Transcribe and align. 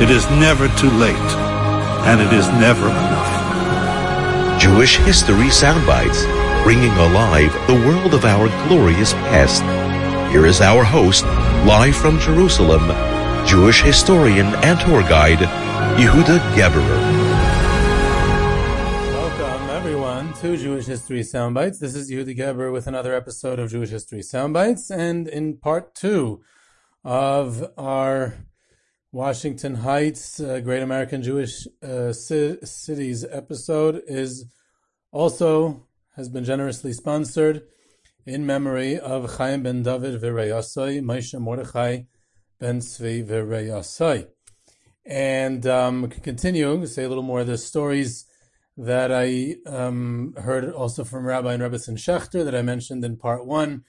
It 0.00 0.08
is 0.08 0.24
never 0.30 0.66
too 0.78 0.88
late. 0.88 1.30
And 2.08 2.22
it 2.22 2.32
is 2.32 2.48
never 2.52 2.88
enough. 2.88 4.58
Jewish 4.58 4.96
History 4.96 5.48
Soundbites, 5.48 6.24
bringing 6.64 6.90
alive 6.92 7.52
the 7.66 7.74
world 7.74 8.14
of 8.14 8.24
our 8.24 8.48
glorious 8.66 9.12
past. 9.12 9.62
Here 10.32 10.46
is 10.46 10.62
our 10.62 10.84
host, 10.84 11.24
live 11.66 11.94
from 11.94 12.18
Jerusalem, 12.18 12.88
Jewish 13.46 13.82
historian 13.82 14.46
and 14.64 14.80
tour 14.80 15.02
guide, 15.02 15.40
Yehuda 15.98 16.38
Geberer. 16.54 17.00
Welcome, 19.12 19.68
everyone, 19.68 20.32
to 20.40 20.56
Jewish 20.56 20.86
History 20.86 21.20
Soundbites. 21.20 21.78
This 21.78 21.94
is 21.94 22.10
Yehuda 22.10 22.34
Geberer 22.38 22.72
with 22.72 22.86
another 22.86 23.14
episode 23.14 23.58
of 23.58 23.70
Jewish 23.70 23.90
History 23.90 24.20
Soundbites, 24.20 24.90
and 24.90 25.28
in 25.28 25.58
part 25.58 25.94
two 25.94 26.40
of 27.04 27.70
our 27.76 28.46
Washington 29.12 29.74
Heights 29.74 30.38
uh, 30.38 30.60
Great 30.60 30.82
American 30.84 31.20
Jewish 31.20 31.66
uh, 31.82 32.12
C- 32.12 32.58
Cities 32.62 33.26
episode 33.28 34.02
is 34.06 34.44
also 35.10 35.88
has 36.14 36.28
been 36.28 36.44
generously 36.44 36.92
sponsored 36.92 37.64
in 38.24 38.46
memory 38.46 38.96
of 38.96 39.36
Chaim 39.36 39.64
ben 39.64 39.82
David 39.82 40.20
Vireyasai, 40.20 41.02
Moshe 41.02 41.40
Mordechai 41.40 42.02
ben 42.60 42.78
Tzvi 42.78 43.26
Vireyasai. 43.26 44.28
And 45.04 45.66
um, 45.66 46.08
continue, 46.08 46.80
to 46.80 46.86
say 46.86 47.02
a 47.02 47.08
little 47.08 47.24
more 47.24 47.40
of 47.40 47.48
the 47.48 47.58
stories 47.58 48.26
that 48.76 49.10
I 49.10 49.56
um, 49.66 50.34
heard 50.38 50.72
also 50.72 51.02
from 51.02 51.26
Rabbi 51.26 51.54
and 51.54 51.62
Rebbetzin 51.64 51.96
Schechter 51.96 52.44
that 52.44 52.54
I 52.54 52.62
mentioned 52.62 53.04
in 53.04 53.16
part 53.16 53.44
one. 53.44 53.82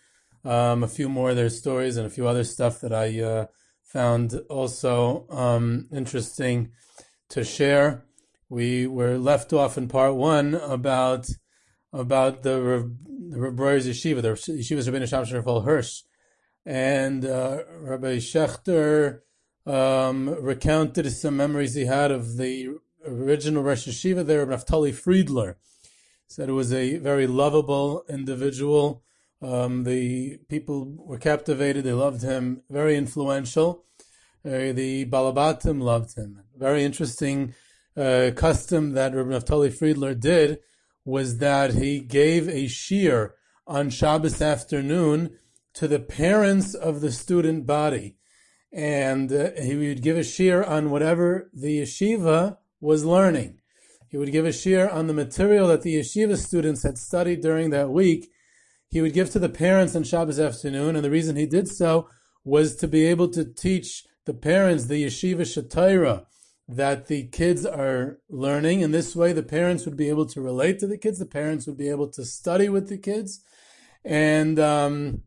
Um, 0.44 0.82
a 0.82 0.88
few 0.88 1.08
more 1.08 1.30
of 1.30 1.36
their 1.36 1.52
stories 1.52 1.98
and 1.98 2.08
a 2.08 2.10
few 2.10 2.28
other 2.28 2.44
stuff 2.44 2.82
that 2.82 2.92
I 2.92 3.22
uh, 3.22 3.46
found 3.92 4.34
also 4.50 5.26
um, 5.30 5.88
interesting 5.92 6.72
to 7.30 7.44
share. 7.44 8.06
We 8.50 8.88
were 8.88 9.18
left 9.18 9.52
off 9.54 9.78
in 9.78 9.88
part 9.88 10.16
one 10.16 10.56
about 10.56 11.28
about 11.94 12.44
the 12.44 12.90
Rabbi 13.32 13.80
Yeshiva, 13.80 14.22
the 14.22 14.30
Yeshiva's 14.30 14.88
Rabbeinu 14.88 15.04
Shamshon 15.04 15.36
Raphael 15.36 15.62
Hirsch, 15.62 16.04
and 16.66 17.26
uh, 17.26 17.64
Rabbi 17.82 18.18
Schechter 18.18 19.20
um, 19.66 20.30
recounted 20.42 21.12
some 21.12 21.36
memories 21.36 21.76
he 21.76 21.86
had 21.86 22.12
of 22.12 22.38
the 22.38 22.70
original 23.06 23.64
Rosh 23.64 23.88
Yeshiva 23.88 24.26
there, 24.26 24.46
Naftali 24.46 24.94
Friedler. 24.94 25.58
Said 26.28 26.48
it 26.48 26.54
was 26.54 26.72
a 26.72 26.98
very 26.98 27.28
lovable 27.28 28.06
individual. 28.10 29.04
Um, 29.42 29.84
the 29.84 30.38
people 30.50 30.96
were 30.98 31.18
captivated. 31.18 31.84
They 31.84 31.94
loved 31.94 32.22
him. 32.22 32.62
Very 32.70 32.96
influential. 32.96 33.86
Uh, 34.46 34.74
the 34.74 35.06
Balabatim 35.06 35.82
loved 35.82 36.16
him. 36.16 36.44
Very 36.58 36.84
interesting 36.84 37.54
uh, 37.98 38.32
custom 38.36 38.94
that 38.94 39.14
Rabbi 39.16 39.30
Naftali 39.30 39.74
Friedler 39.74 40.14
did 40.14 40.60
was 41.06 41.40
that 41.40 41.74
he 41.74 42.00
gave 42.00 42.48
a 42.48 42.66
shiur 42.66 43.32
on 43.68 43.90
Shabbos 43.90 44.42
afternoon 44.42 45.38
to 45.74 45.88
the 45.88 46.00
parents 46.00 46.74
of 46.74 47.02
the 47.02 47.12
student 47.12 47.66
body. 47.66 48.18
And 48.74 49.32
uh, 49.32 49.52
he 49.62 49.76
would 49.76 50.02
give 50.02 50.18
a 50.18 50.22
shiur 50.22 50.68
on 50.68 50.90
whatever 50.90 51.50
the 51.54 51.82
yeshiva 51.82 52.58
was 52.80 53.06
learning. 53.06 53.60
He 54.10 54.18
would 54.18 54.32
give 54.32 54.46
a 54.46 54.50
shiur 54.50 54.92
on 54.92 55.08
the 55.08 55.14
material 55.14 55.68
that 55.70 55.82
the 55.82 55.96
yeshiva 55.96 56.38
students 56.38 56.84
had 56.84 56.98
studied 56.98 57.42
during 57.42 57.70
that 57.70 57.90
week. 57.90 58.31
He 58.92 59.02
would 59.02 59.14
give 59.14 59.30
to 59.32 59.40
the 59.40 59.50
parents 59.50 59.96
on 59.96 60.04
Shabbos 60.04 60.40
afternoon, 60.40 60.98
and 60.98 61.04
the 61.04 61.10
reason 61.10 61.38
he 61.38 61.46
did 61.46 61.70
so 61.70 62.10
was 62.44 62.76
to 62.76 62.88
be 62.90 63.06
able 63.06 63.30
to 63.30 63.46
teach 63.46 64.06
the 64.26 64.34
parents 64.34 64.86
the 64.86 65.06
yeshiva 65.06 65.42
shatira 65.42 66.26
that 66.68 67.08
the 67.08 67.28
kids 67.28 67.66
are 67.66 68.20
learning. 68.30 68.82
In 68.82 68.92
this 68.92 69.16
way, 69.16 69.32
the 69.32 69.44
parents 69.44 69.86
would 69.86 69.96
be 69.96 70.10
able 70.10 70.26
to 70.28 70.42
relate 70.42 70.78
to 70.80 70.88
the 70.88 70.98
kids. 70.98 71.20
The 71.20 71.26
parents 71.26 71.68
would 71.68 71.78
be 71.78 71.90
able 71.90 72.10
to 72.10 72.26
study 72.26 72.68
with 72.68 72.90
the 72.90 72.98
kids, 72.98 73.42
and 74.04 74.60
um, 74.60 75.24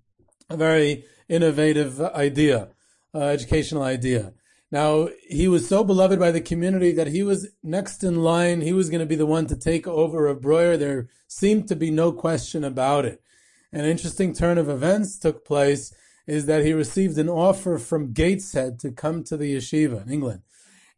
a 0.51 0.59
very 0.59 1.05
innovative 1.31 2.03
idea, 2.03 2.69
uh, 3.15 3.21
educational 3.21 3.83
idea. 3.83 4.35
Now, 4.71 5.09
he 5.27 5.49
was 5.49 5.67
so 5.67 5.85
beloved 5.85 6.19
by 6.19 6.33
the 6.33 6.41
community 6.41 6.93
that 6.93 7.07
he 7.07 7.23
was 7.23 7.49
next 7.63 8.05
in 8.05 8.17
line. 8.17 8.61
He 8.61 8.75
was 8.75 8.91
going 8.91 9.01
to 9.01 9.07
be 9.07 9.15
the 9.17 9.25
one 9.25 9.47
to 9.47 9.57
take 9.57 9.87
over 9.87 10.27
a 10.27 10.35
Breuer. 10.35 10.77
There 10.77 11.09
seemed 11.29 11.69
to 11.69 11.77
be 11.77 11.91
no 11.91 12.13
question 12.13 12.63
about 12.65 13.07
it. 13.07 13.23
An 13.75 13.85
interesting 13.85 14.33
turn 14.33 14.57
of 14.57 14.69
events 14.69 15.19
took 15.19 15.45
place 15.45 15.93
is 16.29 16.47
that 16.47 16.65
he 16.65 16.73
received 16.73 17.19
an 17.19 17.29
offer 17.29 17.77
from 17.77 18.13
Gateshead 18.13 18.79
to 18.79 18.93
come 18.93 19.25
to 19.25 19.37
the 19.37 19.57
yeshiva 19.57 20.07
in 20.07 20.13
England. 20.13 20.43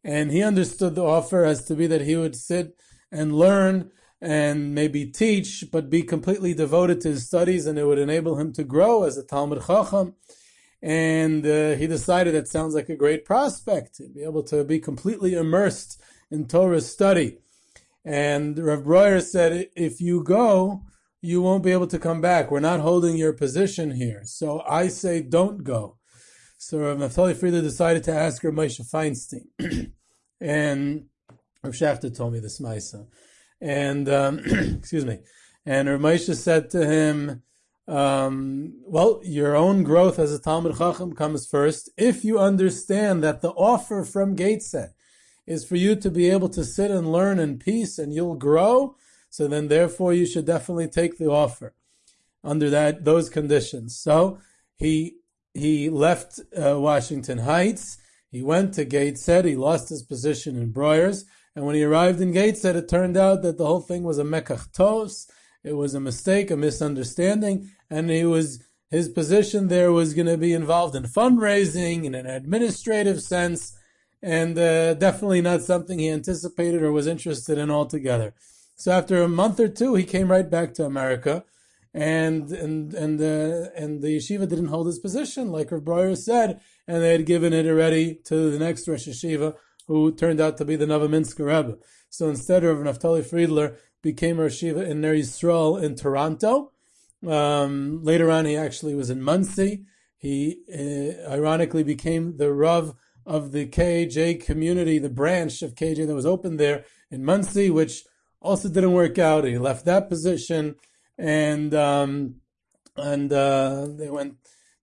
And 0.03 0.29
he 0.29 0.43
understood 0.43 0.93
the 0.93 1.03
offer 1.03 1.43
as 1.43 1.65
to 1.65 1.75
be 1.75 1.87
that 1.87 2.01
he 2.01 2.15
would 2.15 2.35
sit 2.35 2.79
and 3.11 3.33
learn 3.35 3.89
and 4.21 4.75
maybe 4.75 5.07
teach, 5.07 5.65
but 5.71 5.89
be 5.89 6.03
completely 6.03 6.53
devoted 6.53 7.01
to 7.01 7.09
his 7.09 7.25
studies, 7.25 7.65
and 7.65 7.79
it 7.79 7.85
would 7.85 7.97
enable 7.97 8.39
him 8.39 8.53
to 8.53 8.63
grow 8.63 9.05
as 9.05 9.17
a 9.17 9.23
Talmud 9.23 9.65
Chacham. 9.65 10.13
And 10.79 11.43
uh, 11.47 11.71
he 11.73 11.87
decided 11.87 12.35
that 12.35 12.47
sounds 12.47 12.75
like 12.75 12.89
a 12.89 12.95
great 12.95 13.25
prospect, 13.25 13.95
to 13.95 14.07
be 14.07 14.21
able 14.21 14.43
to 14.43 14.63
be 14.63 14.79
completely 14.79 15.33
immersed 15.33 15.99
in 16.29 16.47
Torah 16.47 16.81
study. 16.81 17.39
And 18.05 18.55
Rav 18.59 18.83
Breuer 18.83 19.19
said, 19.19 19.69
if 19.75 19.99
you 19.99 20.23
go, 20.23 20.83
you 21.27 21.41
won't 21.41 21.61
be 21.61 21.73
able 21.73 21.87
to 21.87 21.99
come 21.99 22.21
back. 22.21 22.49
We're 22.49 22.61
not 22.61 22.79
holding 22.79 23.17
your 23.17 23.33
position 23.33 23.91
here. 23.91 24.21
So 24.23 24.61
I 24.61 24.87
say 24.87 25.21
don't 25.21 25.61
go. 25.61 25.97
So 26.57 26.79
Rav 26.79 26.97
Naftali 26.97 27.35
Friedler 27.35 27.61
decided 27.61 28.05
to 28.05 28.13
ask 28.13 28.41
her 28.43 28.51
Moshe 28.51 28.79
Feinstein. 28.89 29.91
and 30.41 31.05
Rav 31.61 31.73
Schechter 31.73 32.15
told 32.15 32.31
me 32.31 32.39
this, 32.39 32.61
Maisa. 32.61 33.07
And, 33.59 34.07
um, 34.07 34.39
excuse 34.79 35.05
me. 35.05 35.19
And 35.65 35.89
Rav 35.89 35.99
Moshe 35.99 36.33
said 36.33 36.69
to 36.69 36.85
him, 36.85 37.43
um, 37.89 38.73
well, 38.85 39.19
your 39.23 39.53
own 39.53 39.83
growth 39.83 40.19
as 40.19 40.33
a 40.33 40.39
Talmud 40.39 40.77
Chacham 40.77 41.13
comes 41.13 41.45
first 41.45 41.89
if 41.97 42.23
you 42.23 42.39
understand 42.39 43.21
that 43.23 43.41
the 43.41 43.51
offer 43.51 44.05
from 44.05 44.35
Gateshead 44.35 44.91
is 45.45 45.65
for 45.65 45.75
you 45.75 45.97
to 45.97 46.09
be 46.09 46.29
able 46.29 46.49
to 46.49 46.63
sit 46.63 46.89
and 46.89 47.11
learn 47.11 47.37
in 47.37 47.59
peace 47.59 47.99
and 47.99 48.13
you'll 48.13 48.35
grow. 48.35 48.95
So 49.29 49.47
then, 49.47 49.67
therefore, 49.67 50.13
you 50.13 50.25
should 50.25 50.45
definitely 50.45 50.87
take 50.87 51.17
the 51.17 51.29
offer 51.29 51.73
under 52.43 52.69
that 52.69 53.03
those 53.03 53.29
conditions. 53.29 53.97
So 53.97 54.39
he 54.75 55.17
he 55.53 55.89
left 55.89 56.39
uh, 56.55 56.79
Washington 56.79 57.39
Heights. 57.39 57.97
He 58.29 58.41
went 58.41 58.73
to 58.75 58.85
Gateshead. 58.85 59.45
He 59.45 59.55
lost 59.55 59.89
his 59.89 60.03
position 60.03 60.55
in 60.55 60.71
Breuer's. 60.71 61.25
And 61.55 61.65
when 61.65 61.75
he 61.75 61.83
arrived 61.83 62.21
in 62.21 62.33
Gateshead, 62.33 62.75
it 62.75 62.87
turned 62.87 63.17
out 63.17 63.41
that 63.41 63.57
the 63.57 63.65
whole 63.65 63.81
thing 63.81 64.03
was 64.03 64.19
a 64.19 64.23
mekach 64.23 65.27
It 65.63 65.73
was 65.73 65.95
a 65.95 65.99
mistake, 65.99 66.51
a 66.51 66.57
misunderstanding 66.57 67.71
and 67.89 68.09
he 68.09 68.25
was 68.25 68.63
his 68.89 69.09
position 69.09 69.67
there 69.67 69.91
was 69.91 70.13
going 70.13 70.27
to 70.27 70.37
be 70.37 70.53
involved 70.53 70.95
in 70.95 71.03
fundraising 71.03 72.05
in 72.05 72.15
an 72.15 72.25
administrative 72.25 73.21
sense, 73.21 73.77
and 74.21 74.57
uh, 74.57 74.93
definitely 74.93 75.41
not 75.41 75.61
something 75.61 75.99
he 75.99 76.09
anticipated 76.09 76.81
or 76.81 76.91
was 76.91 77.05
interested 77.05 77.57
in 77.57 77.69
altogether. 77.69 78.33
So 78.77 78.91
after 78.91 79.23
a 79.23 79.27
month 79.27 79.59
or 79.59 79.67
two, 79.67 79.95
he 79.95 80.03
came 80.03 80.29
right 80.29 80.47
back 80.47 80.75
to 80.75 80.85
America, 80.85 81.43
and 81.95 82.51
and 82.51 82.93
and 82.93 83.19
uh, 83.19 83.71
and 83.75 84.03
the 84.03 84.17
yeshiva 84.17 84.47
didn't 84.47 84.67
hold 84.67 84.85
his 84.85 84.99
position, 84.99 85.51
like 85.51 85.71
Rav 85.71 85.83
Breuer 85.83 86.15
said, 86.15 86.61
and 86.87 87.01
they 87.01 87.11
had 87.11 87.25
given 87.25 87.53
it 87.53 87.65
already 87.65 88.13
to 88.25 88.51
the 88.51 88.59
next 88.59 88.87
Rosh 88.87 89.07
Yeshiva, 89.07 89.55
who 89.87 90.13
turned 90.13 90.39
out 90.39 90.57
to 90.57 90.65
be 90.65 90.75
the 90.75 90.85
Novominsker 90.85 91.47
Rebbe. 91.47 91.79
So 92.09 92.29
instead 92.29 92.63
of 92.63 92.77
Naftali 92.77 93.25
Friedler, 93.25 93.77
became 94.03 94.39
a 94.39 94.43
Yeshiva 94.43 94.87
in 94.87 95.01
Ner 95.01 95.15
Yisrael 95.15 95.81
in 95.81 95.95
Toronto. 95.95 96.71
Um, 97.27 98.03
later 98.03 98.29
on, 98.29 98.45
he 98.45 98.55
actually 98.55 98.93
was 98.93 99.09
in 99.09 99.23
Monsey. 99.23 99.85
He 100.17 100.61
uh, 100.71 101.31
ironically 101.31 101.83
became 101.83 102.37
the 102.37 102.53
Rav 102.53 102.93
of 103.25 103.53
the 103.53 103.65
KJ 103.65 104.45
community, 104.45 104.99
the 104.99 105.09
branch 105.09 105.63
of 105.63 105.73
KJ 105.73 106.05
that 106.05 106.15
was 106.15 106.27
opened 106.27 106.59
there 106.59 106.85
in 107.09 107.25
Monsey, 107.25 107.71
which 107.71 108.03
also 108.41 108.69
didn't 108.69 108.93
work 108.93 109.17
out. 109.17 109.43
He 109.43 109.57
left 109.57 109.85
that 109.85 110.09
position, 110.09 110.75
and 111.17 111.73
um, 111.73 112.35
and 112.95 113.31
uh, 113.31 113.87
they 113.89 114.09
went 114.09 114.35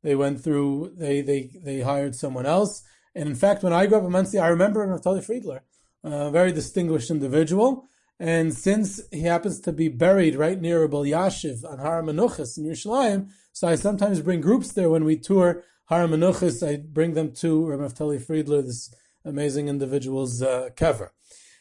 they 0.02 0.14
went 0.14 0.42
through 0.42 0.94
they 0.96 1.20
they 1.20 1.50
they 1.62 1.80
hired 1.80 2.14
someone 2.14 2.46
else. 2.46 2.82
And 3.14 3.28
in 3.28 3.34
fact, 3.36 3.62
when 3.62 3.72
I 3.72 3.86
grew 3.86 3.98
up 3.98 4.04
in 4.04 4.10
Monsey, 4.10 4.38
I 4.38 4.48
remember 4.48 4.86
Naftali 4.86 5.24
Friedler, 5.24 5.62
a 6.02 6.30
very 6.30 6.52
distinguished 6.52 7.10
individual. 7.10 7.88
And 8.20 8.54
since 8.54 9.00
he 9.10 9.22
happens 9.22 9.60
to 9.60 9.72
be 9.72 9.88
buried 9.88 10.36
right 10.36 10.60
near 10.60 10.82
Rav 10.82 10.90
Elyashiv 10.90 11.64
on 11.64 11.78
Har 11.78 12.02
Menuchas 12.02 12.56
in 12.56 12.64
Yerushalayim, 12.64 13.30
so 13.52 13.68
I 13.68 13.74
sometimes 13.74 14.20
bring 14.20 14.40
groups 14.40 14.72
there 14.72 14.90
when 14.90 15.04
we 15.04 15.16
tour 15.16 15.64
Har 15.86 16.06
Menuchas. 16.06 16.66
I 16.66 16.76
bring 16.76 17.14
them 17.14 17.32
to 17.32 17.66
Rav 17.66 17.80
Naftali 17.80 18.24
Friedler, 18.24 18.62
this 18.62 18.94
amazing 19.24 19.68
individual's 19.68 20.42
uh, 20.42 20.70
kever. 20.76 21.10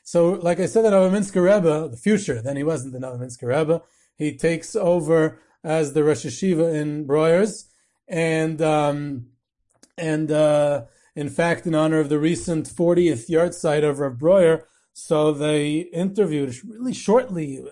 So, 0.04 0.32
like 0.32 0.60
I 0.60 0.66
said, 0.66 0.84
the 0.84 0.90
Novominsker 0.90 1.42
Rebbe, 1.42 1.88
the 1.90 1.98
future, 1.98 2.42
then 2.42 2.58
he 2.58 2.64
wasn't 2.64 2.94
the 2.94 3.00
Novominsker 3.00 3.48
Rebbe. 3.48 3.82
He 4.18 4.36
takes 4.36 4.76
over 4.76 5.40
as 5.64 5.94
the 5.94 6.04
Rosh 6.04 6.26
Yeshiva 6.26 6.74
in 6.76 7.06
Breuers, 7.08 7.70
and 8.08 8.62
um, 8.62 9.28
and 9.98 10.30
uh, 10.30 10.84
in 11.16 11.30
fact, 11.30 11.66
in 11.66 11.74
honor 11.74 12.00
of 12.00 12.10
the 12.10 12.20
recent 12.20 12.68
40th 12.68 13.30
yahrzeit 13.30 13.88
of 13.88 14.00
Rav 14.00 14.18
Breuer, 14.18 14.68
so 14.92 15.32
they 15.32 15.78
interviewed 15.94 16.54
really 16.66 16.94
shortly, 16.94 17.64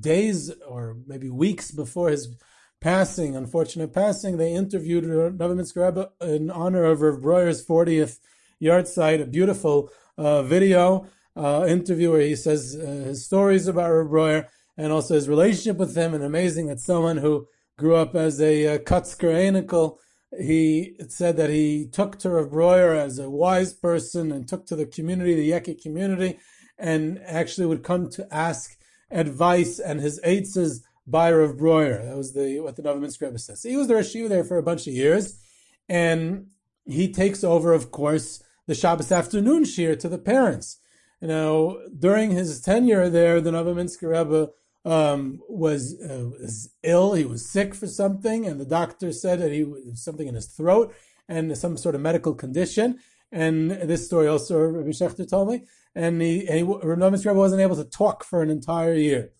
days 0.00 0.52
or 0.68 0.98
maybe 1.06 1.30
weeks 1.30 1.70
before 1.70 2.10
his 2.10 2.36
passing, 2.80 3.36
unfortunate 3.36 3.92
passing. 3.92 4.36
They 4.36 4.52
interviewed 4.52 5.04
Novominsker 5.04 5.86
Rebbe 5.86 6.10
in 6.20 6.50
honor 6.50 6.84
of 6.84 7.00
Rav 7.00 7.22
Breuer's 7.22 7.64
40th 7.64 8.18
yahrzeit, 8.62 9.22
a 9.22 9.26
beautiful 9.26 9.90
uh, 10.20 10.42
video 10.42 11.06
uh, 11.34 11.64
interview 11.66 12.12
where 12.12 12.20
he 12.20 12.36
says 12.36 12.76
uh, 12.76 12.86
his 12.86 13.24
stories 13.24 13.66
about 13.66 13.90
Rav 13.90 14.10
Breuer 14.10 14.48
and 14.76 14.92
also 14.92 15.14
his 15.14 15.28
relationship 15.28 15.78
with 15.78 15.96
him. 15.96 16.14
And 16.14 16.22
amazing 16.22 16.66
that 16.66 16.80
someone 16.80 17.16
who 17.16 17.46
grew 17.78 17.96
up 17.96 18.14
as 18.14 18.40
a 18.40 18.74
uh, 18.74 18.78
Kutzker 18.78 19.96
he 20.38 20.94
said 21.08 21.36
that 21.38 21.50
he 21.50 21.88
took 21.90 22.18
to 22.20 22.30
Rav 22.30 22.50
Breuer 22.50 22.94
as 22.94 23.18
a 23.18 23.30
wise 23.30 23.72
person 23.72 24.30
and 24.30 24.46
took 24.46 24.66
to 24.66 24.76
the 24.76 24.86
community, 24.86 25.34
the 25.34 25.50
Yeki 25.50 25.82
community, 25.82 26.38
and 26.78 27.18
actually 27.24 27.66
would 27.66 27.82
come 27.82 28.08
to 28.10 28.28
ask 28.30 28.76
advice 29.10 29.80
and 29.80 30.00
his 30.00 30.20
aitzes 30.20 30.82
by 31.06 31.32
Rav 31.32 31.56
Breuer. 31.56 32.04
That 32.04 32.16
was 32.16 32.32
the 32.32 32.60
what 32.60 32.76
the 32.76 32.82
Novominsker 32.82 33.22
Rebbe 33.22 33.38
says. 33.38 33.62
So 33.62 33.68
he 33.68 33.76
was 33.76 33.88
the 33.88 33.94
Rashiv 33.94 34.28
there 34.28 34.44
for 34.44 34.58
a 34.58 34.62
bunch 34.62 34.86
of 34.86 34.92
years, 34.92 35.40
and 35.88 36.46
he 36.84 37.10
takes 37.12 37.42
over, 37.42 37.72
of 37.72 37.90
course, 37.90 38.42
the 38.66 38.74
Shabbos 38.74 39.12
afternoon 39.12 39.64
shiur 39.64 39.98
to 39.98 40.08
the 40.08 40.18
parents. 40.18 40.78
You 41.20 41.28
know, 41.28 41.82
during 41.98 42.30
his 42.30 42.60
tenure 42.60 43.10
there, 43.10 43.40
the 43.40 43.50
Novominsker 43.50 44.08
Rebbe 44.10 44.50
um, 44.84 45.40
was 45.48 46.00
uh, 46.00 46.30
was 46.40 46.70
ill. 46.82 47.14
He 47.14 47.24
was 47.24 47.50
sick 47.50 47.74
for 47.74 47.86
something, 47.86 48.46
and 48.46 48.60
the 48.60 48.64
doctor 48.64 49.12
said 49.12 49.40
that 49.40 49.52
he 49.52 49.64
was 49.64 50.02
something 50.02 50.28
in 50.28 50.34
his 50.34 50.46
throat 50.46 50.94
and 51.28 51.56
some 51.56 51.76
sort 51.76 51.94
of 51.94 52.00
medical 52.00 52.34
condition. 52.34 52.98
And 53.32 53.70
this 53.70 54.06
story 54.06 54.26
also 54.26 54.58
Rabbi 54.58 54.88
Shechter 54.88 55.28
told 55.28 55.48
me. 55.48 55.62
And 55.94 56.22
he, 56.22 56.46
and 56.46 56.56
he 56.58 56.62
Rebbe 56.62 57.34
wasn't 57.34 57.62
able 57.62 57.76
to 57.76 57.84
talk 57.84 58.24
for 58.24 58.42
an 58.42 58.50
entire 58.50 58.94
year. 58.94 59.32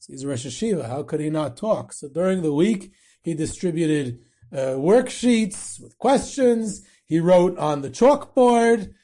So 0.00 0.12
he's 0.12 0.24
a 0.24 0.28
Rosh 0.28 0.46
Yeshiva. 0.46 0.88
How 0.88 1.02
could 1.02 1.20
he 1.20 1.30
not 1.30 1.56
talk? 1.56 1.92
So 1.92 2.08
during 2.08 2.42
the 2.42 2.52
week, 2.52 2.92
he 3.22 3.34
distributed 3.34 4.20
uh, 4.52 4.76
worksheets 4.76 5.80
with 5.80 5.96
questions. 5.98 6.86
He 7.06 7.20
wrote 7.20 7.56
on 7.58 7.82
the 7.82 7.90
chalkboard. 7.90 8.94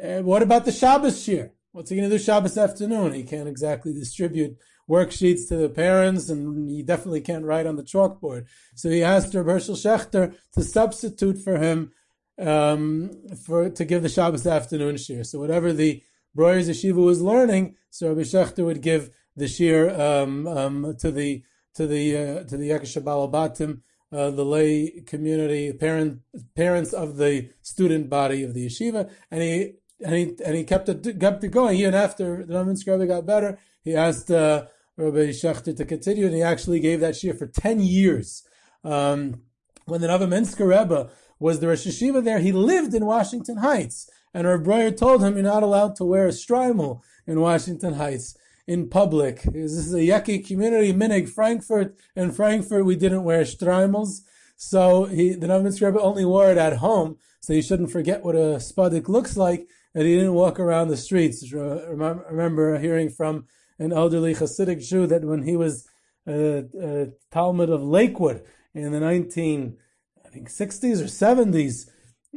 And 0.00 0.24
what 0.24 0.42
about 0.42 0.64
the 0.64 0.72
Shabbos 0.72 1.24
shiur? 1.24 1.50
What's 1.72 1.90
he 1.90 1.96
going 1.96 2.08
to 2.08 2.16
do 2.16 2.22
Shabbos 2.22 2.58
afternoon? 2.58 3.14
He 3.14 3.22
can't 3.22 3.48
exactly 3.48 3.92
distribute 3.92 4.56
worksheets 4.88 5.48
to 5.48 5.56
the 5.56 5.68
parents, 5.68 6.28
and 6.28 6.70
he 6.70 6.82
definitely 6.82 7.20
can't 7.20 7.44
write 7.44 7.66
on 7.66 7.76
the 7.76 7.82
chalkboard. 7.82 8.46
So 8.74 8.90
he 8.90 9.02
asked 9.02 9.34
Reb 9.34 9.46
Hershel 9.46 9.76
Schachter 9.76 10.34
to 10.52 10.62
substitute 10.62 11.38
for 11.38 11.58
him 11.58 11.92
um, 12.38 13.10
for 13.44 13.70
to 13.70 13.84
give 13.84 14.02
the 14.02 14.08
Shabbos 14.08 14.46
afternoon 14.46 14.96
shiur. 14.96 15.24
So 15.24 15.38
whatever 15.38 15.72
the 15.72 16.02
Breuer's 16.36 16.68
yeshiva 16.68 16.96
was 16.96 17.22
learning, 17.22 17.76
so 17.90 18.08
Rabbi 18.08 18.22
Schachter 18.22 18.64
would 18.64 18.82
give 18.82 19.10
the 19.36 19.44
shiur 19.44 19.98
um, 19.98 20.46
um, 20.46 20.96
to 20.98 21.10
the 21.10 21.42
to 21.74 21.86
the 21.86 22.16
uh, 22.16 22.44
to 22.44 22.56
the 22.56 22.70
Yekesh 22.70 23.02
Batim, 23.02 23.80
uh, 24.14 24.30
the 24.30 24.44
lay 24.44 25.02
community, 25.06 25.72
parent 25.72 26.20
parents 26.54 26.92
of 26.92 27.16
the 27.16 27.50
student 27.62 28.08
body 28.08 28.42
of 28.44 28.54
the 28.54 28.66
yeshiva, 28.66 29.10
and 29.30 29.42
he 29.42 29.72
and 30.04 30.14
he 30.14 30.36
and 30.44 30.54
he 30.54 30.64
kept 30.64 30.88
it 30.88 31.18
kept 31.18 31.42
it 31.42 31.48
going. 31.48 31.76
Even 31.76 31.94
after 31.94 32.44
the 32.44 32.64
Rebbe 32.86 33.06
got 33.06 33.26
better, 33.26 33.58
he 33.82 33.94
asked 33.94 34.30
uh, 34.30 34.66
Rabbi 34.96 35.30
Shechter 35.30 35.76
to 35.76 35.84
continue, 35.84 36.26
and 36.26 36.34
he 36.34 36.42
actually 36.42 36.80
gave 36.80 37.00
that 37.00 37.14
shiur 37.14 37.36
for 37.36 37.46
10 37.46 37.80
years. 37.80 38.44
Um, 38.84 39.42
when 39.86 40.00
the 40.00 40.08
Novominsker 40.08 40.66
Rebbe 40.66 41.10
was 41.38 41.60
the 41.60 41.68
Rosh 41.68 41.86
Yeshiva 41.86 42.22
there, 42.22 42.38
he 42.38 42.52
lived 42.52 42.94
in 42.94 43.04
Washington 43.04 43.58
Heights. 43.58 44.08
And 44.32 44.46
Rabbi 44.46 44.64
Breuer 44.64 44.90
told 44.90 45.22
him, 45.22 45.34
you're 45.34 45.42
not 45.42 45.62
allowed 45.62 45.96
to 45.96 46.04
wear 46.04 46.26
a 46.26 46.30
shtreimel 46.30 47.00
in 47.26 47.40
Washington 47.40 47.94
Heights 47.94 48.36
in 48.66 48.88
public. 48.88 49.42
This 49.42 49.72
is 49.72 49.92
a 49.92 49.98
Yeki 49.98 50.46
community, 50.46 50.92
Minig, 50.92 51.28
Frankfurt. 51.28 51.96
In 52.16 52.32
Frankfurt, 52.32 52.84
we 52.84 52.96
didn't 52.96 53.24
wear 53.24 53.42
shtreimels. 53.42 54.20
So 54.56 55.04
he, 55.04 55.34
the 55.34 55.46
Novominsker 55.46 55.86
Rebbe 55.86 56.00
only 56.00 56.24
wore 56.24 56.50
it 56.50 56.58
at 56.58 56.78
home, 56.78 57.18
so 57.40 57.52
you 57.52 57.62
shouldn't 57.62 57.90
forget 57.90 58.24
what 58.24 58.36
a 58.36 58.58
spudik 58.58 59.08
looks 59.08 59.36
like, 59.36 59.66
and 59.94 60.06
he 60.06 60.14
didn't 60.14 60.34
walk 60.34 60.58
around 60.58 60.88
the 60.88 60.96
streets. 60.96 61.52
Remember 61.52 62.78
hearing 62.78 63.10
from 63.10 63.46
an 63.78 63.92
elderly 63.92 64.34
Hasidic 64.34 64.86
Jew 64.86 65.06
that 65.08 65.24
when 65.24 65.42
he 65.42 65.56
was 65.56 65.86
a, 66.26 66.64
a 66.80 67.08
Talmud 67.30 67.68
of 67.68 67.82
Lakewood 67.82 68.44
in 68.72 68.92
the 68.92 69.00
19, 69.00 69.76
I 70.24 70.28
think 70.28 70.48
60s 70.48 71.00
or 71.00 71.04
70s, 71.04 71.90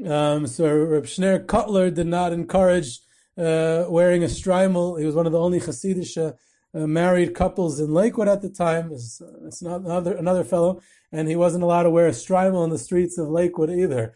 um, 0.09 0.47
so 0.47 0.67
Reb 0.67 1.05
Shneur 1.05 1.45
Kotler 1.45 1.93
did 1.93 2.07
not 2.07 2.33
encourage 2.33 2.99
uh, 3.37 3.85
wearing 3.89 4.23
a 4.23 4.27
shtreimel. 4.27 4.99
He 4.99 5.05
was 5.05 5.15
one 5.15 5.25
of 5.25 5.31
the 5.31 5.39
only 5.39 5.59
Hasidic 5.59 6.35
uh, 6.73 6.87
married 6.87 7.33
couples 7.33 7.79
in 7.79 7.93
Lakewood 7.93 8.27
at 8.27 8.41
the 8.41 8.49
time. 8.49 8.91
It's, 8.91 9.21
it's, 9.45 9.61
not 9.61 9.81
another 9.81 10.15
another 10.15 10.43
fellow, 10.43 10.81
and 11.11 11.27
he 11.27 11.35
wasn't 11.35 11.63
allowed 11.63 11.83
to 11.83 11.89
wear 11.89 12.07
a 12.07 12.11
shtreimel 12.11 12.63
in 12.63 12.69
the 12.69 12.77
streets 12.77 13.17
of 13.17 13.29
Lakewood 13.29 13.69
either. 13.69 14.13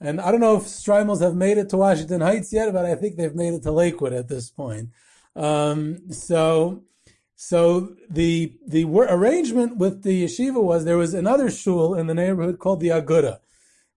And 0.00 0.20
I 0.20 0.30
don't 0.30 0.40
know 0.40 0.56
if 0.56 0.64
shtreimels 0.64 1.20
have 1.20 1.34
made 1.34 1.58
it 1.58 1.68
to 1.70 1.76
Washington 1.76 2.22
Heights 2.22 2.52
yet, 2.52 2.72
but 2.72 2.86
I 2.86 2.94
think 2.94 3.16
they've 3.16 3.34
made 3.34 3.52
it 3.52 3.62
to 3.64 3.72
Lakewood 3.72 4.14
at 4.14 4.28
this 4.28 4.50
point. 4.50 4.88
Um, 5.36 6.10
so, 6.10 6.84
so 7.36 7.94
the 8.08 8.54
the 8.66 8.84
arrangement 8.84 9.76
with 9.76 10.02
the 10.02 10.24
yeshiva 10.24 10.62
was 10.62 10.84
there 10.84 10.96
was 10.96 11.14
another 11.14 11.50
shul 11.50 11.94
in 11.94 12.06
the 12.06 12.14
neighborhood 12.14 12.58
called 12.58 12.80
the 12.80 12.88
Aguda. 12.88 13.40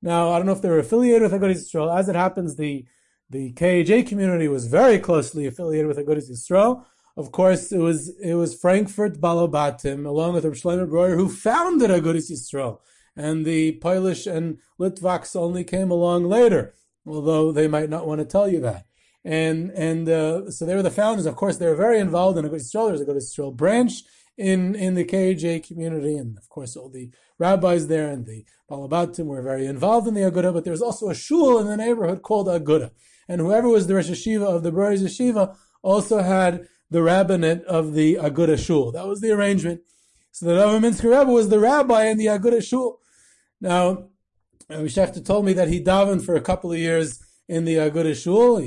Now 0.01 0.31
I 0.31 0.37
don't 0.37 0.45
know 0.45 0.51
if 0.51 0.61
they 0.61 0.69
were 0.69 0.79
affiliated 0.79 1.21
with 1.21 1.31
Agudas 1.31 1.63
Yisrael. 1.63 1.97
As 1.97 2.09
it 2.09 2.15
happens, 2.15 2.57
the 2.57 2.85
the 3.33 3.51
KJ 3.53 4.07
community 4.07 4.47
was 4.47 4.67
very 4.67 4.97
closely 4.99 5.45
affiliated 5.45 5.87
with 5.87 5.97
Agudas 5.97 6.31
Yisrael. 6.31 6.85
Of 7.17 7.31
course, 7.31 7.71
it 7.71 7.79
was 7.79 8.15
it 8.21 8.35
was 8.35 8.55
Frankfurt 8.55 9.19
Balobatim 9.19 10.05
along 10.05 10.33
with 10.33 10.45
Reb 10.45 10.53
Shlomo 10.53 10.87
Breuer 10.87 11.15
who 11.15 11.27
founded 11.27 11.89
Agudas 11.89 12.31
Yisrael, 12.31 12.79
and 13.15 13.45
the 13.45 13.73
Polish 13.73 14.25
and 14.25 14.59
Litvaks 14.79 15.35
only 15.35 15.63
came 15.65 15.91
along 15.91 16.25
later, 16.25 16.73
although 17.05 17.51
they 17.51 17.67
might 17.67 17.89
not 17.89 18.07
want 18.07 18.19
to 18.19 18.25
tell 18.25 18.47
you 18.47 18.61
that 18.61 18.85
and 19.25 19.71
and 19.71 20.09
uh, 20.09 20.51
so 20.51 20.65
they 20.65 20.75
were 20.75 20.83
the 20.83 20.91
founders. 20.91 21.25
Of 21.25 21.35
course, 21.35 21.57
they 21.57 21.67
were 21.67 21.75
very 21.75 21.99
involved 21.99 22.37
in 22.37 22.45
Agudas 22.45 22.73
Yisrael. 22.73 22.87
There's 22.89 23.01
a 23.01 23.05
Agudas 23.05 23.37
Yisrael 23.37 23.55
branch 23.55 24.03
in 24.37 24.75
in 24.75 24.95
the 24.95 25.05
KJ 25.05 25.65
community, 25.65 26.15
and 26.17 26.37
of 26.37 26.49
course, 26.49 26.75
all 26.75 26.89
the 26.89 27.09
rabbis 27.37 27.87
there 27.87 28.09
and 28.09 28.25
the 28.25 28.45
Balabatim 28.69 29.25
were 29.25 29.41
very 29.41 29.65
involved 29.65 30.07
in 30.07 30.13
the 30.13 30.21
Aguda. 30.21 30.53
But 30.53 30.63
there 30.63 30.71
was 30.71 30.81
also 30.81 31.09
a 31.09 31.15
shul 31.15 31.59
in 31.59 31.67
the 31.67 31.77
neighborhood 31.77 32.21
called 32.21 32.47
Aguda, 32.47 32.91
and 33.27 33.41
whoever 33.41 33.67
was 33.67 33.87
the 33.87 33.95
Rosh 33.95 34.09
Yeshiva 34.09 34.45
of 34.45 34.63
the 34.63 34.71
Breuer's 34.71 35.03
Yeshiva 35.03 35.55
also 35.81 36.19
had 36.19 36.67
the 36.89 37.01
rabbinate 37.01 37.63
of 37.65 37.93
the 37.93 38.15
Aguda 38.15 38.57
shul. 38.57 38.91
That 38.91 39.07
was 39.07 39.21
the 39.21 39.31
arrangement. 39.31 39.81
So 40.31 40.45
the 40.45 40.53
Novominsker 40.53 41.19
Rebbe 41.19 41.31
was 41.31 41.49
the 41.49 41.59
rabbi 41.59 42.05
in 42.05 42.17
the 42.17 42.27
Aguda 42.27 42.61
shul. 42.61 42.99
Now, 43.59 44.09
Shechta 44.69 45.23
told 45.23 45.45
me 45.45 45.53
that 45.53 45.67
he 45.67 45.83
davened 45.83 46.25
for 46.25 46.35
a 46.35 46.41
couple 46.41 46.71
of 46.71 46.77
years 46.77 47.23
in 47.47 47.65
the 47.65 47.75
Aguda 47.75 48.15
shul. 48.15 48.61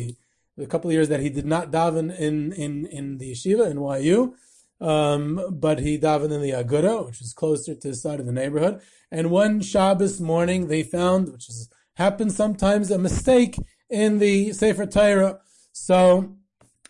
The 0.57 0.67
couple 0.67 0.91
of 0.91 0.95
years 0.95 1.09
that 1.09 1.21
he 1.21 1.29
did 1.29 1.45
not 1.45 1.71
daven 1.71 2.19
in 2.19 2.53
in 2.53 2.87
in 2.87 3.19
the 3.19 3.33
yeshiva 3.33 3.71
in 3.71 4.05
YU, 4.05 4.35
um, 4.81 5.47
but 5.51 5.81
he 5.81 5.99
davened 5.99 6.33
in 6.33 6.41
the 6.41 6.53
Aguda, 6.53 7.05
which 7.05 7.21
is 7.21 7.35
closer 7.35 7.75
to 7.75 7.89
the 7.89 7.95
side 7.95 8.21
of 8.21 8.27
the 8.27 8.33
neighborhood. 8.33 8.81
And 9.11 9.31
one 9.31 9.61
Shabbos 9.61 10.19
morning, 10.19 10.69
they 10.69 10.83
found, 10.83 11.31
which 11.31 11.51
is 11.51 11.69
happens 11.95 12.37
sometimes, 12.37 12.91
a 12.91 12.99
mistake 12.99 13.59
in 13.91 14.19
the 14.19 14.53
Sefer 14.53 14.87
Torah. 14.87 15.41
So 15.73 16.37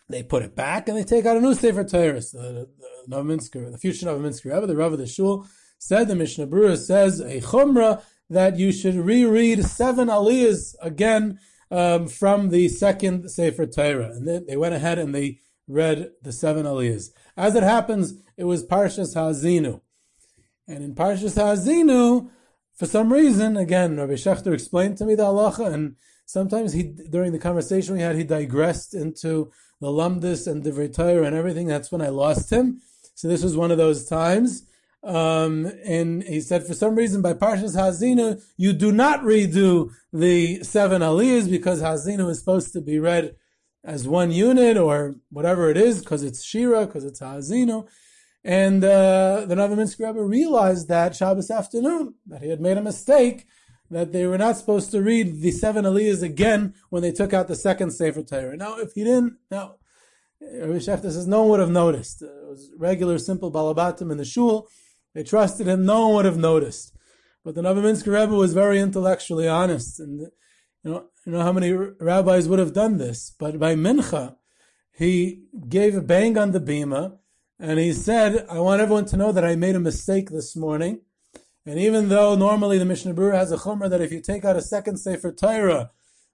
they 0.09 0.23
put 0.23 0.43
it 0.43 0.55
back 0.55 0.87
and 0.87 0.97
they 0.97 1.03
take 1.03 1.25
out 1.25 1.37
a 1.37 1.41
new 1.41 1.53
Sefer 1.53 1.83
Torah. 1.83 2.21
So 2.21 2.37
the, 2.39 2.69
the 3.07 3.15
Novominsker, 3.15 3.71
the 3.71 3.77
future 3.77 4.05
Novominsker 4.05 4.53
Rebbe, 4.53 4.67
the 4.67 4.75
Rav 4.75 4.93
of 4.93 4.99
the 4.99 5.07
Shul, 5.07 5.45
said, 5.79 6.07
the 6.07 6.15
Mishnah 6.15 6.47
Berurah 6.47 6.77
says, 6.77 7.19
a 7.19 7.41
chumrah 7.41 8.01
that 8.29 8.57
you 8.57 8.71
should 8.71 8.95
reread 8.95 9.63
seven 9.63 10.07
aliyahs 10.07 10.75
again 10.81 11.39
um, 11.69 12.07
from 12.07 12.49
the 12.49 12.67
second 12.67 13.29
Sefer 13.29 13.65
Torah. 13.65 14.11
And 14.11 14.27
then 14.27 14.45
they 14.47 14.57
went 14.57 14.75
ahead 14.75 14.99
and 14.99 15.13
they 15.13 15.39
read 15.67 16.11
the 16.21 16.31
seven 16.31 16.65
aliyahs. 16.65 17.11
As 17.35 17.55
it 17.55 17.63
happens, 17.63 18.13
it 18.37 18.45
was 18.45 18.65
Parshas 18.65 19.13
Ha'azinu. 19.13 19.81
And 20.67 20.83
in 20.83 20.95
Parshas 20.95 21.35
Ha'azinu, 21.35 22.29
for 22.73 22.85
some 22.85 23.11
reason, 23.11 23.57
again, 23.57 23.97
Rabbi 23.97 24.13
Shechter 24.13 24.53
explained 24.53 24.97
to 24.97 25.05
me 25.05 25.15
the 25.15 25.23
halacha, 25.23 25.73
and 25.73 25.95
sometimes 26.27 26.73
he, 26.73 26.83
during 26.83 27.31
the 27.31 27.39
conversation 27.39 27.95
we 27.95 28.01
had, 28.01 28.15
he 28.15 28.23
digressed 28.23 28.93
into 28.93 29.51
the 29.81 29.87
Lamdis 29.87 30.45
and 30.45 30.63
the 30.63 30.89
Torah 30.89 31.25
and 31.25 31.35
everything. 31.35 31.65
That's 31.65 31.91
when 31.91 32.01
I 32.01 32.09
lost 32.09 32.51
him. 32.51 32.81
So 33.15 33.27
this 33.27 33.43
was 33.43 33.57
one 33.57 33.71
of 33.71 33.79
those 33.79 34.05
times. 34.05 34.67
Um, 35.03 35.71
and 35.85 36.21
he 36.23 36.41
said, 36.41 36.67
for 36.67 36.73
some 36.73 36.95
reason, 36.95 37.21
by 37.21 37.33
Parshas 37.33 37.75
Hazinu, 37.75 38.43
you 38.57 38.73
do 38.73 38.91
not 38.91 39.21
redo 39.21 39.91
the 40.11 40.63
seven 40.63 41.01
aliyahs 41.01 41.49
because 41.49 41.81
Hazinu 41.81 42.29
is 42.29 42.39
supposed 42.39 42.73
to 42.73 42.81
be 42.81 42.99
read 42.99 43.35
as 43.83 44.07
one 44.07 44.31
unit 44.31 44.75
or 44.75 45.15
whatever 45.29 45.69
it 45.69 45.77
is, 45.77 46.01
because 46.01 46.23
it's 46.23 46.43
Shira, 46.43 46.85
because 46.85 47.05
it's 47.05 47.21
Hazinu. 47.21 47.87
And 48.43 48.83
uh, 48.83 49.45
the 49.47 49.55
Novominsker 49.55 50.07
Rebbe 50.07 50.21
realized 50.21 50.89
that 50.89 51.15
Shabbos 51.15 51.49
afternoon, 51.49 52.15
that 52.25 52.41
he 52.41 52.49
had 52.49 52.59
made 52.59 52.77
a 52.77 52.81
mistake, 52.81 53.45
that 53.89 54.11
they 54.11 54.25
were 54.25 54.37
not 54.37 54.57
supposed 54.57 54.91
to 54.91 55.01
read 55.01 55.41
the 55.41 55.51
seven 55.51 55.85
aliyahs 55.85 56.21
again 56.21 56.73
when 56.89 57.01
they 57.01 57.11
took 57.11 57.33
out 57.33 57.47
the 57.47 57.55
second 57.55 57.91
Sefer 57.91 58.23
Torah. 58.23 58.57
Now, 58.57 58.77
if 58.79 58.93
he 58.93 59.03
didn't, 59.03 59.37
now, 59.49 59.75
Shechter 60.41 61.03
says 61.03 61.27
no 61.27 61.41
one 61.41 61.49
would 61.51 61.59
have 61.61 61.71
noticed. 61.71 62.21
It 62.21 62.29
was 62.47 62.71
regular, 62.77 63.17
simple 63.17 63.51
balabatim 63.51 64.11
in 64.11 64.17
the 64.17 64.25
shul. 64.25 64.67
They 65.13 65.23
trusted 65.23 65.67
him. 65.67 65.85
No 65.85 66.07
one 66.07 66.15
would 66.15 66.25
have 66.25 66.37
noticed. 66.37 66.93
But 67.43 67.55
the 67.55 67.61
Novominsker 67.61 68.13
Rebbe 68.13 68.35
was 68.35 68.53
very 68.53 68.79
intellectually 68.79 69.47
honest, 69.47 69.99
and 69.99 70.19
you 70.83 70.91
know, 70.91 71.05
you 71.25 71.31
know 71.31 71.41
how 71.41 71.53
many 71.53 71.71
rabbis 71.71 72.47
would 72.47 72.59
have 72.59 72.73
done 72.73 72.97
this. 72.97 73.33
But 73.39 73.57
by 73.57 73.73
mincha, 73.73 74.35
he 74.91 75.43
gave 75.67 75.95
a 75.95 76.01
bang 76.01 76.37
on 76.37 76.51
the 76.51 76.59
bima, 76.59 77.17
and 77.57 77.79
he 77.79 77.93
said, 77.93 78.45
"I 78.49 78.59
want 78.59 78.81
everyone 78.81 79.05
to 79.05 79.17
know 79.17 79.31
that 79.31 79.45
I 79.45 79.55
made 79.55 79.75
a 79.75 79.79
mistake 79.79 80.29
this 80.29 80.55
morning." 80.55 81.01
And 81.67 81.77
even 81.77 82.07
though 82.07 82.33
normally 82.33 82.77
the 82.77 82.85
Mishnah 82.85 83.13
Berurah 83.13 83.39
has 83.39 83.51
a 83.51 83.57
chumrah 83.57 83.89
that 83.89 83.99
if 83.99 84.09
you 84.09 84.21
take 84.21 84.45
out 84.45 84.55
a 84.55 84.61
second 84.61 84.99
Sefer 84.99 85.33
Torah, 85.33 85.91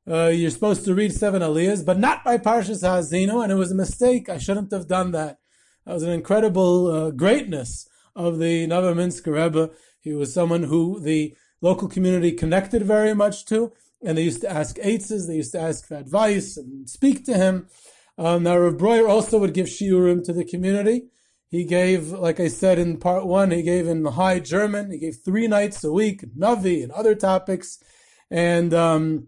uh, 0.07 0.27
you're 0.27 0.51
supposed 0.51 0.85
to 0.85 0.93
read 0.93 1.11
seven 1.11 1.41
aliyahs, 1.41 1.83
but 1.83 1.97
not 1.97 2.23
by 2.23 2.37
Parshas 2.37 2.83
Hazino, 2.83 3.41
and 3.41 3.51
it 3.51 3.55
was 3.55 3.71
a 3.71 3.75
mistake. 3.75 4.29
I 4.29 4.37
shouldn't 4.37 4.71
have 4.71 4.87
done 4.87 5.11
that. 5.13 5.39
That 5.87 5.93
was 5.95 6.03
an 6.03 6.11
incredible 6.11 6.87
uh, 6.87 7.09
greatness 7.09 7.89
of 8.15 8.37
the 8.37 8.67
Novominsker 8.67 9.33
Rebbe. 9.33 9.71
He 10.01 10.13
was 10.13 10.31
someone 10.31 10.63
who 10.63 10.99
the 10.99 11.35
local 11.61 11.87
community 11.87 12.33
connected 12.33 12.83
very 12.83 13.15
much 13.15 13.45
to, 13.45 13.71
and 14.05 14.19
they 14.19 14.25
used 14.25 14.41
to 14.41 14.51
ask 14.51 14.75
eitzes, 14.75 15.25
they 15.25 15.37
used 15.37 15.53
to 15.53 15.59
ask 15.59 15.87
for 15.87 15.95
advice 15.95 16.57
and 16.57 16.87
speak 16.87 17.25
to 17.25 17.33
him. 17.33 17.67
Um, 18.19 18.43
now, 18.43 18.59
Rav 18.59 18.77
Breuer 18.77 19.07
also 19.07 19.39
would 19.39 19.55
give 19.55 19.65
shiurim 19.65 20.23
to 20.25 20.33
the 20.33 20.45
community. 20.45 21.07
He 21.53 21.65
gave, 21.65 22.09
like 22.09 22.39
I 22.39 22.47
said 22.47 22.79
in 22.79 22.97
part 22.97 23.27
one, 23.27 23.51
he 23.51 23.61
gave 23.61 23.87
in 23.87 24.03
High 24.03 24.39
German. 24.39 24.89
He 24.89 24.97
gave 24.97 25.17
three 25.23 25.47
nights 25.47 25.83
a 25.83 25.91
week, 25.91 26.25
Navi 26.35 26.81
and 26.81 26.91
other 26.91 27.13
topics. 27.13 27.77
And 28.31 28.73
um, 28.73 29.27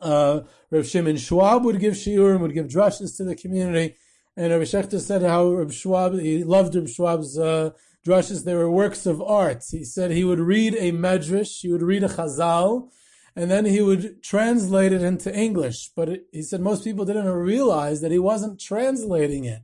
uh, 0.00 0.40
Rav 0.72 0.84
Shimon 0.84 1.18
Schwab 1.18 1.64
would 1.64 1.78
give 1.78 1.94
shiurim, 1.94 2.40
would 2.40 2.52
give 2.52 2.66
drushes 2.66 3.16
to 3.16 3.22
the 3.22 3.36
community. 3.36 3.94
And 4.36 4.50
Rabbi 4.50 4.64
Shechter 4.64 4.98
said 4.98 5.22
how 5.22 5.52
Rav 5.52 5.72
Schwab, 5.72 6.18
he 6.18 6.42
loved 6.42 6.74
Rav 6.74 6.90
Schwab's 6.90 7.38
uh, 7.38 7.70
drushes. 8.04 8.42
They 8.42 8.56
were 8.56 8.68
works 8.68 9.06
of 9.06 9.22
art. 9.22 9.62
He 9.70 9.84
said 9.84 10.10
he 10.10 10.24
would 10.24 10.40
read 10.40 10.74
a 10.74 10.90
medrash, 10.90 11.60
he 11.60 11.70
would 11.70 11.82
read 11.82 12.02
a 12.02 12.08
chazal, 12.08 12.88
and 13.36 13.48
then 13.52 13.66
he 13.66 13.80
would 13.80 14.20
translate 14.20 14.92
it 14.92 15.02
into 15.02 15.32
English. 15.32 15.90
But 15.94 16.08
it, 16.08 16.26
he 16.32 16.42
said 16.42 16.60
most 16.60 16.82
people 16.82 17.04
didn't 17.04 17.26
realize 17.26 18.00
that 18.00 18.10
he 18.10 18.18
wasn't 18.18 18.58
translating 18.58 19.44
it. 19.44 19.62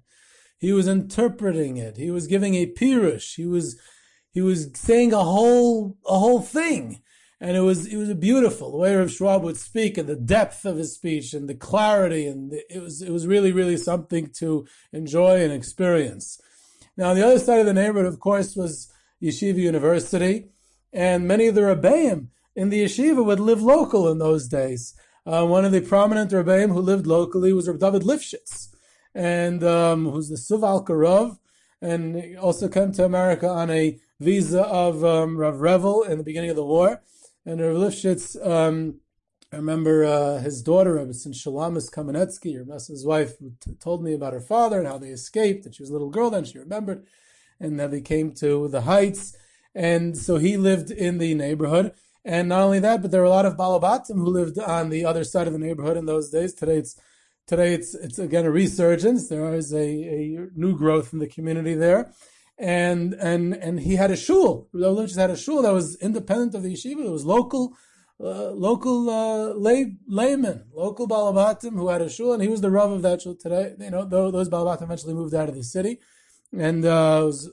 He 0.58 0.72
was 0.72 0.88
interpreting 0.88 1.76
it. 1.76 1.96
He 1.96 2.10
was 2.10 2.26
giving 2.26 2.54
a 2.54 2.66
pirush. 2.66 3.36
He 3.36 3.46
was, 3.46 3.78
he 4.30 4.42
was 4.42 4.70
saying 4.74 5.12
a 5.12 5.22
whole, 5.22 5.96
a 6.06 6.18
whole 6.18 6.42
thing. 6.42 7.00
And 7.40 7.56
it 7.56 7.60
was, 7.60 7.86
it 7.86 7.96
was 7.96 8.12
beautiful 8.14 8.72
the 8.72 8.78
way 8.78 8.96
Rav 8.96 9.12
Schwab 9.12 9.44
would 9.44 9.56
speak 9.56 9.96
and 9.96 10.08
the 10.08 10.16
depth 10.16 10.64
of 10.64 10.76
his 10.76 10.94
speech 10.94 11.32
and 11.32 11.48
the 11.48 11.54
clarity. 11.54 12.26
And 12.26 12.52
it 12.68 12.82
was, 12.82 13.00
it 13.00 13.10
was 13.10 13.28
really, 13.28 13.52
really 13.52 13.76
something 13.76 14.30
to 14.38 14.66
enjoy 14.92 15.44
and 15.44 15.52
experience. 15.52 16.40
Now, 16.96 17.10
on 17.10 17.16
the 17.16 17.24
other 17.24 17.38
side 17.38 17.60
of 17.60 17.66
the 17.66 17.74
neighborhood, 17.74 18.12
of 18.12 18.18
course, 18.18 18.56
was 18.56 18.92
Yeshiva 19.22 19.58
University. 19.58 20.48
And 20.92 21.28
many 21.28 21.46
of 21.46 21.54
the 21.54 21.60
Rebbeim 21.60 22.28
in 22.56 22.70
the 22.70 22.82
yeshiva 22.82 23.24
would 23.24 23.38
live 23.38 23.62
local 23.62 24.10
in 24.10 24.18
those 24.18 24.48
days. 24.48 24.94
Uh, 25.24 25.46
one 25.46 25.64
of 25.64 25.70
the 25.70 25.80
prominent 25.80 26.32
Rebbeim 26.32 26.72
who 26.72 26.80
lived 26.80 27.06
locally 27.06 27.52
was 27.52 27.68
Reb 27.68 27.78
David 27.78 28.02
Lifshitz 28.02 28.70
and 29.18 29.64
um, 29.64 30.08
who's 30.08 30.28
the 30.28 30.36
Suvalker 30.36 30.96
Rav, 31.00 31.40
and 31.82 32.38
also 32.38 32.68
came 32.68 32.92
to 32.92 33.04
America 33.04 33.48
on 33.48 33.68
a 33.68 33.98
visa 34.20 34.62
of 34.62 35.04
um, 35.04 35.36
Rav 35.36 35.60
Revel 35.60 36.04
in 36.04 36.18
the 36.18 36.24
beginning 36.24 36.50
of 36.50 36.56
the 36.56 36.64
war. 36.64 37.02
And 37.44 37.60
Rav 37.60 37.74
Lifshitz, 37.74 38.36
um, 38.46 39.00
I 39.52 39.56
remember 39.56 40.04
uh, 40.04 40.38
his 40.38 40.62
daughter, 40.62 40.94
Rabbi 40.94 41.10
Shalamis 41.10 41.90
Kamenetsky, 41.90 42.52
your 42.52 42.64
his 42.64 43.04
wife, 43.04 43.38
t- 43.38 43.74
told 43.80 44.04
me 44.04 44.14
about 44.14 44.34
her 44.34 44.40
father 44.40 44.78
and 44.78 44.86
how 44.86 44.98
they 44.98 45.08
escaped, 45.08 45.66
and 45.66 45.74
she 45.74 45.82
was 45.82 45.90
a 45.90 45.94
little 45.94 46.10
girl 46.10 46.30
then, 46.30 46.44
she 46.44 46.58
remembered, 46.58 47.04
and 47.58 47.80
that 47.80 47.90
they 47.90 48.00
came 48.00 48.30
to 48.34 48.68
the 48.68 48.82
Heights. 48.82 49.36
And 49.74 50.16
so 50.16 50.36
he 50.36 50.56
lived 50.56 50.92
in 50.92 51.18
the 51.18 51.34
neighborhood. 51.34 51.92
And 52.24 52.48
not 52.50 52.60
only 52.60 52.78
that, 52.80 53.02
but 53.02 53.10
there 53.10 53.22
were 53.22 53.26
a 53.26 53.30
lot 53.30 53.46
of 53.46 53.56
Balabatim 53.56 54.16
who 54.16 54.26
lived 54.26 54.58
on 54.60 54.90
the 54.90 55.04
other 55.04 55.24
side 55.24 55.48
of 55.48 55.52
the 55.54 55.58
neighborhood 55.58 55.96
in 55.96 56.06
those 56.06 56.30
days. 56.30 56.54
Today 56.54 56.76
it's 56.76 57.00
Today 57.48 57.72
it's 57.72 57.94
it's 57.94 58.18
again 58.18 58.44
a 58.44 58.50
resurgence. 58.50 59.30
There 59.30 59.54
is 59.54 59.72
a, 59.72 59.78
a 59.78 60.48
new 60.54 60.76
growth 60.76 61.14
in 61.14 61.18
the 61.18 61.26
community 61.26 61.74
there, 61.74 62.12
and 62.58 63.14
and 63.14 63.54
and 63.54 63.80
he 63.80 63.96
had 63.96 64.10
a 64.10 64.16
shul. 64.16 64.68
Lynch 64.74 65.14
had 65.14 65.30
a 65.30 65.36
shul 65.36 65.62
that 65.62 65.72
was 65.72 65.96
independent 65.96 66.54
of 66.54 66.62
the 66.62 66.74
yeshiva. 66.74 67.06
It 67.06 67.10
was 67.10 67.24
local, 67.24 67.72
uh, 68.20 68.50
local 68.50 69.08
uh, 69.08 69.54
lay, 69.54 69.94
layman, 70.06 70.66
local 70.74 71.08
balabatim 71.08 71.72
who 71.72 71.88
had 71.88 72.02
a 72.02 72.10
shul, 72.10 72.34
and 72.34 72.42
he 72.42 72.50
was 72.50 72.60
the 72.60 72.70
rav 72.70 72.92
of 72.92 73.00
that 73.00 73.22
shul 73.22 73.34
today. 73.34 73.74
You 73.80 73.92
know, 73.92 74.04
those 74.04 74.50
balabatim 74.50 74.82
eventually 74.82 75.14
moved 75.14 75.34
out 75.34 75.48
of 75.48 75.54
the 75.54 75.64
city, 75.64 76.00
and 76.52 76.84
uh, 76.84 77.22
was 77.24 77.50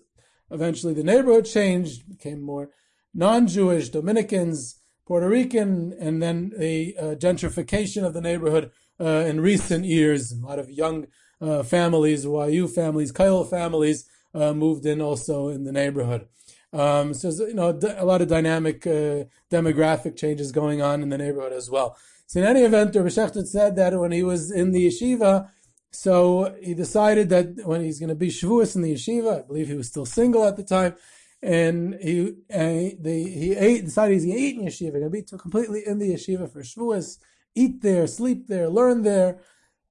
eventually 0.52 0.94
the 0.94 1.06
neighborhood 1.06 1.46
changed, 1.46 2.10
became 2.10 2.42
more 2.42 2.70
non-Jewish, 3.14 3.88
Dominicans, 3.88 4.82
Puerto 5.08 5.30
Rican, 5.30 5.96
and 5.98 6.22
then 6.22 6.52
the 6.58 6.98
uh, 7.00 7.04
gentrification 7.16 8.04
of 8.04 8.14
the 8.14 8.20
neighborhood 8.20 8.72
uh, 9.00 9.26
in 9.28 9.42
recent 9.42 9.86
years. 9.86 10.32
A 10.32 10.46
lot 10.46 10.60
of 10.60 10.70
young 10.70 11.08
uh, 11.42 11.64
families, 11.64 12.26
YU 12.26 12.68
families, 12.68 13.12
Kyle 13.12 13.44
families 13.44 14.10
uh, 14.34 14.54
moved 14.54 14.86
in 14.86 15.02
also 15.02 15.50
in 15.50 15.64
the 15.64 15.72
neighborhood. 15.72 16.28
Um, 16.74 17.14
so 17.14 17.30
you 17.46 17.54
know 17.54 17.80
a 17.98 18.04
lot 18.04 18.22
of 18.22 18.28
dynamic 18.28 18.86
uh, 18.86 19.24
demographic 19.50 20.18
changes 20.18 20.52
going 20.52 20.82
on 20.82 21.02
in 21.02 21.10
the 21.10 21.18
neighborhood 21.18 21.54
as 21.54 21.70
well. 21.70 21.98
So 22.28 22.42
in 22.42 22.46
any 22.46 22.62
event, 22.62 22.96
Rabbi 22.96 23.08
Shechter 23.08 23.46
said 23.48 23.76
that 23.78 23.98
when 23.98 24.12
he 24.12 24.24
was 24.24 24.52
in 24.52 24.72
the 24.72 24.88
yeshiva, 24.88 25.50
so 25.92 26.54
he 26.62 26.74
decided 26.74 27.30
that 27.30 27.66
when 27.66 27.82
he's 27.82 28.00
going 28.00 28.10
to 28.10 28.16
be 28.16 28.28
shavuos 28.28 28.76
in 28.76 28.82
the 28.82 28.94
yeshiva, 28.94 29.40
I 29.40 29.48
believe 29.48 29.68
he 29.68 29.76
was 29.76 29.88
still 29.88 30.06
single 30.06 30.44
at 30.44 30.58
the 30.58 30.64
time, 30.64 30.96
and 31.42 31.96
he 32.02 32.34
and 32.50 32.98
the, 33.00 33.24
he 33.24 33.56
ate 33.56 33.86
decided 33.86 34.16
he's 34.16 34.26
going 34.26 34.38
to 34.38 34.44
eat 34.44 34.58
in 34.58 34.66
yeshiva, 34.66 34.92
going 34.92 35.04
to 35.04 35.10
be 35.10 35.22
completely 35.22 35.84
in 35.86 36.00
the 36.00 36.14
yeshiva 36.14 36.52
for 36.52 36.62
shavuos 36.62 37.20
eat 37.56 37.82
there, 37.82 38.06
sleep 38.08 38.48
there, 38.48 38.70
learn 38.70 39.04
there, 39.04 39.40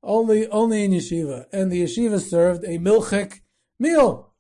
only 0.03 0.47
only 0.49 0.85
in 0.85 0.93
yeshiva. 0.93 1.47
And 1.53 1.73
the 1.73 1.83
yeshiva 1.83 2.21
served 2.21 2.65
a 2.65 2.79
milchik 2.79 3.41
meal, 3.79 4.33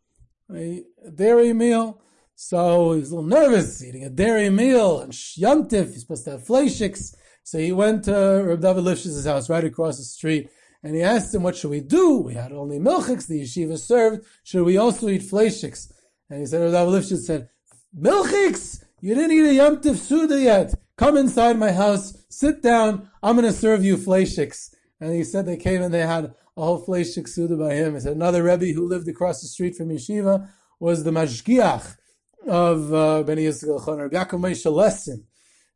a 0.54 0.85
dairy 1.14 1.52
meal. 1.52 2.00
So 2.37 2.93
he 2.93 3.00
was 3.00 3.11
a 3.11 3.16
little 3.16 3.28
nervous 3.28 3.83
eating 3.83 4.04
a 4.04 4.11
dairy 4.11 4.50
meal 4.50 5.00
and 5.00 5.12
yontif. 5.12 5.93
He's 5.93 6.02
supposed 6.02 6.25
to 6.25 6.33
have 6.33 6.45
fleishiks. 6.45 7.14
So 7.45 7.59
he 7.59 7.73
went 7.73 8.04
to 8.04 8.43
Reb 8.47 8.61
David 8.61 8.85
Lifshitz' 8.85 9.26
house 9.26 9.49
right 9.50 9.64
across 9.64 9.99
the 9.99 10.04
street, 10.04 10.50
and 10.83 10.95
he 10.95 11.02
asked 11.02 11.35
him, 11.35 11.43
"What 11.43 11.57
should 11.57 11.71
we 11.71 11.81
do? 11.81 12.19
We 12.19 12.35
had 12.35 12.52
only 12.52 12.78
milchiks. 12.78 13.26
The 13.26 13.43
yeshiva 13.43 13.78
served. 13.78 14.25
Should 14.43 14.64
we 14.64 14.76
also 14.76 15.09
eat 15.09 15.23
fleishiks?" 15.23 15.93
And 16.28 16.40
he 16.40 16.47
said, 16.47 16.62
Reb 16.62 16.73
David 16.73 16.93
Lifshitz 16.95 17.25
said, 17.26 17.49
"Milchiks? 17.97 18.83
You 19.00 19.14
didn't 19.14 19.33
eat 19.33 19.59
a 19.59 19.62
yontif 19.62 19.97
suda 19.97 20.40
yet. 20.40 20.75
Come 20.97 21.17
inside 21.17 21.59
my 21.59 21.73
house, 21.73 22.17
sit 22.29 22.63
down, 22.63 23.11
I'm 23.23 23.37
going 23.37 23.47
to 23.47 23.53
serve 23.53 23.85
you 23.85 23.97
fleishiks. 23.97 24.73
And 25.01 25.13
he 25.13 25.25
said 25.25 25.45
they 25.45 25.57
came 25.57 25.83
and 25.83 25.93
they 25.93 26.07
had 26.07 26.35
a 26.57 26.63
whole 26.63 26.85
fleishik 26.85 27.29
suda 27.29 27.57
by 27.57 27.75
him. 27.75 27.95
He 27.95 28.01
said 28.01 28.15
another 28.15 28.45
Rebbe 28.45 28.67
who 28.67 28.87
lived 28.87 29.09
across 29.09 29.41
the 29.41 29.49
street 29.49 29.75
from 29.75 29.89
Yeshiva 29.89 30.49
was 30.79 31.03
the 31.03 31.11
Mashgiach 31.11 31.97
of 32.47 32.95
uh, 32.95 33.23
Beni 33.25 33.45
Yisrael 33.45 33.85
Choner, 33.85 34.09
Yaakov 34.09 34.41
Lessin. 34.41 35.25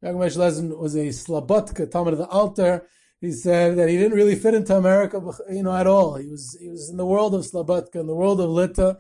Yaakov 0.05 0.37
Lessin 0.37 0.79
was 0.79 0.95
a 0.95 1.09
Slobodka, 1.09 1.91
Talmud 1.91 2.13
of 2.13 2.19
the 2.21 2.29
Alter. 2.29 2.87
he 3.21 3.33
said 3.33 3.77
that 3.77 3.89
he 3.89 3.97
didn't 3.97 4.17
really 4.17 4.37
fit 4.37 4.55
into 4.55 4.77
America, 4.77 5.21
you 5.51 5.65
know, 5.65 5.75
at 5.75 5.89
all. 5.89 6.15
He 6.15 6.29
was 6.29 6.57
he 6.61 6.69
was 6.69 6.89
in 6.91 6.97
the 6.97 7.07
world 7.07 7.35
of 7.35 7.43
Slobodka, 7.43 7.97
in 7.97 8.07
the 8.07 8.15
world 8.15 8.41
of 8.41 8.51
Lita, 8.51 8.99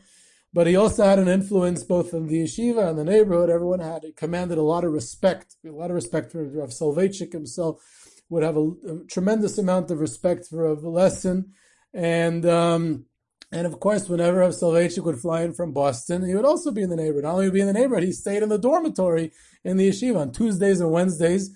but 0.52 0.66
he 0.66 0.76
also 0.76 1.04
had 1.04 1.18
an 1.18 1.28
influence 1.28 1.84
both 1.84 2.12
in 2.14 2.26
the 2.26 2.44
yeshiva 2.44 2.88
and 2.88 2.98
the 2.98 3.04
neighborhood. 3.04 3.50
Everyone 3.50 3.80
had 3.80 4.04
commanded 4.16 4.58
a 4.58 4.62
lot 4.62 4.84
of 4.84 4.92
respect, 4.92 5.56
a 5.66 5.70
lot 5.70 5.90
of 5.90 5.94
respect 5.94 6.32
for 6.32 6.44
Rav 6.44 6.70
Soloveitchik 6.70 7.32
himself. 7.32 7.82
Would 8.30 8.42
have 8.42 8.58
a, 8.58 8.70
a, 8.86 9.04
tremendous 9.08 9.56
amount 9.56 9.90
of 9.90 10.00
respect 10.00 10.46
for 10.46 10.64
Rav 10.64 10.82
Lessin, 10.82 11.46
and 11.94 12.44
um, 12.44 13.06
and 13.50 13.66
of 13.66 13.80
course, 13.80 14.06
whenever 14.06 14.40
Rav 14.40 14.52
Soloveitchik 14.52 15.02
would 15.02 15.18
fly 15.18 15.42
in 15.42 15.54
from 15.54 15.72
Boston, 15.72 16.26
he 16.26 16.34
would 16.34 16.44
also 16.44 16.70
be 16.70 16.82
in 16.82 16.90
the 16.90 16.96
neighborhood. 16.96 17.24
Not 17.24 17.34
only 17.34 17.46
would 17.46 17.54
be 17.54 17.62
in 17.62 17.66
the 17.66 17.72
neighborhood, 17.72 18.04
he 18.04 18.12
stayed 18.12 18.42
in 18.42 18.50
the 18.50 18.58
dormitory 18.58 19.32
in 19.64 19.78
the 19.78 19.88
yeshiva 19.88 20.18
on 20.18 20.32
Tuesdays 20.32 20.80
and 20.80 20.92
Wednesdays 20.92 21.50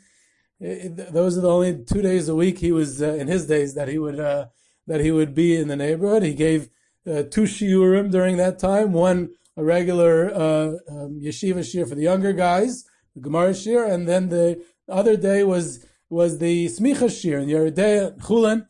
those 0.63 1.37
are 1.37 1.41
the 1.41 1.51
only 1.51 1.85
two 1.85 2.03
days 2.03 2.29
a 2.29 2.35
week 2.37 2.59
he 2.59 2.71
was 2.71 3.03
uh, 3.03 3.15
in 3.15 3.27
his 3.27 3.47
days 3.47 3.75
that 3.75 3.89
he 3.89 3.99
would 3.99 4.21
uh, 4.21 4.47
that 4.87 5.01
he 5.01 5.11
would 5.11 5.35
be 5.35 5.57
in 5.57 5.69
the 5.69 5.77
neighborhood. 5.77 6.23
He 6.23 6.35
gave 6.35 6.69
uh, 7.07 7.23
two 7.25 7.43
shiurim 7.43 8.11
during 8.11 8.37
that 8.37 8.59
time. 8.59 8.93
One 8.93 9.31
a 9.57 9.65
regular 9.65 10.35
uh, 10.35 10.73
um, 10.89 11.21
yeshiva 11.23 11.61
shiur 11.61 11.89
for 11.89 11.95
the 11.95 12.03
younger 12.03 12.33
guys, 12.33 12.85
the 13.15 13.21
Gemara 13.21 13.51
shiur, 13.51 13.91
and 13.91 14.09
then 14.09 14.29
the 14.29 14.63
other 14.89 15.17
day 15.17 15.45
was 15.45 15.85
was 16.09 16.39
the 16.39 16.67
smicha 16.67 17.09
shiur 17.09 17.43
in 17.43 17.49
Yoreh 17.49 17.75
Deah 17.75 18.13
Chulin, 18.21 18.67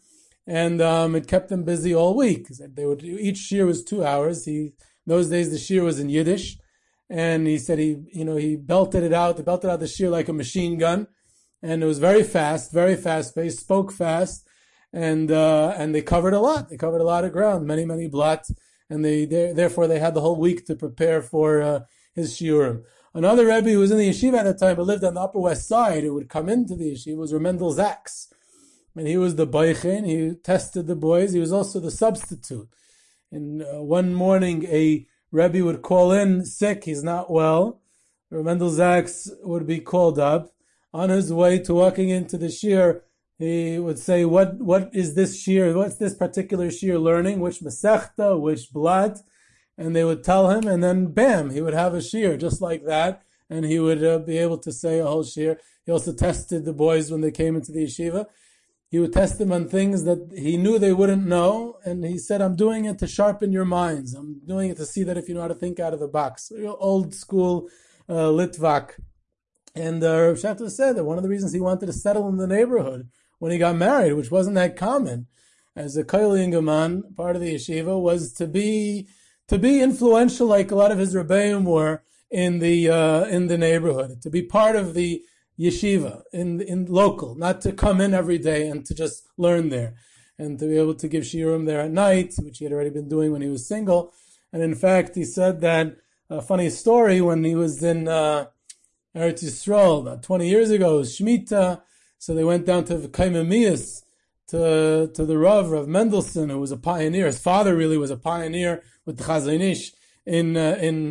and 0.47 0.81
um, 0.81 1.15
it 1.15 1.27
kept 1.29 1.49
them 1.49 1.65
busy 1.65 1.95
all 1.95 2.17
week. 2.17 2.49
They 2.49 2.87
would 2.87 3.05
each 3.05 3.39
shiur 3.39 3.67
was 3.67 3.85
two 3.85 4.05
hours. 4.05 4.45
He 4.45 4.73
those 5.07 5.29
days 5.31 5.51
the 5.51 5.57
shiur 5.57 5.85
was 5.85 6.01
in 6.01 6.09
Yiddish, 6.09 6.59
and 7.09 7.47
he 7.47 7.59
said 7.59 7.79
he 7.79 8.03
you 8.13 8.25
know 8.25 8.37
he 8.37 8.57
belted 8.57 9.03
it 9.03 9.13
out, 9.13 9.45
belted 9.45 9.71
out 9.71 9.81
the 9.81 9.87
shiur 9.87 10.11
like 10.11 10.29
a 10.29 10.33
machine 10.33 10.79
gun 10.79 11.07
and 11.63 11.83
it 11.83 11.87
was 11.87 11.99
very 11.99 12.25
fast, 12.25 12.73
very 12.73 12.97
fast 12.97 13.35
paced, 13.35 13.61
spoke 13.61 13.93
fast, 13.93 14.47
and 14.93 15.31
uh, 15.31 15.75
and 15.77 15.95
they 15.95 16.03
covered 16.03 16.35
a 16.35 16.41
lot. 16.41 16.69
They 16.69 16.77
covered 16.77 17.01
a 17.01 17.05
lot 17.05 17.25
of 17.25 17.33
ground, 17.33 17.67
many 17.67 17.85
many 17.85 18.09
blots, 18.09 18.53
and 18.91 19.05
they, 19.05 19.25
therefore 19.25 19.87
they 19.87 19.99
had 19.99 20.15
the 20.15 20.21
whole 20.21 20.37
week 20.37 20.67
to 20.67 20.75
prepare 20.75 21.23
for 21.23 21.63
uh, 21.63 21.81
his 22.15 22.37
shiurim. 22.37 22.85
Another 23.15 23.47
Rebbe 23.47 23.71
who 23.71 23.79
was 23.79 23.91
in 23.91 23.99
the 23.99 24.09
yeshiva 24.09 24.39
at 24.39 24.45
the 24.45 24.55
time, 24.55 24.77
but 24.77 24.87
lived 24.87 25.05
on 25.05 25.15
the 25.15 25.21
Upper 25.21 25.39
West 25.39 25.69
Side, 25.69 26.03
who 26.03 26.15
would 26.15 26.31
come 26.31 26.49
into 26.49 26.75
the 26.75 26.93
yeshiva 26.93 27.17
was 27.17 27.33
Reb 27.33 27.43
Mendel 27.43 27.75
Zaks. 27.75 28.33
And 28.95 29.07
he 29.07 29.17
was 29.17 29.37
the 29.37 29.47
boichin, 29.47 30.07
he 30.07 30.35
tested 30.35 30.87
the 30.87 30.97
boys, 30.97 31.33
he 31.33 31.41
was 31.41 31.53
also 31.53 31.81
the 31.81 31.91
substitute. 31.91 32.69
And 33.31 33.63
uh, 33.63 33.83
one 33.83 34.15
morning, 34.15 34.65
a 34.67 35.07
Rebbe 35.31 35.65
would 35.65 35.83
call 35.83 36.13
in 36.13 36.45
sick, 36.45 36.85
he's 36.85 37.03
not 37.03 37.31
well. 37.31 37.81
Reb 38.31 38.45
Mendel 38.45 38.71
Zaks 38.71 39.31
would 39.43 39.67
be 39.67 39.81
called 39.81 40.19
up, 40.19 40.53
on 40.95 41.09
his 41.09 41.33
way 41.33 41.59
to 41.61 41.75
walking 41.75 42.11
into 42.11 42.37
the 42.37 42.47
shiur, 42.47 43.01
he 43.43 43.79
would 43.79 43.99
say, 43.99 44.25
"What 44.25 44.59
what 44.59 44.91
is 44.95 45.15
this 45.15 45.33
shiur? 45.43 45.75
What's 45.75 45.97
this 45.97 46.15
particular 46.15 46.69
shiur 46.69 47.03
learning? 47.03 47.41
Which 47.41 47.61
masechta? 47.61 48.41
Which 48.41 48.73
blood?" 48.73 49.19
And 49.77 49.97
they 49.97 50.05
would 50.05 50.23
tell 50.23 50.51
him, 50.51 50.69
and 50.69 50.83
then 50.85 51.07
bam, 51.07 51.51
he 51.51 51.61
would 51.61 51.75
have 51.75 51.95
a 51.95 51.99
shiur 51.99 52.39
just 52.39 52.61
like 52.61 52.85
that, 52.85 53.23
and 53.51 53.65
he 53.65 53.81
would 53.81 54.05
uh, 54.05 54.21
be 54.21 54.39
able 54.39 54.59
to 54.59 54.71
say 54.71 55.01
a 55.01 55.07
whole 55.07 55.25
shiur. 55.25 55.57
He 55.85 55.91
also 55.91 56.13
tested 56.13 56.65
the 56.65 56.73
boys 56.73 57.11
when 57.11 57.21
they 57.21 57.33
came 57.33 57.57
into 57.57 57.73
the 57.73 57.85
yeshiva. 57.87 58.27
He 58.91 58.99
would 59.01 59.13
test 59.13 59.39
them 59.39 59.51
on 59.51 59.69
things 59.69 60.05
that 60.05 60.21
he 60.37 60.57
knew 60.57 60.79
they 60.79 60.93
wouldn't 60.93 61.27
know, 61.27 61.79
and 61.85 62.05
he 62.05 62.19
said, 62.19 62.41
"I'm 62.41 62.55
doing 62.55 62.85
it 62.85 62.99
to 63.01 63.09
sharpen 63.09 63.51
your 63.51 63.65
minds. 63.65 64.15
I'm 64.15 64.41
doing 64.47 64.71
it 64.71 64.77
to 64.77 64.87
see 64.87 65.03
that 65.05 65.19
if 65.19 65.29
you 65.29 65.35
know 65.35 65.41
how 65.41 65.49
to 65.49 65.63
think 65.63 65.81
out 65.81 65.95
of 65.95 66.01
the 66.01 66.15
box." 66.21 66.53
Old 66.91 67.13
school 67.13 67.69
uh, 68.09 68.31
Litvak 68.39 69.01
and 69.75 70.05
uh, 70.05 70.21
Rav 70.27 70.37
Schachter 70.37 70.71
said 70.71 70.97
that 70.97 71.05
one 71.05 71.17
of 71.17 71.25
the 71.25 71.29
reasons 71.35 71.53
he 71.53 71.61
wanted 71.61 71.87
to 71.87 71.93
settle 71.93 72.29
in 72.29 72.37
the 72.37 72.47
neighborhood 72.47 73.09
when 73.43 73.51
he 73.51 73.59
got 73.59 73.75
married, 73.75 74.13
which 74.13 74.31
wasn't 74.31 74.55
that 74.55 74.77
common, 74.77 75.27
as 75.75 75.97
a 75.97 76.05
Koilingaman, 76.05 77.17
part 77.17 77.35
of 77.35 77.43
the 77.43 77.57
yeshiva, 77.57 78.01
was 78.01 78.33
to 78.35 78.47
be 78.47 79.09
to 79.49 79.59
be 79.59 79.81
influential 79.81 80.47
like 80.47 80.71
a 80.71 80.77
lot 80.77 80.93
of 80.93 80.99
his 80.99 81.13
rebbeim 81.13 81.65
were 81.65 82.05
in 82.31 82.61
the 82.61 82.89
uh, 82.89 83.25
in 83.25 83.49
the 83.49 83.59
neighborhood, 83.59 84.23
to 84.23 84.31
be 84.31 84.43
part 84.43 84.77
of 84.77 84.95
the 84.95 85.23
yeshiva 85.59 86.23
in 86.33 86.61
in 86.61 86.85
local, 86.85 87.35
not 87.35 87.61
to 87.63 87.73
come 87.73 88.01
in 88.01 88.15
every 88.15 88.39
day 88.39 88.69
and 88.69 88.87
to 88.87 88.95
just 88.95 89.27
learn 89.37 89.71
there, 89.71 89.97
and 90.39 90.61
to 90.61 90.69
be 90.69 90.79
able 90.79 90.95
to 90.95 91.09
give 91.09 91.25
shiurim 91.25 91.67
there 91.67 91.81
at 91.81 91.91
night, 91.91 92.33
which 92.39 92.59
he 92.59 92.65
had 92.65 92.73
already 92.73 92.91
been 92.91 93.09
doing 93.09 93.33
when 93.33 93.43
he 93.43 93.49
was 93.49 93.67
single. 93.67 94.13
And 94.53 94.63
in 94.63 94.77
fact, 94.77 95.17
he 95.17 95.25
said 95.25 95.61
that 95.63 95.97
a 96.31 96.41
funny 96.41 96.71
story 96.71 97.21
when 97.21 97.43
he 97.43 97.57
was 97.57 97.83
in. 97.83 98.07
Uh, 98.07 98.47
Eretz 99.15 99.45
Yisrael 99.45 100.01
about 100.01 100.23
20 100.23 100.49
years 100.49 100.71
ago, 100.71 101.01
Shemitah. 101.01 101.83
So 102.23 102.35
they 102.35 102.45
went 102.45 102.67
down 102.67 102.85
to 102.85 102.99
Komemiyus, 102.99 104.05
to, 104.47 105.11
to 105.13 105.27
the 105.27 105.37
Rav, 105.37 105.73
Rav 105.73 105.89
Mendelssohn, 105.89 106.51
who 106.51 106.61
was 106.61 106.71
a 106.71 106.77
pioneer. 106.77 107.27
His 107.27 107.41
father 107.41 107.75
really 107.75 107.99
was 107.99 108.13
a 108.13 108.17
pioneer 108.17 108.85
with 109.05 109.19
the 109.19 109.25
Chazon 109.25 109.61
Ish, 109.61 109.91
uh, 110.29 110.31
in, 110.31 110.57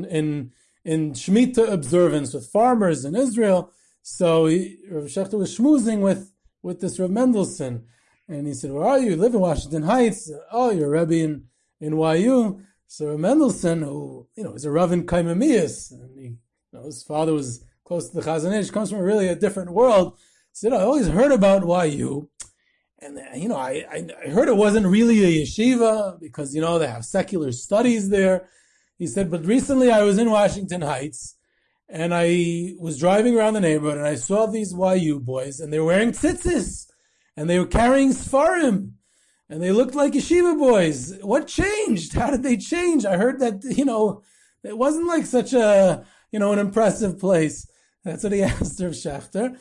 in, 0.06 0.52
in 0.86 1.12
Shemitah 1.12 1.70
observance 1.70 2.34
with 2.34 2.48
farmers 2.48 3.04
in 3.04 3.18
Israel. 3.18 3.74
So 4.02 4.46
he, 4.46 4.78
Rav 4.90 5.04
Shechter 5.04 5.38
was 5.38 5.58
schmoozing 5.58 6.00
with, 6.00 6.32
with 6.64 6.80
this 6.80 6.98
Rav 6.98 7.10
Mendelssohn. 7.10 7.84
And 8.30 8.48
he 8.48 8.54
said, 8.54 8.72
where 8.72 8.86
are 8.86 9.00
you? 9.00 9.10
You 9.10 9.18
live 9.18 9.34
in 9.34 9.42
Washington 9.42 9.84
Heights. 9.84 10.32
Oh, 10.50 10.72
you're 10.72 10.96
a 10.96 11.02
Rebbe 11.02 11.26
in, 11.26 11.44
in 11.82 11.98
YU. 11.98 12.62
So 12.88 13.10
Rav 13.10 13.20
Mendelssohn, 13.20 13.82
who, 13.82 14.30
you 14.38 14.46
know, 14.46 14.54
is 14.54 14.64
a 14.64 14.72
Rav 14.72 14.94
in 14.94 15.06
Komemiyus, 15.06 15.92
and 15.92 16.18
he, 16.18 16.24
you 16.24 16.38
know, 16.72 16.86
his 16.86 17.04
father 17.04 17.34
was 17.34 17.66
close 17.84 18.08
to 18.10 18.16
the 18.16 18.22
Chazon 18.22 18.58
Ish, 18.58 18.70
comes 18.70 18.92
from 18.92 19.00
really 19.00 19.28
a 19.28 19.36
different 19.36 19.72
world. 19.72 20.18
Said, 20.54 20.74
I 20.74 20.82
always 20.82 21.08
heard 21.08 21.32
about 21.32 21.66
YU. 21.92 22.30
And, 23.00 23.20
you 23.36 23.50
know, 23.50 23.56
I, 23.56 23.86
I 23.92 24.30
heard 24.30 24.48
it 24.48 24.56
wasn't 24.56 24.86
really 24.86 25.24
a 25.24 25.44
yeshiva 25.44 26.20
because, 26.20 26.54
you 26.54 26.62
know, 26.62 26.78
they 26.78 26.88
have 26.88 27.06
secular 27.06 27.52
studies 27.52 28.10
there. 28.10 28.48
He 29.00 29.08
said, 29.08 29.32
but 29.32 29.46
recently 29.46 29.92
I 29.92 30.04
was 30.04 30.20
in 30.20 30.30
Washington 30.30 30.82
Heights 30.82 31.36
and 31.90 32.14
I 32.14 32.76
was 32.80 33.00
driving 33.00 33.36
around 33.36 33.56
the 33.56 33.62
neighborhood 33.62 33.98
and 33.98 34.06
I 34.06 34.16
saw 34.16 34.46
these 34.46 34.74
YU 34.74 35.20
boys 35.20 35.60
and 35.60 35.74
they 35.74 35.80
were 35.80 35.86
wearing 35.86 36.12
tzitzis 36.12 36.86
and 37.36 37.50
they 37.50 37.58
were 37.58 37.66
carrying 37.66 38.12
sfarim 38.12 38.92
and 39.50 39.62
they 39.62 39.72
looked 39.72 39.96
like 39.96 40.14
yeshiva 40.14 40.58
boys. 40.58 41.18
What 41.22 41.48
changed? 41.48 42.14
How 42.14 42.30
did 42.30 42.44
they 42.44 42.58
change? 42.58 43.06
I 43.06 43.18
heard 43.18 43.40
that, 43.40 43.64
you 43.64 43.86
know, 43.86 44.22
it 44.64 44.78
wasn't 44.78 45.08
like 45.08 45.26
such 45.26 45.54
a, 45.54 46.06
you 46.32 46.40
know, 46.40 46.54
an 46.54 46.60
impressive 46.60 47.20
place. 47.20 47.68
That's 48.06 48.24
what 48.24 48.34
he 48.34 48.44
asked 48.44 48.80
Rav 48.80 48.92
Shechter. 48.92 49.58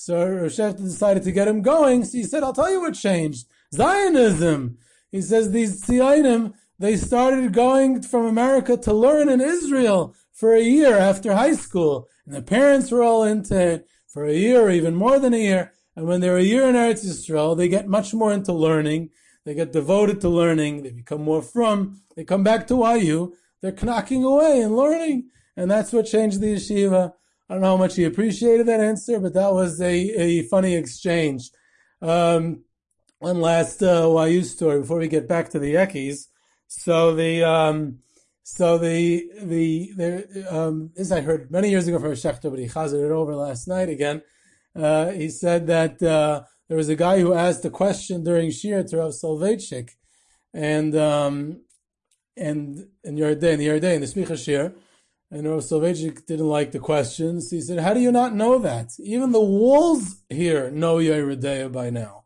So 0.00 0.14
Shechter 0.46 0.78
decided 0.78 1.24
to 1.24 1.32
get 1.32 1.46
him 1.46 1.60
going. 1.60 2.04
So 2.04 2.16
he 2.16 2.24
said, 2.24 2.42
I'll 2.42 2.54
tell 2.54 2.70
you 2.70 2.80
what 2.80 2.94
changed. 2.94 3.46
Zionism. 3.74 4.78
He 5.12 5.20
says 5.20 5.50
these 5.50 5.84
Zionim, 5.84 6.54
they 6.78 6.96
started 6.96 7.52
going 7.52 8.00
from 8.00 8.24
America 8.24 8.78
to 8.78 8.94
learn 8.94 9.28
in 9.28 9.42
Israel 9.42 10.14
for 10.32 10.54
a 10.54 10.62
year 10.62 10.96
after 10.96 11.34
high 11.34 11.52
school. 11.52 12.08
And 12.24 12.34
the 12.34 12.40
parents 12.40 12.90
were 12.90 13.02
all 13.02 13.24
into 13.24 13.60
it 13.60 13.88
for 14.06 14.24
a 14.24 14.32
year 14.32 14.62
or 14.62 14.70
even 14.70 14.94
more 14.94 15.18
than 15.18 15.34
a 15.34 15.36
year. 15.36 15.74
And 15.94 16.06
when 16.06 16.22
they're 16.22 16.38
a 16.38 16.42
year 16.42 16.66
in 16.66 16.76
Eretz 16.76 17.04
Yisrael, 17.04 17.54
they 17.54 17.68
get 17.68 17.86
much 17.86 18.14
more 18.14 18.32
into 18.32 18.54
learning. 18.54 19.10
They 19.44 19.52
get 19.52 19.70
devoted 19.70 20.22
to 20.22 20.30
learning. 20.30 20.82
They 20.82 20.92
become 20.92 21.22
more 21.22 21.42
from. 21.42 22.00
They 22.16 22.24
come 22.24 22.42
back 22.42 22.66
to 22.68 22.76
YU. 22.76 23.34
They're 23.60 23.76
knocking 23.82 24.24
away 24.24 24.62
and 24.62 24.74
learning. 24.74 25.28
And 25.58 25.70
that's 25.70 25.92
what 25.92 26.06
changed 26.06 26.40
the 26.40 26.54
yeshiva. 26.54 27.12
I 27.50 27.54
don't 27.54 27.62
know 27.62 27.70
how 27.70 27.76
much 27.78 27.96
he 27.96 28.04
appreciated 28.04 28.66
that 28.66 28.78
answer, 28.78 29.18
but 29.18 29.34
that 29.34 29.52
was 29.52 29.80
a, 29.80 29.92
a 29.92 30.42
funny 30.44 30.76
exchange. 30.76 31.50
Um, 32.00 32.62
one 33.18 33.40
last 33.40 33.82
uh, 33.82 34.08
YU 34.28 34.44
story 34.44 34.78
before 34.78 34.98
we 34.98 35.08
get 35.08 35.26
back 35.26 35.48
to 35.50 35.58
the 35.58 35.74
Yekis. 35.74 36.28
So 36.68 37.12
the 37.16 37.42
um, 37.42 37.98
so 38.44 38.78
the 38.78 39.28
the 39.42 39.90
there 39.96 40.26
um, 40.48 40.92
this 40.94 41.10
I 41.10 41.22
heard 41.22 41.50
many 41.50 41.70
years 41.70 41.88
ago 41.88 41.98
from 41.98 42.12
Shechter, 42.12 42.50
but 42.50 42.60
he 42.60 42.66
chazed 42.66 42.94
it 42.94 43.10
over 43.10 43.34
last 43.34 43.66
night 43.66 43.88
again. 43.88 44.22
Uh, 44.76 45.10
he 45.10 45.28
said 45.28 45.66
that 45.66 46.00
uh, 46.00 46.42
there 46.68 46.76
was 46.76 46.88
a 46.88 46.94
guy 46.94 47.18
who 47.18 47.34
asked 47.34 47.64
a 47.64 47.70
question 47.70 48.22
during 48.22 48.50
shiur 48.50 48.88
to 48.88 48.98
Rav 48.98 49.10
Soloveitchik, 49.10 49.90
and 50.54 50.94
um, 50.94 51.62
and 52.36 52.86
in 53.02 53.16
Yoreh 53.16 53.40
Deah, 53.40 53.54
in 53.54 53.58
the 53.58 53.94
in 53.94 54.00
the 54.02 54.06
Smicha 54.06 54.38
Shiur, 54.38 54.72
and 55.30 55.48
Rav 55.48 55.60
Soloveitchik 55.60 56.26
didn't 56.26 56.48
like 56.48 56.72
the 56.72 56.78
questions. 56.78 57.50
He 57.50 57.60
said, 57.60 57.78
how 57.80 57.94
do 57.94 58.00
you 58.00 58.10
not 58.10 58.34
know 58.34 58.58
that? 58.58 58.90
Even 58.98 59.32
the 59.32 59.40
walls 59.40 60.22
here 60.28 60.70
know 60.70 60.96
Yoreh 60.96 61.40
Deah 61.40 61.68
by 61.68 61.90
now. 61.90 62.24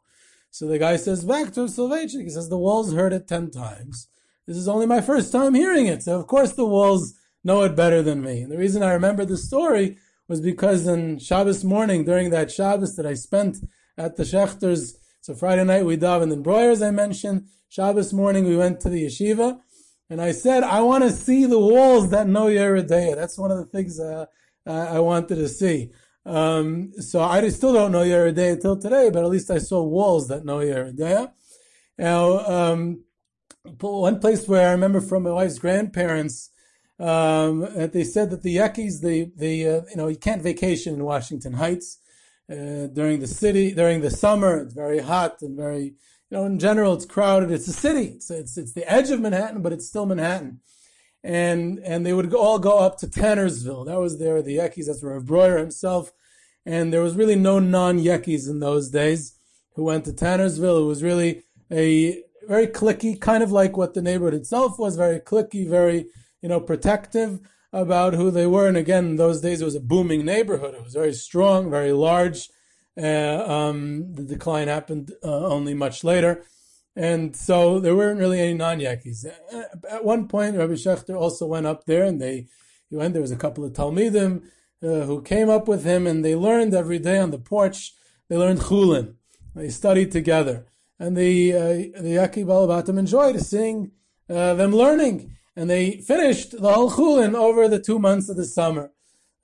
So 0.51 0.67
the 0.67 0.79
guy 0.79 0.97
says 0.97 1.25
back 1.25 1.53
to 1.53 1.63
Rav 1.63 1.71
Soloveitchik, 1.71 2.23
he 2.23 2.31
says, 2.31 2.49
the 2.49 2.57
walls 2.57 2.95
heard 2.95 3.13
it 3.13 3.29
ten 3.29 3.51
times. 3.51 4.09
This 4.47 4.57
is 4.57 4.69
only 4.69 4.87
my 4.87 5.01
first 5.01 5.33
time 5.33 5.55
hearing 5.55 5.87
it. 5.87 6.03
So 6.03 6.19
of 6.19 6.27
course 6.27 6.53
the 6.53 6.67
walls 6.67 7.15
know 7.43 7.63
it 7.63 7.77
better 7.77 8.03
than 8.03 8.23
me. 8.23 8.43
And 8.43 8.51
the 8.53 8.59
reason 8.59 8.83
I 8.83 8.93
remember 8.93 9.25
the 9.25 9.37
story 9.37 9.99
was 10.29 10.41
because 10.41 10.89
on 10.89 11.19
Shabbos 11.19 11.65
morning, 11.65 12.05
during 12.05 12.31
that 12.31 12.51
Shabbos 12.51 12.97
that 12.97 13.07
I 13.07 13.15
spent 13.15 13.59
at 13.99 14.17
the 14.17 14.23
Schechters, 14.23 14.95
so 15.21 15.35
Friday 15.35 15.65
night 15.65 15.85
we 15.85 15.97
davened 15.97 16.33
in 16.33 16.43
Breuer, 16.43 16.71
as 16.71 16.83
I 16.83 16.91
mentioned. 16.91 17.49
Shabbos 17.69 18.13
morning 18.13 18.45
we 18.45 18.57
went 18.57 18.81
to 18.81 18.89
the 18.89 19.05
yeshiva. 19.07 19.61
And 20.11 20.21
I 20.21 20.33
said, 20.33 20.63
I 20.63 20.81
want 20.81 21.05
to 21.05 21.11
see 21.11 21.47
the 21.47 21.59
walls 21.59 22.11
that 22.11 22.29
know 22.29 22.47
Yoreh 22.47 22.87
Deah. 22.87 23.17
That's 23.17 23.39
one 23.39 23.51
of 23.51 23.59
the 23.59 23.65
things 23.65 23.99
uh, 23.99 24.27
I 24.67 25.01
wanted 25.01 25.37
to 25.37 25.49
see. 25.49 25.91
Um, 26.27 26.93
so 27.01 27.21
I 27.21 27.47
still 27.49 27.73
don't 27.73 27.93
know 27.93 28.03
Yoreh 28.03 28.35
Deah 28.35 28.53
until 28.53 28.79
today, 28.79 29.11
but 29.11 29.25
at 29.25 29.31
least 29.31 29.51
I 29.51 29.59
saw 29.59 29.83
walls 29.83 30.29
that 30.29 30.45
know 30.45 30.59
Yoreh 30.59 30.97
Deah. 30.97 31.33
Now, 31.99 32.39
um, 32.41 33.05
one 33.81 34.21
place 34.21 34.47
where 34.47 34.69
I 34.69 34.73
remember 34.73 35.01
from 35.01 35.23
my 35.23 35.31
wife's 35.31 35.59
grandparents, 35.59 36.51
um, 36.99 37.61
that 37.61 37.93
they 37.93 38.05
said 38.05 38.31
that 38.31 38.43
the 38.43 38.57
Yekis, 38.57 39.01
the, 39.01 39.33
the, 39.37 39.69
uh, 39.69 39.81
you 39.91 39.97
know, 39.97 40.09
you 40.09 40.17
can't 40.17 40.43
vacation 40.43 40.95
in 40.95 41.05
Washington 41.05 41.55
Heights, 41.55 41.99
uh, 42.51 42.87
during 42.89 43.21
the 43.21 43.27
city, 43.27 43.73
during 43.73 44.01
the 44.01 44.11
summer. 44.11 44.59
It's 44.59 44.75
very 44.75 45.01
hot 45.01 45.41
and 45.41 45.57
very, 45.57 45.95
you 46.31 46.37
know, 46.37 46.45
in 46.45 46.59
general, 46.59 46.95
it's 46.95 47.07
crowded. 47.07 47.51
It's 47.51 47.69
a 47.69 47.73
city. 47.73 48.07
It's, 48.17 48.31
it's, 48.31 48.57
it's 48.57 48.73
the 48.73 48.91
edge 48.91 49.11
of 49.11 49.21
Manhattan, 49.21 49.63
but 49.63 49.73
it's 49.73 49.87
still 49.87 50.07
Manhattan. 50.07 50.61
And, 51.23 51.79
and 51.79 52.05
they 52.05 52.13
would 52.13 52.35
all 52.35 52.59
go 52.59 52.79
up 52.79 52.99
to 52.99 53.07
Tannersville. 53.07 53.87
That 53.87 54.01
was 54.01 54.19
there, 54.19 54.43
the 54.43 54.57
Yekis. 54.57 54.87
That's 54.87 55.03
Rav 55.03 55.25
Breuer 55.25 55.59
himself. 55.59 56.13
And 56.67 56.93
there 56.93 57.03
was 57.03 57.15
really 57.15 57.37
no 57.37 57.59
non-Yekis 57.59 58.49
in 58.49 58.61
those 58.61 58.91
days 58.91 59.39
who 59.75 59.85
went 59.85 60.05
to 60.07 60.13
Tannersville. 60.13 60.83
It 60.83 60.87
was 60.87 61.03
really 61.03 61.43
a 61.71 62.23
very 62.47 62.67
clicky, 62.67 63.21
kind 63.21 63.43
of 63.43 63.53
like 63.53 63.77
what 63.77 63.95
the 63.95 64.03
neighborhood 64.03 64.35
itself 64.35 64.79
was, 64.79 64.97
very 64.97 65.21
clicky, 65.21 65.69
very, 65.69 66.07
you 66.43 66.49
know, 66.49 66.61
protective 66.61 67.41
about 67.73 68.15
who 68.15 68.31
they 68.31 68.47
were. 68.47 68.69
And 68.69 68.77
again, 68.77 69.07
in 69.07 69.17
those 69.17 69.41
days, 69.41 69.61
it 69.61 69.65
was 69.65 69.75
a 69.75 69.81
booming 69.81 70.25
neighborhood. 70.25 70.75
It 70.75 70.85
was 70.85 70.95
very 70.95 71.13
strong, 71.13 71.71
very 71.71 71.93
large. 71.93 72.49
Uh, 72.97 73.45
um, 73.47 74.15
the 74.15 74.23
decline 74.23 74.69
happened 74.69 75.13
uh, 75.23 75.47
only 75.47 75.75
much 75.75 76.05
later. 76.05 76.45
And 76.97 77.35
so 77.35 77.81
there 77.81 77.97
weren't 77.97 78.21
really 78.21 78.41
any 78.41 78.55
non-Yakis. 78.55 79.27
At 79.91 80.05
one 80.05 80.29
point, 80.29 80.57
Rabbi 80.57 80.75
Shechter 80.75 81.19
also 81.19 81.47
went 81.47 81.67
up 81.67 81.87
there 81.87 82.05
and 82.05 82.21
they, 82.21 82.47
he 82.89 82.97
went, 82.97 83.15
there 83.15 83.23
was 83.23 83.33
a 83.33 83.37
couple 83.37 83.65
of 83.65 83.73
Talmidim 83.73 84.45
uh, 84.83 84.87
who 84.87 85.21
came 85.23 85.51
up 85.51 85.67
with 85.67 85.85
him 85.85 86.07
and 86.07 86.25
they 86.25 86.37
learned 86.37 86.73
every 86.73 87.01
day 87.01 87.19
on 87.19 87.33
the 87.33 87.39
porch, 87.39 87.95
they 88.29 88.37
learned 88.37 88.61
Chulin. 88.61 89.15
They 89.57 89.71
studied 89.71 90.13
together. 90.13 90.67
And 91.01 91.17
the, 91.17 91.53
uh, 91.53 92.01
the 92.01 92.17
Yaki 92.19 92.45
Balabatim 92.45 92.97
enjoyed 92.97 93.41
seeing 93.41 93.91
uh, 94.31 94.55
them 94.55 94.73
learning 94.73 95.35
and 95.57 95.71
they 95.71 95.99
finished 95.99 96.53
the 96.61 96.73
whole 96.73 96.91
chulin 96.91 97.35
over 97.35 97.69
the 97.69 97.81
two 97.81 97.99
months 97.99 98.29
of 98.29 98.37
the 98.37 98.45
summer. 98.45 98.91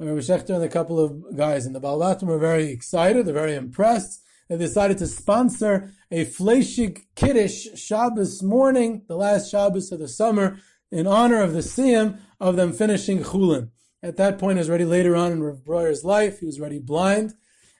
Rabbi 0.07 0.21
Shechter 0.21 0.55
and 0.55 0.65
a 0.65 0.69
couple 0.69 0.99
of 0.99 1.37
guys 1.37 1.67
in 1.67 1.75
the 1.75 1.81
Balbatim 1.81 2.23
were 2.23 2.39
very 2.39 2.71
excited. 2.71 3.27
They're 3.27 3.35
very 3.35 3.55
impressed. 3.55 4.23
They 4.49 4.57
decided 4.57 4.97
to 4.99 5.07
sponsor 5.07 5.93
a 6.11 6.25
Fleischig 6.25 7.03
Kiddush 7.15 7.67
Shabbos 7.75 8.43
morning, 8.43 9.05
the 9.09 9.17
last 9.17 9.51
Shabbos 9.51 9.93
of 9.93 9.99
the 9.99 10.09
summer, 10.09 10.57
in 10.91 11.07
honor 11.07 11.43
of 11.43 11.53
the 11.53 11.61
Siyum 11.61 12.19
of 12.41 12.57
them 12.57 12.73
finishing 12.73 13.23
chulin. 13.23 13.69
At 14.03 14.17
that 14.17 14.39
point, 14.39 14.57
it 14.57 14.61
was 14.61 14.71
already 14.71 14.87
later 14.87 15.15
on 15.15 15.33
in 15.33 15.43
Rav 15.43 15.63
Breuer's 15.63 16.03
life. 16.03 16.41
He 16.41 16.47
was 16.47 16.59
already 16.59 16.79
blind, 16.79 17.35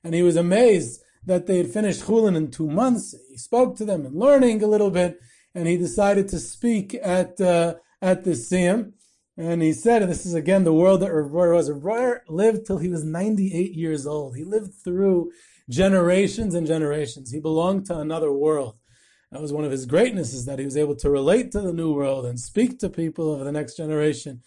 and 0.05 0.15
he 0.15 0.23
was 0.23 0.37
amazed 0.37 1.01
that 1.25 1.47
they 1.47 1.57
had 1.57 1.73
finished 1.73 2.03
chulin 2.03 2.37
in 2.37 2.51
two 2.51 2.69
months. 2.69 3.15
He 3.31 3.39
spoke 3.39 3.77
to 3.79 3.87
them 3.87 4.05
and 4.05 4.15
learning 4.15 4.63
a 4.63 4.67
little 4.67 4.91
bit, 4.91 5.19
and 5.55 5.67
he 5.67 5.79
decided 5.79 6.29
to 6.29 6.39
speak 6.39 6.95
at 7.03 7.41
uh, 7.41 7.77
at 8.03 8.25
the 8.25 8.33
Siyum. 8.33 8.93
And 9.41 9.63
he 9.63 9.73
said, 9.73 10.03
and 10.03 10.11
this 10.11 10.27
is 10.27 10.35
again 10.35 10.65
the 10.65 10.73
world 10.75 11.01
that 11.01 11.15
Rav 11.15 11.31
Breuer 11.31 11.55
was. 11.55 11.71
Rav 11.71 12.19
lived 12.29 12.67
till 12.67 12.77
he 12.77 12.91
was 12.91 13.05
98 13.05 13.73
years 13.73 14.07
old. 14.07 14.37
He 14.37 14.45
lived 14.45 14.75
through 14.85 15.33
generations 15.71 16.55
and 16.55 16.67
generations. 16.67 17.31
He 17.31 17.41
belonged 17.41 17.87
to 17.87 17.97
another 17.97 18.31
world. 18.31 18.77
That 19.33 19.41
was 19.41 19.51
one 19.51 19.65
of 19.65 19.71
his 19.71 19.87
greatnesses 19.87 20.45
that 20.45 20.59
he 20.59 20.67
was 20.67 20.77
able 20.77 20.95
to 20.97 21.09
relate 21.09 21.53
to 21.53 21.63
the 21.63 21.73
new 21.73 21.91
world 21.91 22.27
and 22.27 22.39
speak 22.39 22.79
to 22.81 22.91
people 22.91 23.33
of 23.33 23.47
the 23.47 23.51
next 23.51 23.79
generation. 23.79 24.43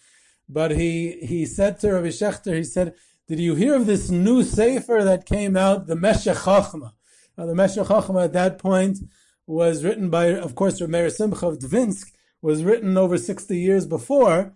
But 0.48 0.70
he, 0.70 1.18
he 1.22 1.44
said 1.44 1.80
to 1.80 1.90
Rabbi 1.90 2.08
Shechter, 2.08 2.54
he 2.56 2.62
said, 2.62 2.94
did 3.26 3.40
you 3.40 3.56
hear 3.56 3.74
of 3.74 3.86
this 3.86 4.10
new 4.10 4.44
sefer 4.44 5.02
that 5.02 5.26
came 5.26 5.56
out, 5.56 5.88
the 5.88 5.96
Meshech 5.96 6.36
Chochma? 6.36 6.92
Now, 7.36 7.46
the 7.46 7.54
Meshech 7.56 7.86
Chochma 7.88 8.26
at 8.26 8.32
that 8.34 8.60
point 8.60 8.98
was 9.44 9.82
written 9.82 10.08
by, 10.08 10.26
of 10.26 10.54
course, 10.54 10.80
Rav 10.80 10.88
Meir 10.88 11.10
Simcha 11.10 11.48
of 11.48 11.58
Dvinsk, 11.58 12.12
was 12.40 12.62
written 12.62 12.96
over 12.96 13.18
60 13.18 13.58
years 13.58 13.86
before, 13.86 14.54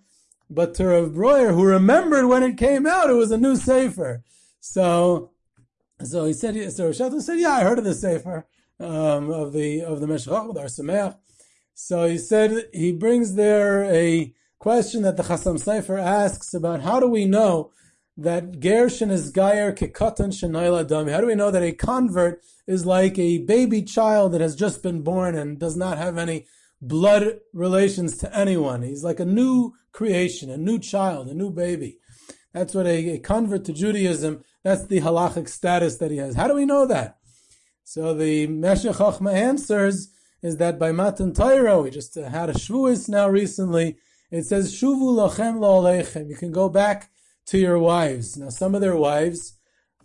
but 0.51 0.75
to 0.75 0.87
Rav 0.87 1.15
Breuer, 1.15 1.53
who 1.53 1.65
remembered 1.65 2.27
when 2.27 2.43
it 2.43 2.57
came 2.57 2.87
out, 2.87 3.11
it 3.11 3.15
was 3.15 3.31
a 3.31 3.39
new 3.39 3.57
Sefer. 3.57 4.23
So, 4.61 5.31
so 6.03 6.25
he 6.25 6.33
said, 6.33 6.73
so 6.73 6.87
Rav 6.87 7.23
said, 7.23 7.39
yeah, 7.39 7.51
I 7.51 7.63
heard 7.63 7.79
of 7.79 7.85
the 7.85 7.95
Sefer, 7.95 8.47
um, 8.81 9.31
of 9.31 9.53
the, 9.53 9.83
of 9.83 10.01
the 10.01 10.07
Meshach, 10.07 10.47
with 10.47 10.59
our 10.59 10.67
Sameach. 10.67 11.17
So 11.75 12.09
he 12.09 12.19
said, 12.19 12.69
he 12.73 12.93
brings 12.93 13.35
there 13.35 13.85
a 13.85 14.35
question 14.59 15.03
that 15.03 15.17
the 15.17 15.23
Chasam 15.23 15.63
Sofer 15.63 16.01
asks 16.03 16.53
about 16.53 16.81
how 16.83 16.99
do 16.99 17.09
we 17.09 17.25
know 17.25 17.71
that 18.17 18.59
Gershon 18.59 19.11
is 19.11 19.31
Gayer 19.31 19.73
Kikatan 19.73 20.33
Shanaila 20.33 20.85
Dami? 20.89 21.13
How 21.13 21.21
do 21.21 21.29
we 21.29 21.37
know 21.37 21.53
that 21.53 21.63
a 21.63 21.73
convert 21.73 22.43
is 22.67 22.85
like 22.85 23.17
a 23.19 23.39
baby 23.39 23.83
child 23.83 24.33
that 24.33 24.41
has 24.41 24.57
just 24.57 24.83
been 24.83 25.03
born 25.03 25.37
and 25.37 25.59
does 25.59 25.77
not 25.77 25.99
have 25.99 26.19
any 26.19 26.47
blood 26.81 27.41
relations 27.53 28.17
to 28.19 28.37
anyone. 28.37 28.83
He's 28.83 29.05
like 29.05 29.21
a 29.21 29.25
new 29.25 29.73
creation, 29.93 30.51
a 30.51 30.57
new 30.57 30.79
child, 30.79 31.29
a 31.29 31.35
new 31.35 31.51
baby. 31.51 31.99
That's 32.53 32.75
what 32.75 32.87
a, 32.87 33.15
a 33.15 33.19
convert 33.19 33.65
to 33.67 33.73
Judaism, 33.73 34.43
that's 34.65 34.87
the 34.87 35.01
halachic 35.01 35.49
status 35.49 35.97
that 35.97 36.11
he 36.11 36.17
has. 36.19 36.35
How 36.35 36.49
do 36.49 36.55
we 36.55 36.67
know 36.67 36.87
that? 36.87 37.19
So 37.85 38.15
the 38.15 38.47
Meshech 38.47 38.97
Chochma 38.97 39.33
answers 39.33 40.09
is 40.43 40.57
that 40.59 40.79
by 40.79 40.93
Matan 40.93 41.33
Torah, 41.33 41.81
we 41.81 41.91
just 41.91 42.15
had 42.15 42.51
a 42.51 42.53
Shavuos 42.53 43.09
now 43.09 43.29
recently, 43.29 43.97
it 44.31 44.45
says, 44.45 44.75
Shuvu 44.75 45.17
lachem 45.17 45.59
lo 45.59 45.91
You 46.29 46.37
can 46.37 46.53
go 46.53 46.69
back 46.69 47.11
to 47.47 47.59
your 47.59 47.79
wives. 47.79 48.37
Now 48.37 48.51
some 48.51 48.75
of 48.75 48.81
their 48.81 48.97
wives 48.97 49.55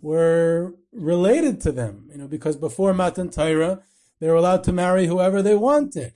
were 0.00 0.74
related 0.92 1.60
to 1.62 1.72
them, 1.72 2.08
you 2.10 2.18
know, 2.18 2.28
because 2.28 2.56
before 2.56 2.94
Matan 2.94 3.30
Torah, 3.30 3.82
they 4.20 4.28
were 4.28 4.36
allowed 4.36 4.64
to 4.64 4.72
marry 4.72 5.06
whoever 5.06 5.42
they 5.42 5.54
wanted. 5.54 6.14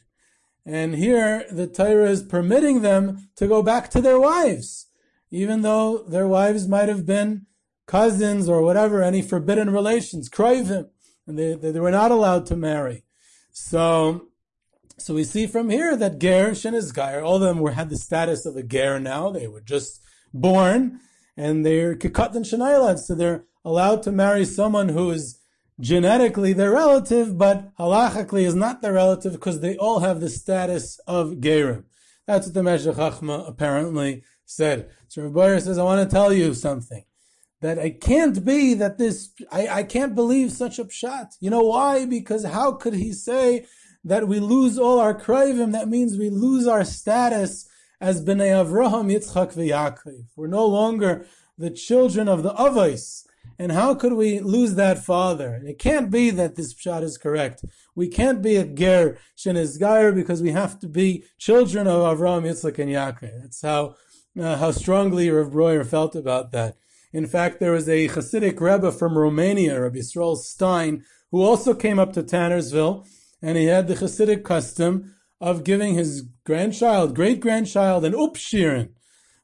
And 0.69 0.97
here 0.97 1.47
the 1.51 1.67
Torah 1.67 2.11
is 2.11 2.23
permitting 2.23 2.83
them 2.83 3.31
to 3.37 3.49
go 3.49 3.63
back 3.63 3.89
to 3.91 4.03
their 4.03 4.21
wives, 4.21 4.89
even 5.31 5.63
though 5.63 6.05
their 6.07 6.29
wives 6.29 6.69
might 6.69 6.91
have 6.91 7.07
been 7.07 7.47
cousins 7.87 8.51
or 8.51 8.61
whatever, 8.61 9.03
any 9.03 9.23
forbidden 9.23 9.71
relations, 9.71 10.29
kroivim, 10.29 10.91
and 11.27 11.39
they, 11.39 11.55
they, 11.55 11.81
were 11.81 11.91
not 11.91 12.11
allowed 12.11 12.45
to 12.47 12.57
marry. 12.57 13.05
So, 13.51 14.27
so 14.99 15.15
we 15.15 15.25
see 15.25 15.47
from 15.47 15.71
here 15.71 15.97
that 15.97 16.19
Ger, 16.19 16.51
Shenizgair, 16.51 17.25
all 17.25 17.37
of 17.37 17.41
them 17.41 17.61
were, 17.61 17.73
had 17.73 17.89
the 17.89 17.97
status 17.97 18.45
of 18.45 18.55
a 18.55 18.63
Ger 18.63 19.01
now. 19.01 19.31
They 19.31 19.49
were 19.49 19.63
just 19.63 20.03
born 20.35 21.01
and 21.35 21.65
they're 21.65 21.95
Kikatan 21.95 22.45
Shanaylat, 22.45 22.99
so 22.99 23.15
they're 23.15 23.45
allowed 23.65 24.03
to 24.03 24.13
marry 24.13 24.45
someone 24.45 24.91
who 24.91 25.13
is 25.13 25.39
genetically 25.81 26.53
their 26.53 26.73
relative, 26.73 27.39
but 27.39 27.75
halachically 27.77 28.43
is 28.43 28.55
not 28.55 28.83
their 28.83 28.95
relative 28.95 29.33
because 29.33 29.61
they 29.61 29.77
all 29.77 30.01
have 30.01 30.21
the 30.21 30.29
status 30.29 30.99
of 31.07 31.35
Gerim. 31.35 31.85
That's 32.27 32.47
what 32.47 32.55
the 32.55 32.63
Meshech 32.63 32.97
Chochma 32.97 33.49
apparently 33.49 34.23
said. 34.45 34.91
So 35.09 35.23
Rabbi 35.23 35.59
says, 35.59 35.79
I 35.79 35.85
want 35.85 36.09
to 36.09 36.15
tell 36.15 36.33
you 36.33 36.55
something. 36.55 37.05
That 37.61 37.79
it 37.79 38.01
can't 38.01 38.45
be 38.45 38.75
that 38.75 38.99
this, 38.99 39.31
I, 39.51 39.69
I 39.69 39.83
can't 39.83 40.15
believe 40.15 40.53
such 40.53 40.79
a 40.79 40.85
pshat. 40.85 41.35
You 41.41 41.51
know 41.51 41.63
why? 41.63 42.07
Because 42.07 42.45
how 42.45 42.73
could 42.73 42.95
he 42.95 43.13
say 43.13 43.67
that 44.05 44.29
we 44.29 44.39
lose 44.39 44.79
all 44.79 45.01
our 45.01 45.19
krivim? 45.19 45.73
That 45.73 45.89
means 45.89 46.17
we 46.17 46.31
lose 46.31 46.69
our 46.69 46.85
status 46.85 47.69
as 48.01 48.25
Bnei 48.25 48.65
Avraham, 48.65 49.13
Yitzchak, 49.13 49.55
v'Yaakov. 49.55 50.27
We're 50.37 50.47
no 50.47 50.67
longer 50.67 51.27
the 51.57 51.71
children 51.71 52.29
of 52.29 52.45
the 52.45 52.55
Avos. 52.55 53.25
And 53.59 53.73
how 53.73 53.95
could 53.95 54.13
we 54.13 54.39
lose 54.39 54.77
that 54.77 55.05
father? 55.05 55.61
It 55.67 55.81
can't 55.81 56.11
be 56.11 56.31
that 56.31 56.55
this 56.55 56.73
pshat 56.73 57.03
is 57.03 57.19
correct. 57.19 57.65
We 57.97 58.07
can't 58.07 58.41
be 58.41 58.55
a 58.55 58.65
ger 58.65 59.19
shenizgayer 59.37 60.15
because 60.15 60.41
we 60.41 60.53
have 60.53 60.79
to 60.81 60.89
be 60.89 61.25
children 61.39 61.89
of 61.89 62.03
Avraham, 62.03 62.45
Yitzchak, 62.45 62.79
and 62.79 62.91
Yaakov. 62.91 63.43
That's 63.43 63.63
how 63.63 63.97
uh, 64.41 64.57
how 64.57 64.71
strongly 64.71 65.29
Rav 65.31 65.51
Breuer 65.51 65.85
felt 65.85 66.15
about 66.15 66.53
that. 66.53 66.77
In 67.13 67.27
fact, 67.27 67.59
there 67.59 67.73
was 67.73 67.89
a 67.89 68.09
Hasidic 68.09 68.61
Rebbe 68.61 68.93
from 68.93 69.19
Romania, 69.19 69.81
Rabbi 69.81 69.99
Yisrael 69.99 70.37
Stein, 70.37 71.05
who 71.33 71.43
also 71.43 71.75
came 71.75 71.99
up 71.99 72.13
to 72.13 72.23
Tannersville, 72.23 73.07
and 73.43 73.57
he 73.57 73.65
had 73.65 73.89
the 73.89 73.95
Hasidic 73.95 74.45
custom 74.45 75.15
of 75.41 75.65
giving 75.65 75.95
his 75.95 76.23
grandchild, 76.45 77.17
great 77.17 77.41
grandchild, 77.41 78.05
an 78.05 78.13
upshirin 78.13 78.91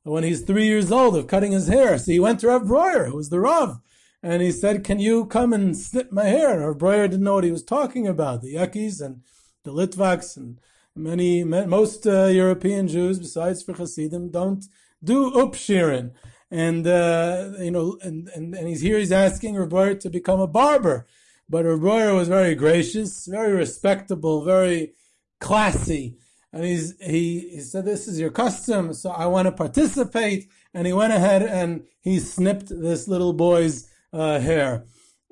when 0.02 0.22
he's 0.22 0.42
three 0.42 0.66
years 0.66 0.92
old 0.92 1.16
of 1.16 1.26
cutting 1.26 1.52
his 1.52 1.68
hair. 1.68 1.98
So 1.98 2.12
he 2.12 2.20
went 2.20 2.40
to 2.40 2.48
Rav 2.48 2.66
Breuer, 2.66 3.06
who 3.06 3.16
was 3.16 3.30
the 3.30 3.40
Rav, 3.40 3.80
and 4.24 4.40
he 4.40 4.50
said, 4.50 4.84
"Can 4.84 4.98
you 4.98 5.26
come 5.26 5.52
and 5.52 5.76
snip 5.76 6.10
my 6.10 6.24
hair?" 6.24 6.62
Our 6.62 6.74
Breuer 6.74 7.08
didn't 7.08 7.24
know 7.24 7.34
what 7.34 7.44
he 7.44 7.52
was 7.52 7.62
talking 7.62 8.06
about. 8.08 8.40
The 8.40 8.54
Yekis 8.54 9.00
and 9.04 9.20
the 9.64 9.72
Litvaks 9.72 10.36
and 10.38 10.58
many, 10.96 11.44
most 11.44 12.06
uh, 12.06 12.24
European 12.42 12.88
Jews, 12.88 13.18
besides 13.18 13.62
for 13.62 13.74
Hasidim, 13.74 14.30
don't 14.30 14.64
do 15.02 15.30
upshirin. 15.32 16.12
And 16.50 16.86
uh, 16.86 17.52
you 17.58 17.70
know, 17.70 17.98
and, 18.00 18.28
and 18.34 18.54
and 18.54 18.66
he's 18.66 18.80
here. 18.80 18.98
He's 18.98 19.12
asking 19.12 19.56
Rav 19.56 19.98
to 19.98 20.08
become 20.08 20.40
a 20.40 20.46
barber, 20.46 21.06
but 21.48 21.64
Rav 21.64 22.14
was 22.14 22.28
very 22.28 22.54
gracious, 22.54 23.26
very 23.26 23.52
respectable, 23.52 24.42
very 24.42 24.94
classy. 25.38 26.16
And 26.54 26.64
he's, 26.64 26.94
he, 27.00 27.48
he 27.50 27.60
said, 27.60 27.84
this 27.84 28.06
is 28.06 28.20
your 28.20 28.30
custom, 28.30 28.94
so 28.94 29.10
I 29.10 29.26
want 29.26 29.46
to 29.46 29.52
participate. 29.52 30.48
And 30.72 30.86
he 30.86 30.92
went 30.92 31.12
ahead 31.12 31.42
and 31.42 31.84
he 32.00 32.20
snipped 32.20 32.68
this 32.68 33.08
little 33.08 33.32
boy's 33.32 33.90
uh, 34.14 34.38
hair. 34.38 34.84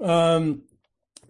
Um, 0.03 0.62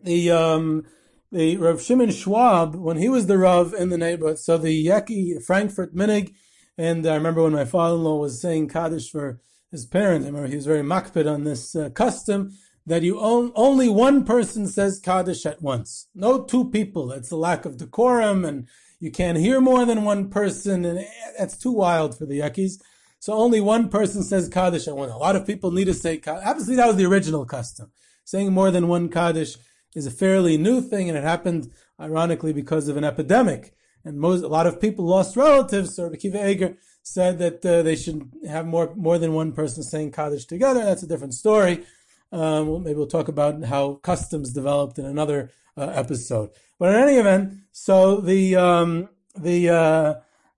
the 0.02 0.30
um, 0.30 0.86
the 1.30 1.56
Rav 1.56 1.80
Shimon 1.80 2.10
Schwab, 2.10 2.74
when 2.74 2.96
he 2.96 3.08
was 3.08 3.26
the 3.26 3.38
Rav 3.38 3.72
in 3.74 3.90
the 3.90 3.98
neighborhood, 3.98 4.38
so 4.38 4.58
the 4.58 4.86
Yeki 4.86 5.42
Frankfurt 5.42 5.94
Minig, 5.94 6.34
and 6.76 7.06
I 7.06 7.14
remember 7.14 7.42
when 7.42 7.52
my 7.52 7.64
father-in-law 7.64 8.18
was 8.18 8.40
saying 8.40 8.68
Kaddish 8.68 9.10
for 9.10 9.40
his 9.70 9.86
parents, 9.86 10.24
I 10.24 10.28
remember 10.28 10.48
he 10.48 10.56
was 10.56 10.66
very 10.66 10.82
makpid 10.82 11.32
on 11.32 11.44
this 11.44 11.76
uh, 11.76 11.90
custom 11.90 12.52
that 12.86 13.02
you 13.02 13.20
own, 13.20 13.52
only 13.54 13.88
one 13.88 14.24
person 14.24 14.66
says 14.66 15.00
Kaddish 15.00 15.46
at 15.46 15.62
once. 15.62 16.08
No 16.14 16.42
two 16.42 16.68
people. 16.70 17.12
It's 17.12 17.30
a 17.30 17.36
lack 17.36 17.64
of 17.64 17.76
decorum 17.76 18.44
and 18.44 18.68
you 18.98 19.10
can't 19.10 19.38
hear 19.38 19.60
more 19.60 19.84
than 19.84 20.04
one 20.04 20.28
person 20.30 20.84
and 20.84 21.06
that's 21.38 21.56
too 21.56 21.72
wild 21.72 22.18
for 22.18 22.26
the 22.26 22.40
Yekis. 22.40 22.80
So 23.22 23.34
only 23.34 23.60
one 23.60 23.88
person 23.88 24.24
says 24.24 24.48
Kaddish 24.48 24.88
at 24.88 24.96
once. 24.96 25.12
A 25.12 25.16
lot 25.16 25.36
of 25.36 25.46
people 25.46 25.70
need 25.70 25.84
to 25.84 25.94
say 25.94 26.16
Kaddish. 26.16 26.44
Obviously 26.44 26.74
that 26.74 26.88
was 26.88 26.96
the 26.96 27.04
original 27.04 27.44
custom. 27.44 27.92
Saying 28.24 28.52
more 28.52 28.72
than 28.72 28.88
one 28.88 29.08
Kaddish 29.08 29.58
is 29.94 30.06
a 30.06 30.10
fairly 30.10 30.58
new 30.58 30.80
thing 30.80 31.08
and 31.08 31.16
it 31.16 31.22
happened 31.22 31.70
ironically 32.00 32.52
because 32.52 32.88
of 32.88 32.96
an 32.96 33.04
epidemic. 33.04 33.74
And 34.04 34.18
most, 34.18 34.42
a 34.42 34.48
lot 34.48 34.66
of 34.66 34.80
people 34.80 35.04
lost 35.04 35.36
relatives. 35.36 35.94
So 35.94 36.10
Akiva 36.10 36.48
Eger 36.48 36.76
said 37.04 37.38
that 37.38 37.64
uh, 37.64 37.82
they 37.82 37.94
should 37.94 38.28
have 38.48 38.66
more, 38.66 38.92
more 38.96 39.18
than 39.18 39.34
one 39.34 39.52
person 39.52 39.84
saying 39.84 40.10
Kaddish 40.10 40.46
together. 40.46 40.82
That's 40.82 41.04
a 41.04 41.06
different 41.06 41.34
story. 41.34 41.84
Um, 42.32 42.66
well, 42.66 42.80
maybe 42.80 42.96
we'll 42.96 43.06
talk 43.06 43.28
about 43.28 43.62
how 43.62 44.00
customs 44.02 44.52
developed 44.52 44.98
in 44.98 45.04
another 45.04 45.52
uh, 45.76 45.92
episode. 45.94 46.50
But 46.76 46.88
in 46.88 47.00
any 47.00 47.18
event, 47.18 47.52
so 47.70 48.20
the 48.20 48.56
um, 48.56 49.10
the 49.36 49.68
uh, 49.68 50.14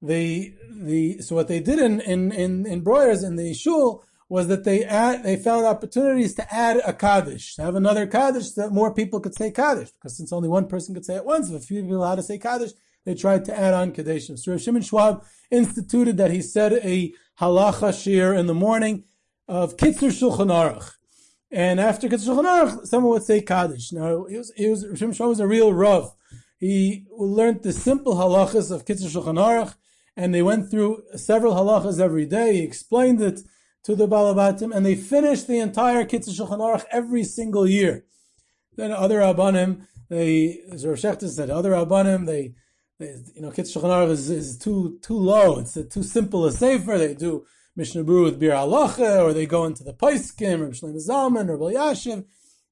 the 0.06 0.54
the 0.70 1.20
so 1.22 1.34
what 1.34 1.48
they 1.48 1.60
did 1.60 1.78
in 1.78 2.00
in 2.00 2.32
in, 2.32 2.66
in 2.66 2.80
Breuer's 2.82 3.22
in 3.22 3.36
the 3.36 3.54
shul 3.54 4.04
was 4.28 4.48
that 4.48 4.64
they 4.64 4.82
add, 4.84 5.22
they 5.22 5.36
found 5.36 5.66
opportunities 5.66 6.34
to 6.34 6.54
add 6.54 6.80
a 6.86 6.92
kaddish, 6.92 7.56
to 7.56 7.62
have 7.62 7.74
another 7.74 8.06
kaddish 8.06 8.52
that 8.52 8.72
more 8.72 8.92
people 8.92 9.20
could 9.20 9.34
say 9.34 9.50
kaddish. 9.50 9.90
Because 9.90 10.16
since 10.16 10.32
only 10.32 10.48
one 10.48 10.66
person 10.66 10.94
could 10.94 11.04
say 11.04 11.16
it 11.16 11.24
once, 11.24 11.50
if 11.50 11.62
a 11.62 11.64
few 11.64 11.82
people 11.82 12.04
had 12.04 12.16
to 12.16 12.22
say 12.22 12.38
kaddish, 12.38 12.72
they 13.04 13.14
tried 13.14 13.44
to 13.44 13.56
add 13.56 13.74
on 13.74 13.92
kaddish. 13.92 14.28
So 14.28 14.52
Rav 14.52 14.62
Shimon 14.62 14.82
Schwab 14.82 15.24
instituted 15.50 16.16
that 16.16 16.30
he 16.30 16.40
said 16.40 16.72
a 16.72 17.12
halacha 17.38 17.92
shir 18.02 18.34
in 18.34 18.46
the 18.46 18.54
morning 18.54 19.04
of 19.46 19.76
kitzur 19.76 20.10
shulchan 20.10 20.48
aruch. 20.48 20.94
And 21.54 21.78
after 21.78 22.08
Kitzur 22.08 22.34
Shulchan 22.34 22.44
Aruch, 22.44 22.86
someone 22.86 23.12
would 23.12 23.22
say 23.22 23.40
Kaddish. 23.40 23.92
Now, 23.92 24.24
he 24.24 24.38
was, 24.38 24.52
he 24.56 24.68
was, 24.68 24.84
Rishim 24.84 25.10
Shlomo 25.10 25.28
was 25.28 25.40
a 25.40 25.46
real 25.46 25.72
Rav. 25.72 26.12
He 26.58 27.06
learned 27.16 27.62
the 27.62 27.72
simple 27.72 28.16
halachas 28.16 28.72
of 28.72 28.84
Kitzur 28.84 29.08
Shulchan 29.08 29.38
Aruch, 29.38 29.76
and 30.16 30.34
they 30.34 30.42
went 30.42 30.70
through 30.70 31.02
several 31.16 31.54
halachas 31.54 32.00
every 32.00 32.26
day. 32.26 32.54
He 32.54 32.62
explained 32.62 33.20
it 33.20 33.40
to 33.84 33.94
the 33.94 34.08
Balabatim, 34.08 34.74
and 34.74 34.84
they 34.84 34.94
finished 34.94 35.46
the 35.46 35.58
entire 35.58 36.04
Kitzur 36.04 36.30
Shulchan 36.30 36.58
Aruch 36.58 36.84
every 36.90 37.24
single 37.24 37.66
year. 37.66 38.04
Then 38.76 38.92
other 38.92 39.20
Rabbanim, 39.20 39.86
they, 40.08 40.62
as 40.72 40.82
said, 40.82 41.50
other 41.50 41.72
Rabbanim, 41.72 42.26
they, 42.26 42.54
they, 42.98 43.16
you 43.34 43.42
know, 43.42 43.50
Kitzur 43.50 43.80
Shulchan 43.80 43.90
Aruch 43.90 44.10
is, 44.10 44.30
is 44.30 44.58
too, 44.58 44.98
too 45.02 45.18
low. 45.18 45.58
It's 45.58 45.76
a, 45.76 45.84
too 45.84 46.02
simple 46.02 46.46
a 46.46 46.52
safer. 46.52 46.96
They 46.96 47.14
do 47.14 47.44
Mishnah 47.76 48.04
Berurah 48.04 48.24
with 48.24 48.40
Biur 48.40 48.52
Halacha, 48.52 49.22
or 49.22 49.32
they 49.32 49.46
go 49.46 49.64
into 49.64 49.84
the 49.84 49.92
Paiskim, 49.92 50.60
or 50.60 50.70
Shlomo 50.70 51.06
Zalman, 51.06 51.50
or 51.50 51.58
Yashiv. 51.58 52.24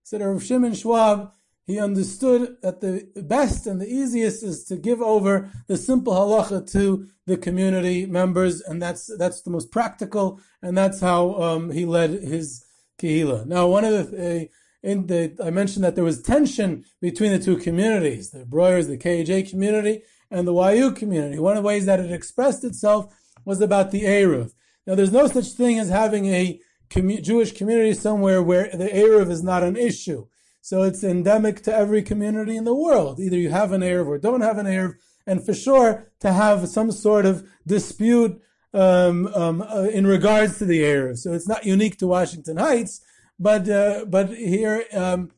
Said 0.04 0.22
Rav 0.22 0.42
Shimon 0.42 0.74
Schwab, 0.74 1.32
he 1.64 1.78
understood 1.78 2.56
that 2.62 2.80
the 2.80 3.08
best 3.22 3.66
and 3.66 3.80
the 3.80 3.88
easiest 3.88 4.42
is 4.42 4.64
to 4.64 4.76
give 4.76 5.00
over 5.00 5.50
the 5.68 5.76
simple 5.76 6.12
halacha 6.12 6.70
to 6.72 7.06
the 7.26 7.36
community 7.36 8.04
members, 8.04 8.60
and 8.60 8.82
that's 8.82 9.10
that's 9.16 9.42
the 9.42 9.50
most 9.50 9.70
practical, 9.70 10.40
and 10.60 10.76
that's 10.76 11.00
how 11.00 11.40
um, 11.40 11.70
he 11.70 11.84
led 11.84 12.10
his 12.10 12.64
kehila. 13.00 13.46
Now, 13.46 13.68
one 13.68 13.84
of 13.84 14.10
the, 14.10 14.42
uh, 14.42 14.44
in 14.82 15.06
the 15.06 15.36
I 15.42 15.50
mentioned 15.50 15.84
that 15.84 15.94
there 15.94 16.04
was 16.04 16.20
tension 16.20 16.84
between 17.00 17.30
the 17.30 17.38
two 17.38 17.56
communities, 17.56 18.30
the 18.30 18.44
Breuers, 18.44 18.88
the 18.88 18.98
KJ 18.98 19.48
community, 19.48 20.02
and 20.30 20.48
the 20.48 20.54
YU 20.54 20.90
community. 20.92 21.38
One 21.38 21.56
of 21.56 21.62
the 21.62 21.66
ways 21.66 21.86
that 21.86 22.00
it 22.00 22.10
expressed 22.10 22.64
itself 22.64 23.14
was 23.44 23.60
about 23.60 23.92
the 23.92 24.02
Eruv. 24.02 24.52
Now, 24.86 24.96
there's 24.96 25.12
no 25.12 25.28
such 25.28 25.52
thing 25.52 25.78
as 25.78 25.90
having 25.90 26.26
a 26.26 26.60
commu- 26.90 27.22
Jewish 27.22 27.52
community 27.52 27.94
somewhere 27.94 28.42
where 28.42 28.68
the 28.72 28.88
Eruv 28.88 29.30
is 29.30 29.44
not 29.44 29.62
an 29.62 29.76
issue. 29.76 30.26
So 30.62 30.82
it's 30.84 31.02
endemic 31.02 31.62
to 31.62 31.74
every 31.74 32.02
community 32.02 32.56
in 32.56 32.64
the 32.64 32.74
world. 32.74 33.18
Either 33.18 33.36
you 33.36 33.50
have 33.50 33.72
an 33.72 33.82
Eruv 33.82 34.06
or 34.06 34.16
don't 34.16 34.40
have 34.42 34.58
an 34.58 34.66
Eruv, 34.66 34.94
and 35.26 35.44
for 35.44 35.52
sure 35.52 36.06
to 36.20 36.32
have 36.32 36.68
some 36.68 36.92
sort 36.92 37.26
of 37.26 37.44
dispute 37.66 38.40
um, 38.72 39.26
um, 39.34 39.60
uh, 39.60 39.88
in 39.92 40.06
regards 40.06 40.58
to 40.58 40.64
the 40.64 40.80
Eruv. 40.82 41.18
So 41.18 41.32
it's 41.32 41.48
not 41.48 41.66
unique 41.66 41.98
to 41.98 42.06
Washington 42.06 42.58
Heights, 42.58 43.00
but 43.40 43.68
uh, 43.68 44.06
but 44.08 44.30
here 44.30 44.84
um, 44.94 45.32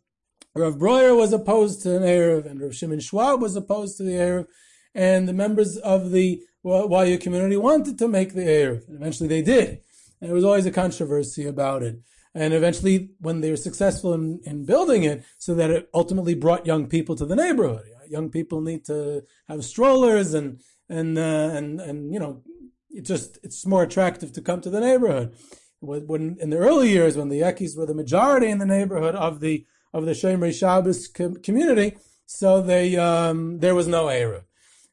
Rav 0.54 0.78
Breuer 0.78 1.14
was 1.14 1.32
opposed 1.32 1.82
to 1.82 1.96
an 1.96 2.02
Eruv, 2.02 2.44
and 2.44 2.60
Rav 2.60 2.74
Shimon 2.74 3.00
Schwab 3.00 3.40
was 3.40 3.56
opposed 3.56 3.96
to 3.96 4.02
the 4.02 4.12
Eruv, 4.12 4.46
and 4.94 5.26
the 5.26 5.32
members 5.32 5.78
of 5.78 6.10
the 6.10 6.42
YU 6.62 7.18
community 7.18 7.56
wanted 7.56 7.98
to 7.98 8.08
make 8.08 8.34
the 8.34 8.42
Eruv. 8.42 8.86
And 8.88 8.96
eventually 8.96 9.28
they 9.28 9.42
did. 9.42 9.80
And 10.20 10.28
there 10.28 10.34
was 10.34 10.44
always 10.44 10.66
a 10.66 10.70
controversy 10.70 11.46
about 11.46 11.82
it. 11.82 11.96
And 12.34 12.52
eventually, 12.52 13.10
when 13.20 13.40
they 13.40 13.50
were 13.50 13.56
successful 13.56 14.12
in, 14.12 14.40
in 14.44 14.64
building 14.64 15.04
it, 15.04 15.24
so 15.38 15.54
that 15.54 15.70
it 15.70 15.88
ultimately 15.94 16.34
brought 16.34 16.66
young 16.66 16.88
people 16.88 17.14
to 17.16 17.24
the 17.24 17.36
neighborhood. 17.36 17.84
Young 18.08 18.28
people 18.28 18.60
need 18.60 18.84
to 18.86 19.22
have 19.48 19.64
strollers 19.64 20.34
and, 20.34 20.60
and, 20.88 21.16
uh, 21.16 21.50
and, 21.54 21.80
and, 21.80 22.12
you 22.12 22.18
know, 22.18 22.42
it 22.90 23.02
just, 23.02 23.38
it's 23.42 23.64
more 23.64 23.84
attractive 23.84 24.32
to 24.32 24.42
come 24.42 24.60
to 24.60 24.70
the 24.70 24.80
neighborhood. 24.80 25.34
When, 25.80 26.36
in 26.40 26.50
the 26.50 26.58
early 26.58 26.90
years, 26.90 27.16
when 27.16 27.28
the 27.28 27.40
Yekis 27.40 27.76
were 27.76 27.86
the 27.86 27.94
majority 27.94 28.48
in 28.48 28.58
the 28.58 28.66
neighborhood 28.66 29.14
of 29.14 29.40
the, 29.40 29.64
of 29.92 30.04
the 30.04 30.12
Shemrei 30.12 30.52
Shabbos 30.52 31.08
com- 31.08 31.36
community, 31.36 31.96
so 32.26 32.62
they, 32.62 32.96
um, 32.96 33.60
there 33.60 33.74
was 33.74 33.86
no 33.86 34.06
Eruv. 34.06 34.44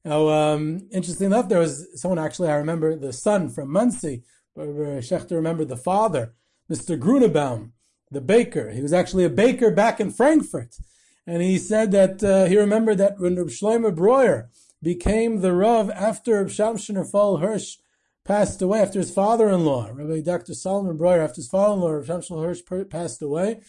Now, 0.04 0.30
um, 0.30 0.88
interesting 0.92 1.28
enough, 1.28 1.50
there 1.50 1.60
was 1.60 1.88
someone 2.00 2.20
actually, 2.20 2.50
I 2.50 2.56
remember 2.56 2.96
the 2.96 3.14
son 3.14 3.50
from 3.50 3.72
Monsey, 3.72 4.24
Shechter 4.58 5.32
remembered 5.32 5.70
the 5.70 5.78
father, 5.78 6.34
Mr. 6.72 6.98
Grunebaum, 6.98 7.72
the 8.10 8.22
baker. 8.22 8.72
He 8.72 8.82
was 8.82 8.94
actually 8.94 9.26
a 9.26 9.30
baker 9.30 9.72
back 9.72 10.00
in 10.00 10.10
Frankfurt. 10.10 10.78
And 11.28 11.42
he 11.42 11.58
said 11.58 11.92
that 11.92 12.24
uh, 12.24 12.46
he 12.46 12.58
remembered 12.58 12.98
that 12.98 13.20
when 13.20 13.36
Reb 13.36 13.48
Shlomo 13.48 13.94
Breuer 13.94 14.50
became 14.82 15.42
the 15.42 15.54
Rav 15.54 15.90
after 15.90 16.38
Reb 16.38 16.48
Shamshon 16.48 17.42
Hirsch 17.42 17.78
passed 18.24 18.62
away, 18.62 18.82
after 18.82 19.00
his 19.00 19.12
father-in-law, 19.12 19.92
Rabbi 19.94 20.22
Dr. 20.22 20.54
Solomon 20.54 20.98
Breuer, 20.98 21.22
after 21.22 21.38
his 21.38 21.50
father-in-law, 21.50 21.92
Reb 21.92 22.06
Shamshon 22.06 22.44
Hirsch 22.44 22.90
passed 22.90 23.22
away. 23.22 23.62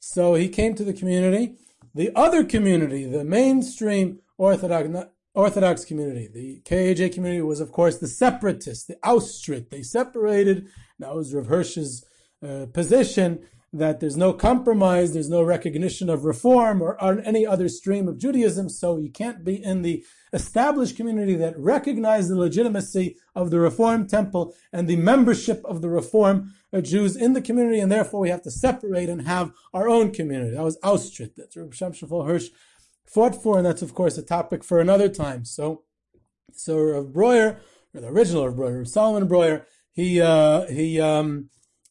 So 0.00 0.34
he 0.34 0.48
came 0.48 0.74
to 0.74 0.84
the 0.84 0.92
community. 0.92 1.54
The 1.94 2.10
other 2.14 2.44
community, 2.44 3.04
the 3.04 3.24
mainstream 3.24 4.20
Orthodox, 4.36 4.88
Orthodox 5.34 5.84
community. 5.84 6.28
The 6.32 6.60
KAJ 6.64 7.14
community 7.14 7.42
was, 7.42 7.60
of 7.60 7.72
course, 7.72 7.98
the 7.98 8.08
separatists, 8.08 8.84
the 8.84 8.98
Austritt. 9.04 9.70
They 9.70 9.82
separated. 9.82 10.68
That 10.98 11.14
was 11.14 11.32
Rav 11.32 11.46
Hirsch's 11.46 12.04
uh, 12.46 12.66
position 12.72 13.40
that 13.72 14.00
there's 14.00 14.16
no 14.16 14.32
compromise, 14.32 15.12
there's 15.12 15.28
no 15.28 15.42
recognition 15.42 16.08
of 16.08 16.24
reform 16.24 16.82
or, 16.82 16.96
any 17.20 17.46
other 17.46 17.68
stream 17.68 18.08
of 18.08 18.18
Judaism. 18.18 18.68
So 18.70 18.96
you 18.96 19.10
can't 19.10 19.44
be 19.44 19.62
in 19.62 19.82
the 19.82 20.04
established 20.32 20.96
community 20.96 21.34
that 21.34 21.58
recognize 21.58 22.28
the 22.28 22.36
legitimacy 22.36 23.16
of 23.34 23.50
the 23.50 23.60
Reform 23.60 24.06
Temple 24.06 24.54
and 24.72 24.88
the 24.88 24.96
membership 24.96 25.62
of 25.66 25.82
the 25.82 25.90
Reform 25.90 26.54
uh, 26.72 26.80
Jews 26.80 27.14
in 27.16 27.34
the 27.34 27.42
community, 27.42 27.80
and 27.80 27.90
therefore 27.92 28.20
we 28.20 28.30
have 28.30 28.42
to 28.42 28.50
separate 28.50 29.08
and 29.08 29.22
have 29.22 29.52
our 29.74 29.88
own 29.88 30.12
community. 30.12 30.54
That 30.54 30.64
was 30.64 30.78
Austritt. 30.82 31.36
That's 31.36 31.56
Rav 31.56 31.70
Shamshon 31.70 32.26
Hirsch 32.26 32.48
fought 33.06 33.42
for, 33.42 33.56
and 33.56 33.66
that's 33.66 33.82
of 33.82 33.94
course 33.94 34.18
a 34.18 34.22
topic 34.22 34.62
for 34.62 34.80
another 34.80 35.08
time. 35.08 35.44
So, 35.44 35.82
so 36.52 36.78
Rav 36.78 37.12
Breuer, 37.12 37.60
or 37.94 38.00
the 38.00 38.08
original 38.08 38.46
Rav 38.46 38.56
Breuer, 38.56 38.84
Solomon 38.84 39.28
Breuer, 39.28 39.66
he 39.92 40.20
uh, 40.20 40.66
he 40.66 41.00
um, 41.00 41.48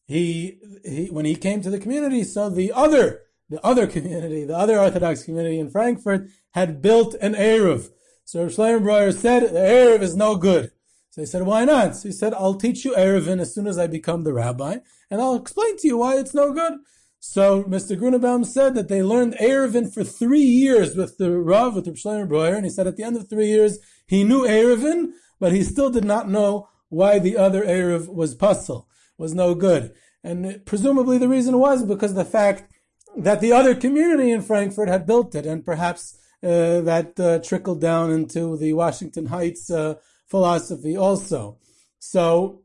he 0.07 0.59
he 0.83 1.07
when 1.11 1.25
he 1.25 1.35
came 1.35 1.61
to 1.61 1.69
the 1.69 1.79
community, 1.79 2.23
so 2.23 2.49
the 2.49 2.71
other 2.73 3.21
the 3.49 3.63
other 3.65 3.87
community, 3.87 4.43
the 4.43 4.57
other 4.57 4.79
Orthodox 4.79 5.23
community 5.23 5.59
in 5.59 5.69
Frankfurt, 5.69 6.27
had 6.51 6.81
built 6.81 7.13
an 7.15 7.33
eruv. 7.33 7.89
So 8.25 8.43
Rav 8.43 9.13
said 9.13 9.43
the 9.43 9.59
eruv 9.59 10.01
is 10.01 10.15
no 10.15 10.35
good. 10.35 10.71
So 11.11 11.21
he 11.21 11.25
said, 11.25 11.43
why 11.43 11.65
not? 11.65 11.95
So 11.95 12.09
he 12.09 12.13
said, 12.13 12.33
I'll 12.33 12.55
teach 12.55 12.85
you 12.85 12.93
eruvin 12.93 13.39
as 13.39 13.53
soon 13.53 13.65
as 13.65 13.77
I 13.77 13.87
become 13.87 14.23
the 14.23 14.33
rabbi, 14.33 14.77
and 15.09 15.21
I'll 15.21 15.35
explain 15.35 15.77
to 15.77 15.87
you 15.87 15.97
why 15.97 16.17
it's 16.17 16.33
no 16.33 16.51
good. 16.51 16.73
So 17.19 17.63
Mr. 17.63 17.97
Grunebaum 17.97 18.45
said 18.45 18.75
that 18.75 18.87
they 18.87 19.01
learned 19.01 19.35
Eruvin 19.41 19.91
for 19.91 20.03
three 20.03 20.39
years 20.39 20.95
with 20.95 21.17
the 21.17 21.31
Rav, 21.31 21.75
with 21.75 21.85
the 21.85 21.91
Shlomo 21.91 22.27
Breuer, 22.27 22.55
and 22.55 22.65
he 22.65 22.69
said 22.69 22.87
at 22.87 22.95
the 22.95 23.03
end 23.03 23.17
of 23.17 23.27
three 23.27 23.47
years 23.47 23.79
he 24.05 24.23
knew 24.23 24.43
Eruvin, 24.43 25.11
but 25.39 25.51
he 25.51 25.63
still 25.63 25.89
did 25.89 26.05
not 26.05 26.29
know 26.29 26.69
why 26.89 27.19
the 27.19 27.35
other 27.35 27.65
Eruv 27.65 28.07
was 28.07 28.35
puzzle, 28.35 28.87
was 29.17 29.33
no 29.33 29.55
good. 29.55 29.93
And 30.23 30.65
presumably 30.65 31.17
the 31.17 31.29
reason 31.29 31.57
was 31.59 31.83
because 31.83 32.13
the 32.13 32.25
fact 32.25 32.71
that 33.15 33.41
the 33.41 33.53
other 33.53 33.73
community 33.75 34.31
in 34.31 34.41
Frankfurt 34.41 34.89
had 34.89 35.07
built 35.07 35.33
it, 35.35 35.45
and 35.45 35.65
perhaps 35.65 36.17
uh, 36.43 36.81
that 36.81 37.19
uh, 37.19 37.39
trickled 37.39 37.81
down 37.81 38.11
into 38.11 38.57
the 38.57 38.73
Washington 38.73 39.27
Heights 39.27 39.69
uh, 39.69 39.95
philosophy 40.27 40.95
also. 40.95 41.57
So, 41.99 42.61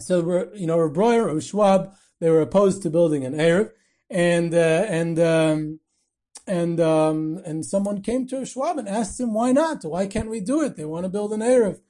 so 0.00 0.50
you 0.54 0.66
know, 0.66 0.88
Breuer 0.88 1.28
or 1.28 1.40
Schwab, 1.40 1.92
they 2.20 2.30
were 2.30 2.40
opposed 2.40 2.82
to 2.82 2.90
building 2.90 3.24
an 3.24 3.34
Eruv. 3.34 3.70
and 4.10 4.54
uh, 4.54 4.86
and 4.88 5.18
um, 5.18 5.80
and 6.46 6.80
um, 6.80 7.40
and 7.44 7.64
someone 7.64 8.02
came 8.02 8.26
to 8.28 8.44
Schwab 8.44 8.78
and 8.78 8.88
asked 8.88 9.20
him 9.20 9.34
why 9.34 9.52
not? 9.52 9.84
Why 9.84 10.06
can't 10.06 10.30
we 10.30 10.40
do 10.40 10.62
it? 10.62 10.76
They 10.76 10.84
want 10.84 11.04
to 11.04 11.08
build 11.08 11.32
an 11.32 11.40
eruv. 11.40 11.80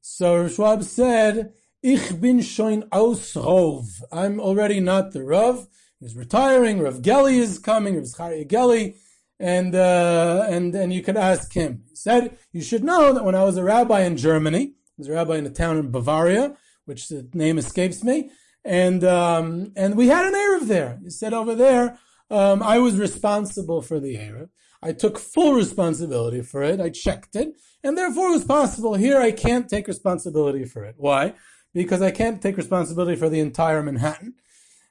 So 0.00 0.48
Schwab 0.48 0.82
said, 0.84 1.52
"Ich 1.84 2.18
bin 2.18 2.40
schon 2.40 2.88
aus 2.90 3.34
Rov. 3.34 4.00
I'm 4.10 4.40
already 4.40 4.80
not 4.80 5.12
the 5.12 5.22
Rav. 5.22 5.68
He's 6.00 6.16
retiring. 6.16 6.80
Rav 6.80 7.02
Gelley 7.02 7.38
is 7.38 7.58
coming. 7.58 7.96
Rav 7.96 8.04
Zecharia 8.04 8.48
Gelley." 8.48 8.94
And 9.38 9.74
uh, 9.74 10.46
and 10.48 10.74
and 10.74 10.94
you 10.94 11.02
could 11.02 11.18
ask 11.18 11.52
him. 11.52 11.82
He 11.90 11.96
said, 11.96 12.38
"You 12.52 12.62
should 12.62 12.84
know 12.84 13.12
that 13.12 13.24
when 13.26 13.34
I 13.34 13.44
was 13.44 13.58
a 13.58 13.62
rabbi 13.62 14.00
in 14.00 14.16
Germany, 14.16 14.64
I 14.68 14.96
was 14.96 15.08
a 15.08 15.12
rabbi 15.12 15.36
in 15.36 15.44
a 15.44 15.50
town 15.50 15.76
in 15.76 15.90
Bavaria, 15.90 16.56
which 16.86 17.08
the 17.08 17.28
name 17.34 17.58
escapes 17.58 18.02
me, 18.02 18.30
and 18.64 19.04
um, 19.04 19.72
and 19.76 19.94
we 19.94 20.08
had 20.08 20.24
an 20.24 20.32
eruv 20.32 20.66
there. 20.68 20.98
He 21.04 21.10
said 21.10 21.34
over 21.34 21.54
there, 21.54 21.98
um, 22.30 22.62
I 22.62 22.78
was 22.78 22.96
responsible 22.96 23.82
for 23.82 24.00
the 24.00 24.16
eruv. 24.16 24.48
I 24.82 24.92
took 24.92 25.18
full 25.18 25.52
responsibility 25.54 26.40
for 26.40 26.62
it. 26.62 26.80
I 26.80 26.88
checked 26.88 27.36
it, 27.36 27.54
and 27.82 27.98
therefore 27.98 28.28
it 28.28 28.38
was 28.38 28.44
possible. 28.44 28.94
Here, 28.94 29.18
I 29.18 29.32
can't 29.32 29.68
take 29.68 29.86
responsibility 29.86 30.64
for 30.64 30.84
it. 30.84 30.94
Why? 30.96 31.34
Because 31.74 32.00
I 32.00 32.10
can't 32.10 32.40
take 32.40 32.56
responsibility 32.56 33.16
for 33.16 33.28
the 33.28 33.40
entire 33.40 33.82
Manhattan. 33.82 34.34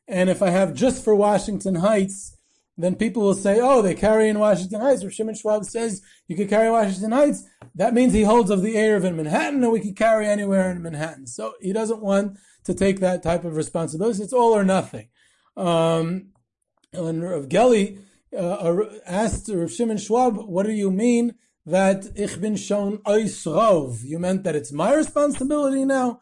And 0.08 0.30
if 0.30 0.41
I 0.41 0.50
have 0.50 0.74
just 0.74 1.04
for 1.04 1.15
Washington 1.15 1.76
Heights, 1.76 2.38
then 2.78 2.96
people 2.96 3.24
will 3.24 3.36
say, 3.36 3.60
oh, 3.62 3.82
they 3.82 3.93
carry 3.93 4.28
in 4.30 4.39
Washington 4.39 4.82
Heights. 4.82 5.04
Rav 5.04 5.13
Shimon 5.13 5.36
Schwab 5.36 5.63
says 5.63 6.02
you 6.28 6.36
could 6.36 6.50
carry 6.50 6.69
Washington 6.69 7.12
Heights. 7.12 7.46
That 7.76 7.93
means 7.93 8.13
he 8.13 8.24
holds 8.24 8.50
of 8.50 8.62
the 8.62 8.76
eruv 8.76 9.04
in 9.04 9.15
Manhattan, 9.15 9.63
and 9.63 9.72
we 9.72 9.80
can 9.80 9.96
carry 9.96 10.28
anywhere 10.28 10.69
in 10.72 10.82
Manhattan. 10.82 11.28
So 11.28 11.54
he 11.62 11.72
doesn't 11.72 12.02
want 12.02 12.38
to 12.65 12.74
take 12.74 13.00
that 13.00 13.24
type 13.24 13.46
of 13.46 13.56
responsibility. 13.56 14.24
It's 14.24 14.34
all 14.34 14.56
or 14.56 14.63
nothing. 14.63 15.08
Um, 15.56 16.30
and 16.91 17.24
Rav 17.24 17.48
Gelley 17.48 18.00
uh, 18.38 18.76
asked 19.06 19.50
Rav 19.54 19.72
Shimon 19.72 19.98
Schwab, 19.98 20.38
what 20.38 20.65
do 20.65 20.72
you 20.72 20.91
mean 20.91 21.36
that 21.65 22.06
ich 22.15 22.41
bin 22.41 22.56
schon 22.56 23.02
eis 23.06 23.46
You 24.04 24.19
meant 24.19 24.43
that 24.43 24.56
it's 24.56 24.72
my 24.72 24.93
responsibility 24.93 25.86
now? 25.86 26.19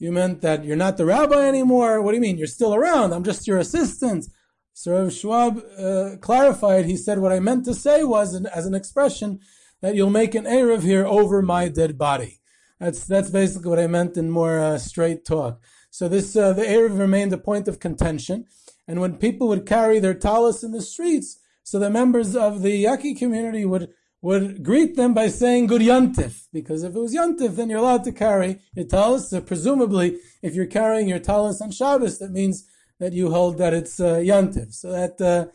You 0.00 0.12
meant 0.12 0.40
that 0.40 0.64
you're 0.64 0.76
not 0.76 0.96
the 0.96 1.04
rabbi 1.04 1.46
anymore? 1.46 2.00
What 2.00 2.12
do 2.12 2.16
you 2.16 2.22
mean? 2.22 2.38
You're 2.38 2.46
still 2.46 2.74
around. 2.74 3.12
I'm 3.12 3.22
just 3.22 3.46
your 3.46 3.58
assistant. 3.58 4.24
So 4.72 5.10
Schwab 5.10 5.62
uh, 5.78 6.16
clarified. 6.22 6.86
He 6.86 6.96
said, 6.96 7.18
"What 7.18 7.32
I 7.32 7.40
meant 7.40 7.66
to 7.66 7.74
say 7.74 8.02
was, 8.02 8.32
an, 8.32 8.46
as 8.46 8.64
an 8.64 8.74
expression, 8.74 9.40
that 9.82 9.94
you'll 9.94 10.08
make 10.08 10.34
an 10.34 10.44
eruv 10.44 10.82
here 10.82 11.04
over 11.04 11.42
my 11.42 11.68
dead 11.68 11.98
body." 11.98 12.40
That's 12.78 13.04
that's 13.04 13.28
basically 13.28 13.68
what 13.68 13.78
I 13.78 13.88
meant 13.88 14.16
in 14.16 14.30
more 14.30 14.58
uh, 14.58 14.78
straight 14.78 15.26
talk. 15.26 15.60
So 15.90 16.08
this 16.08 16.34
uh, 16.34 16.54
the 16.54 16.62
eruv 16.62 16.98
remained 16.98 17.34
a 17.34 17.38
point 17.38 17.68
of 17.68 17.78
contention, 17.78 18.46
and 18.88 19.02
when 19.02 19.18
people 19.18 19.48
would 19.48 19.66
carry 19.66 19.98
their 19.98 20.14
talis 20.14 20.62
in 20.62 20.72
the 20.72 20.80
streets, 20.80 21.38
so 21.62 21.78
the 21.78 21.90
members 21.90 22.34
of 22.34 22.62
the 22.62 22.84
Yeki 22.84 23.18
community 23.18 23.66
would 23.66 23.90
would 24.22 24.62
greet 24.62 24.96
them 24.96 25.14
by 25.14 25.28
saying 25.28 25.66
"Good 25.66 25.82
Yantif," 25.82 26.46
because 26.52 26.82
if 26.82 26.94
it 26.94 26.98
was 26.98 27.14
Yantif, 27.14 27.56
then 27.56 27.70
you're 27.70 27.78
allowed 27.78 28.04
to 28.04 28.12
carry 28.12 28.60
your 28.74 28.86
talis. 28.86 29.30
So 29.30 29.40
presumably, 29.40 30.18
if 30.42 30.54
you're 30.54 30.66
carrying 30.66 31.08
your 31.08 31.18
talis 31.18 31.60
on 31.60 31.70
Shabbos, 31.70 32.18
that 32.18 32.30
means 32.30 32.66
that 33.00 33.12
you 33.14 33.30
hold 33.30 33.58
that 33.58 33.74
it's 33.74 33.98
uh, 33.98 34.16
yantiv. 34.16 34.72
So 34.72 34.92
that 34.92 35.20
uh, 35.20 35.46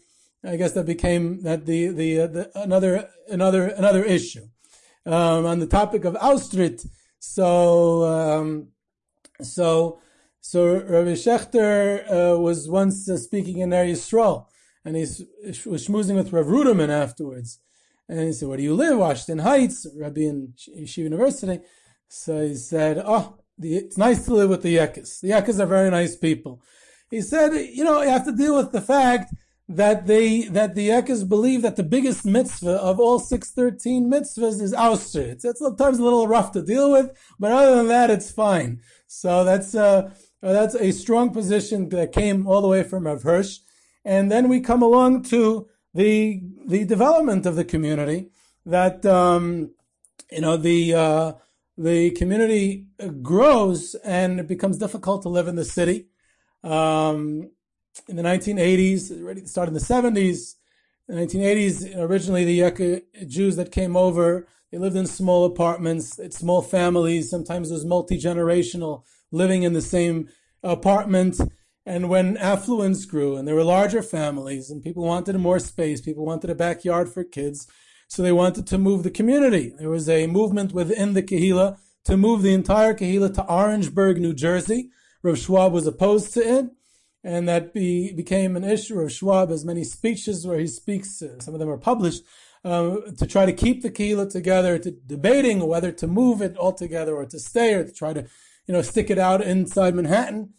I 0.47 0.57
guess 0.57 0.73
that 0.73 0.85
became 0.85 1.41
that 1.43 1.65
the 1.65 1.87
the, 1.87 2.21
uh, 2.21 2.27
the 2.27 2.51
another 2.59 3.09
another 3.29 3.67
another 3.67 4.03
issue 4.03 4.47
um, 5.05 5.45
on 5.45 5.59
the 5.59 5.67
topic 5.67 6.03
of 6.03 6.15
Austritt. 6.15 6.85
So 7.19 8.03
um, 8.03 8.69
so 9.41 9.99
so 10.41 10.65
Rabbi 10.65 11.13
Shechter 11.13 12.33
uh, 12.35 12.39
was 12.39 12.67
once 12.67 13.09
uh, 13.09 13.17
speaking 13.17 13.59
in 13.59 13.69
Eretz 13.69 13.91
Yisrael, 13.91 14.47
and 14.83 14.95
he 14.95 15.03
was 15.69 15.87
schmoozing 15.87 16.15
with 16.15 16.33
Rav 16.33 16.47
Ruderman 16.47 16.89
afterwards. 16.89 17.59
And 18.07 18.19
he 18.19 18.33
said, 18.33 18.47
"Where 18.47 18.57
do 18.57 18.63
you 18.63 18.75
live?" 18.75 18.97
Washington 18.97 19.39
Heights, 19.39 19.87
Rabbi 19.95 20.21
in 20.21 20.53
Yeshiva 20.77 20.97
University. 20.97 21.59
So 22.07 22.47
he 22.47 22.55
said, 22.55 23.01
"Oh, 23.03 23.37
the, 23.57 23.77
it's 23.77 23.97
nice 23.97 24.25
to 24.25 24.33
live 24.33 24.49
with 24.49 24.61
the 24.61 24.75
Yekis. 24.77 25.21
The 25.21 25.31
Yekis 25.31 25.59
are 25.59 25.65
very 25.65 25.89
nice 25.89 26.15
people." 26.15 26.61
He 27.09 27.21
said, 27.21 27.53
you 27.53 27.83
know, 27.83 28.01
you 28.01 28.09
have 28.09 28.25
to 28.25 28.31
deal 28.31 28.57
with 28.57 28.71
the 28.71 28.81
fact 28.81 29.33
that 29.67 30.05
they 30.05 30.43
that 30.43 30.75
the 30.75 30.89
Yekis 30.89 31.27
believe 31.27 31.61
that 31.63 31.75
the 31.75 31.83
biggest 31.83 32.25
mitzvah 32.25 32.81
of 32.81 32.99
all 32.99 33.19
613 33.19 34.09
mitzvahs 34.11 34.61
is 34.61 34.73
ouster. 34.73 35.21
It's, 35.21 35.45
it's 35.45 35.59
sometimes 35.59 35.97
a 35.97 36.03
little 36.03 36.27
rough 36.27 36.51
to 36.51 36.61
deal 36.61 36.91
with, 36.91 37.11
but 37.39 37.51
other 37.51 37.77
than 37.77 37.87
that, 37.87 38.11
it's 38.11 38.31
fine. 38.31 38.81
So 39.07 39.43
that's 39.43 39.73
uh, 39.73 40.11
that's 40.41 40.75
a 40.75 40.91
strong 40.91 41.31
position 41.31 41.89
that 41.89 42.11
came 42.11 42.47
all 42.47 42.61
the 42.61 42.67
way 42.67 42.83
from 42.83 43.07
Rav 43.07 43.23
Hirsch. 43.23 43.59
And 44.03 44.31
then 44.31 44.49
we 44.49 44.59
come 44.59 44.83
along 44.83 45.23
to 45.23 45.67
the 45.95 46.41
the 46.67 46.85
development 46.85 47.45
of 47.45 47.55
the 47.55 47.65
community 47.65 48.29
that 48.65 49.05
um, 49.05 49.71
you 50.31 50.41
know 50.41 50.57
the 50.57 50.93
uh, 50.93 51.31
the 51.77 52.11
community 52.11 52.85
grows 53.21 53.95
and 53.95 54.39
it 54.39 54.47
becomes 54.47 54.77
difficult 54.77 55.23
to 55.23 55.29
live 55.29 55.47
in 55.47 55.55
the 55.55 55.65
city. 55.65 56.07
Um, 56.63 57.51
in 58.07 58.17
the 58.17 58.23
1980s, 58.23 59.21
already 59.21 59.45
started 59.45 59.69
in 59.69 59.75
the 59.75 59.79
70s, 59.79 60.55
the 61.07 61.15
1980s, 61.15 61.95
originally 61.97 62.43
the 62.43 62.53
Yucca 62.53 63.01
Jews 63.25 63.55
that 63.55 63.71
came 63.71 63.95
over, 63.95 64.47
they 64.71 64.77
lived 64.77 64.97
in 64.97 65.05
small 65.05 65.45
apartments, 65.45 66.19
small 66.31 66.61
families. 66.61 67.29
Sometimes 67.29 67.69
it 67.69 67.73
was 67.73 67.85
multi-generational, 67.85 69.03
living 69.31 69.63
in 69.63 69.71
the 69.71 69.81
same 69.81 70.27
apartment. 70.63 71.39
And 71.85 72.09
when 72.09 72.37
affluence 72.37 73.05
grew 73.05 73.35
and 73.35 73.47
there 73.47 73.55
were 73.55 73.63
larger 73.63 74.01
families 74.01 74.71
and 74.71 74.81
people 74.81 75.03
wanted 75.03 75.37
more 75.37 75.59
space, 75.59 76.01
people 76.01 76.25
wanted 76.25 76.49
a 76.49 76.55
backyard 76.55 77.09
for 77.09 77.23
kids, 77.23 77.67
so 78.07 78.23
they 78.23 78.31
wanted 78.31 78.65
to 78.67 78.77
move 78.77 79.03
the 79.03 79.11
community. 79.11 79.73
There 79.77 79.89
was 79.89 80.09
a 80.09 80.27
movement 80.27 80.73
within 80.73 81.13
the 81.13 81.23
Kehila 81.23 81.77
to 82.05 82.17
move 82.17 82.41
the 82.41 82.53
entire 82.53 82.93
Kehila 82.93 83.33
to 83.35 83.45
Orangeburg, 83.45 84.19
New 84.19 84.33
Jersey, 84.33 84.89
Rav 85.25 85.39
Schwab 85.39 85.73
was 85.73 85.87
opposed 85.87 86.33
to 86.35 86.41
it, 86.41 86.65
and 87.23 87.49
that 87.49 87.73
be, 87.73 88.13
became 88.13 88.55
an 88.55 88.63
issue. 88.63 88.99
Rav 88.99 89.11
Schwab 89.11 89.49
has 89.49 89.65
many 89.65 89.83
speeches 89.83 90.45
where 90.45 90.59
he 90.59 90.67
speaks, 90.67 91.21
uh, 91.21 91.39
some 91.39 91.55
of 91.55 91.59
them 91.59 91.69
are 91.69 91.77
published, 91.77 92.23
uh, 92.63 92.97
to 93.17 93.25
try 93.25 93.45
to 93.45 93.53
keep 93.53 93.81
the 93.81 93.89
Kehillah 93.89 94.31
together, 94.31 94.77
to 94.77 94.91
debating 94.91 95.67
whether 95.67 95.91
to 95.91 96.07
move 96.07 96.41
it 96.41 96.55
altogether 96.57 97.15
or 97.15 97.25
to 97.25 97.39
stay 97.39 97.73
or 97.73 97.83
to 97.83 97.91
try 97.91 98.13
to, 98.13 98.27
you 98.67 98.73
know, 98.73 98.83
stick 98.83 99.09
it 99.09 99.17
out 99.17 99.41
inside 99.41 99.95
Manhattan. 99.95 100.53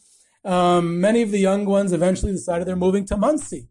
Um, 0.46 1.00
many 1.00 1.22
of 1.22 1.32
the 1.32 1.40
young 1.40 1.64
ones 1.64 1.92
eventually 1.92 2.32
decided 2.32 2.66
they're 2.66 2.76
moving 2.76 3.04
to 3.06 3.16
Monsey. 3.16 3.68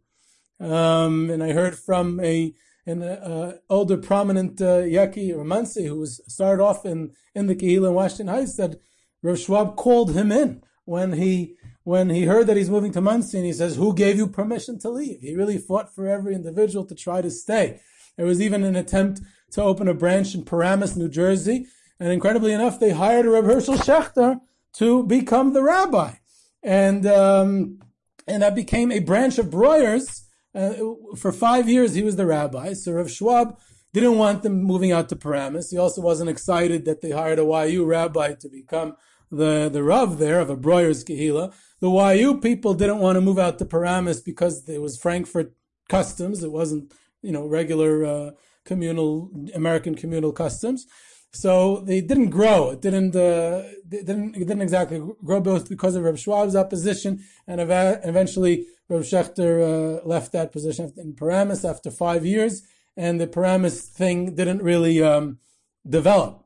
Um, 0.59 1.29
and 1.29 1.41
I 1.41 1.53
heard 1.53 1.77
from 1.77 2.19
a 2.19 2.53
an 2.87 3.01
uh, 3.01 3.53
older 3.67 3.97
prominent 3.97 4.61
uh, 4.61 4.81
Yeki 4.81 5.35
or 5.35 5.43
Monsey 5.43 5.87
who 5.87 5.97
was 5.97 6.21
started 6.27 6.61
off 6.61 6.85
in, 6.85 7.13
in 7.33 7.47
the 7.47 7.55
Kehillah 7.55 7.87
in 7.87 7.93
Washington 7.95 8.27
Heights 8.27 8.57
that 8.57 8.75
Rav 9.23 9.39
Schwab 9.39 9.75
called 9.75 10.13
him 10.13 10.31
in 10.31 10.61
when 10.83 11.13
he 11.13 11.55
when 11.83 12.09
he 12.09 12.25
heard 12.25 12.47
that 12.47 12.57
he's 12.57 12.69
moving 12.69 12.91
to 12.91 13.01
Monsey, 13.01 13.37
and 13.37 13.45
he 13.45 13.53
says, 13.53 13.75
"Who 13.75 13.93
gave 13.93 14.17
you 14.17 14.27
permission 14.27 14.77
to 14.79 14.89
leave?" 14.89 15.21
He 15.21 15.35
really 15.35 15.57
fought 15.57 15.93
for 15.93 16.07
every 16.07 16.35
individual 16.35 16.85
to 16.85 16.95
try 16.95 17.21
to 17.21 17.31
stay. 17.31 17.79
There 18.17 18.25
was 18.25 18.41
even 18.41 18.63
an 18.63 18.75
attempt 18.75 19.21
to 19.51 19.63
open 19.63 19.87
a 19.87 19.93
branch 19.93 20.35
in 20.35 20.43
Paramus, 20.43 20.95
New 20.95 21.09
Jersey, 21.09 21.67
and 21.99 22.11
incredibly 22.11 22.53
enough, 22.53 22.79
they 22.79 22.91
hired 22.91 23.25
Reb 23.25 23.45
Herschel 23.45 23.75
Schachter 23.75 24.41
to 24.73 25.03
become 25.03 25.53
the 25.53 25.63
rabbi, 25.63 26.15
and 26.65 27.05
um, 27.05 27.79
and 28.27 28.41
that 28.41 28.55
became 28.55 28.91
a 28.91 28.99
branch 28.99 29.37
of 29.37 29.51
Breuer's. 29.51 30.23
Uh, 30.53 30.73
for 31.17 31.31
five 31.31 31.69
years, 31.69 31.93
he 31.93 32.03
was 32.03 32.15
the 32.15 32.25
rabbi. 32.25 32.73
So 32.73 32.93
Rav 32.93 33.11
Schwab 33.11 33.59
didn't 33.93 34.17
want 34.17 34.41
them 34.41 34.63
moving 34.63 34.91
out 34.91 35.09
to 35.09 35.15
Paramus. 35.15 35.69
He 35.69 35.77
also 35.77 36.01
wasn't 36.01 36.29
excited 36.29 36.85
that 36.85 37.01
they 37.01 37.11
hired 37.11 37.39
a 37.39 37.67
YU 37.69 37.85
rabbi 37.85 38.33
to 38.33 38.49
become 38.49 38.95
the, 39.31 39.69
the 39.69 39.83
Rav 39.83 40.17
there 40.17 40.39
of 40.39 40.49
a 40.49 40.55
Breuer's 40.55 41.03
Kehila. 41.03 41.53
The 41.81 41.89
YU 41.89 42.39
people 42.39 42.73
didn't 42.73 42.99
want 42.99 43.17
to 43.17 43.21
move 43.21 43.37
out 43.37 43.59
to 43.59 43.65
Paramus 43.65 44.21
because 44.21 44.67
it 44.67 44.81
was 44.81 44.97
Frankfurt 44.97 45.53
customs. 45.87 46.43
It 46.43 46.51
wasn't, 46.51 46.93
you 47.21 47.31
know, 47.31 47.45
regular 47.45 48.05
uh, 48.05 48.31
communal, 48.65 49.29
American 49.53 49.95
communal 49.95 50.31
customs. 50.31 50.87
So 51.35 51.81
they 51.81 51.99
didn't 51.99 52.29
grow. 52.29 52.71
It 52.71 52.81
didn't, 52.81 53.13
uh, 53.13 53.63
it 53.91 54.05
didn't, 54.05 54.35
it 54.35 54.47
didn't 54.47 54.61
exactly 54.61 55.01
grow 55.23 55.41
both 55.41 55.67
because 55.67 55.95
of 55.95 56.03
Reb 56.03 56.17
Schwab's 56.17 56.55
opposition 56.55 57.23
and 57.45 57.59
eventually 57.59 58.67
Reb 58.87 59.01
Shechter 59.01 59.99
uh, 60.01 60.07
left 60.07 60.31
that 60.31 60.53
position 60.53 60.93
in 60.95 61.13
Paramus 61.13 61.65
after 61.65 61.91
five 61.91 62.25
years 62.25 62.63
and 62.95 63.19
the 63.19 63.27
Paramus 63.27 63.81
thing 63.81 64.35
didn't 64.35 64.63
really 64.63 65.03
um, 65.03 65.39
develop. 65.87 66.45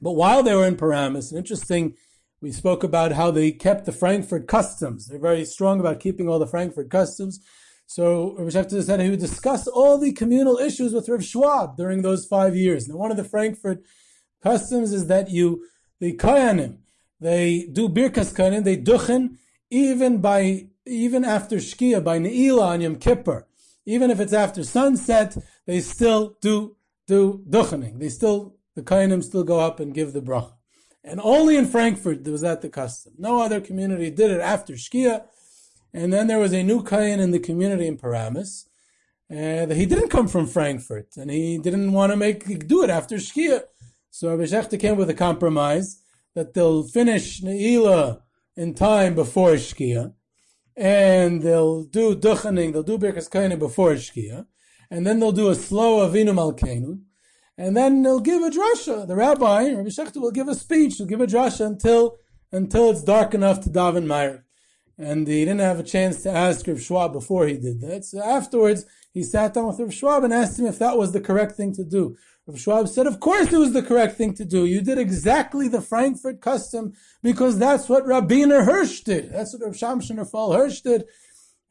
But 0.00 0.12
while 0.12 0.42
they 0.42 0.54
were 0.54 0.66
in 0.66 0.76
Paramus, 0.76 1.30
an 1.30 1.36
interesting 1.36 1.94
we 2.40 2.50
spoke 2.50 2.82
about 2.82 3.12
how 3.12 3.30
they 3.30 3.52
kept 3.52 3.84
the 3.84 3.92
Frankfurt 3.92 4.48
customs. 4.48 5.06
They're 5.06 5.20
very 5.20 5.44
strong 5.44 5.78
about 5.78 6.00
keeping 6.00 6.28
all 6.28 6.40
the 6.40 6.46
Frankfurt 6.46 6.90
customs. 6.90 7.38
So 7.86 8.34
Rav 8.36 8.48
Shechter 8.48 8.82
said 8.82 8.98
he 9.00 9.10
would 9.10 9.20
discuss 9.20 9.68
all 9.68 9.98
the 9.98 10.12
communal 10.12 10.56
issues 10.56 10.92
with 10.92 11.08
Rav 11.08 11.22
Schwab 11.22 11.76
during 11.76 12.02
those 12.02 12.26
five 12.26 12.56
years. 12.56 12.88
Now, 12.88 12.96
one 12.96 13.10
of 13.10 13.16
the 13.16 13.24
Frankfurt 13.24 13.84
customs 14.42 14.92
is 14.92 15.06
that 15.06 15.30
you, 15.30 15.64
the 16.00 16.16
Kayanim, 16.16 16.78
they 17.20 17.68
do 17.72 17.88
Birkas 17.88 18.34
Kayanim, 18.34 18.64
they 18.64 18.76
duchen, 18.76 19.36
even 19.70 20.18
by 20.18 20.68
even 20.84 21.24
after 21.24 21.56
Shkia 21.56 22.02
by 22.02 22.18
Ne'ilah 22.18 22.72
on 22.74 22.80
Yom 22.80 22.96
Kippur, 22.96 23.46
even 23.86 24.10
if 24.10 24.18
it's 24.20 24.32
after 24.32 24.64
sunset, 24.64 25.36
they 25.66 25.80
still 25.80 26.36
do 26.40 26.76
do 27.06 27.44
duchening. 27.48 27.98
They 27.98 28.08
still 28.08 28.56
the 28.74 28.82
kainim 28.82 29.22
still 29.22 29.44
go 29.44 29.60
up 29.60 29.80
and 29.80 29.94
give 29.94 30.12
the 30.12 30.20
bracha. 30.20 30.54
And 31.04 31.20
only 31.22 31.56
in 31.56 31.66
Frankfurt 31.66 32.24
was 32.24 32.42
that 32.42 32.62
the 32.62 32.68
custom. 32.68 33.14
No 33.18 33.42
other 33.42 33.60
community 33.60 34.10
did 34.10 34.30
it 34.30 34.40
after 34.40 34.74
Shkia. 34.74 35.24
And 35.92 36.12
then 36.12 36.26
there 36.26 36.38
was 36.38 36.52
a 36.52 36.62
new 36.62 36.82
kain 36.82 37.20
in 37.20 37.32
the 37.32 37.38
community 37.38 37.86
in 37.86 37.96
Paramus. 37.98 38.66
Uh, 39.30 39.34
and 39.34 39.72
he 39.72 39.86
didn't 39.86 40.10
come 40.10 40.28
from 40.28 40.46
Frankfurt, 40.46 41.16
and 41.16 41.30
he 41.30 41.56
didn't 41.56 41.92
want 41.92 42.12
to 42.12 42.16
make 42.16 42.68
do 42.68 42.82
it 42.82 42.90
after 42.90 43.16
Shkia. 43.16 43.62
So 44.14 44.28
Rabbi 44.28 44.42
Shechter 44.42 44.78
came 44.78 44.98
with 44.98 45.08
a 45.08 45.14
compromise 45.14 46.02
that 46.34 46.52
they'll 46.52 46.82
finish 46.82 47.40
Ne'ilah 47.40 48.20
in 48.54 48.74
time 48.74 49.14
before 49.14 49.52
Shkia, 49.52 50.12
and 50.76 51.40
they'll 51.40 51.84
do 51.84 52.14
Duchening, 52.14 52.74
they'll 52.74 52.82
do 52.82 52.98
Birkas 52.98 53.30
Kainim 53.30 53.58
before 53.58 53.92
Shkia, 53.92 54.44
and 54.90 55.06
then 55.06 55.18
they'll 55.18 55.32
do 55.32 55.48
a 55.48 55.54
slow 55.54 56.06
Avinu 56.06 56.34
Malkeinu, 56.34 57.00
and 57.56 57.74
then 57.74 58.02
they'll 58.02 58.20
give 58.20 58.42
a 58.42 58.50
drasha. 58.50 59.08
The 59.08 59.16
rabbi, 59.16 59.72
Rabbi 59.72 59.88
Shechter, 59.88 60.20
will 60.20 60.30
give 60.30 60.48
a 60.48 60.54
speech, 60.54 60.96
he'll 60.98 61.06
give 61.06 61.22
a 61.22 61.26
drasha 61.26 61.64
until 61.64 62.18
until 62.52 62.90
it's 62.90 63.02
dark 63.02 63.32
enough 63.32 63.62
to 63.62 63.70
daven 63.70 64.04
Maariv. 64.04 64.42
And 64.98 65.26
he 65.26 65.46
didn't 65.46 65.60
have 65.60 65.80
a 65.80 65.82
chance 65.82 66.22
to 66.24 66.30
ask 66.30 66.66
Rav 66.66 66.82
Schwab 66.82 67.14
before 67.14 67.46
he 67.46 67.56
did 67.56 67.80
that. 67.80 68.04
So 68.04 68.22
afterwards, 68.22 68.84
he 69.10 69.22
sat 69.22 69.54
down 69.54 69.68
with 69.68 69.80
Rav 69.80 69.94
Schwab 69.94 70.22
and 70.22 70.34
asked 70.34 70.58
him 70.58 70.66
if 70.66 70.78
that 70.80 70.98
was 70.98 71.12
the 71.12 71.20
correct 71.20 71.56
thing 71.56 71.72
to 71.76 71.82
do. 71.82 72.14
Rav 72.52 72.60
Schwab 72.60 72.88
said, 72.88 73.06
of 73.06 73.18
course 73.18 73.50
it 73.50 73.58
was 73.58 73.72
the 73.72 73.82
correct 73.82 74.18
thing 74.18 74.34
to 74.34 74.44
do. 74.44 74.66
You 74.66 74.82
did 74.82 74.98
exactly 74.98 75.68
the 75.68 75.80
Frankfurt 75.80 76.42
custom 76.42 76.92
because 77.22 77.58
that's 77.58 77.88
what 77.88 78.04
Rabbiner 78.04 78.66
Hirsch 78.66 79.00
did. 79.00 79.32
That's 79.32 79.54
what 79.54 79.62
Rav 79.62 79.74
Shamshon 79.74 80.30
Fall 80.30 80.52
Hirsch 80.52 80.82
did. 80.82 81.06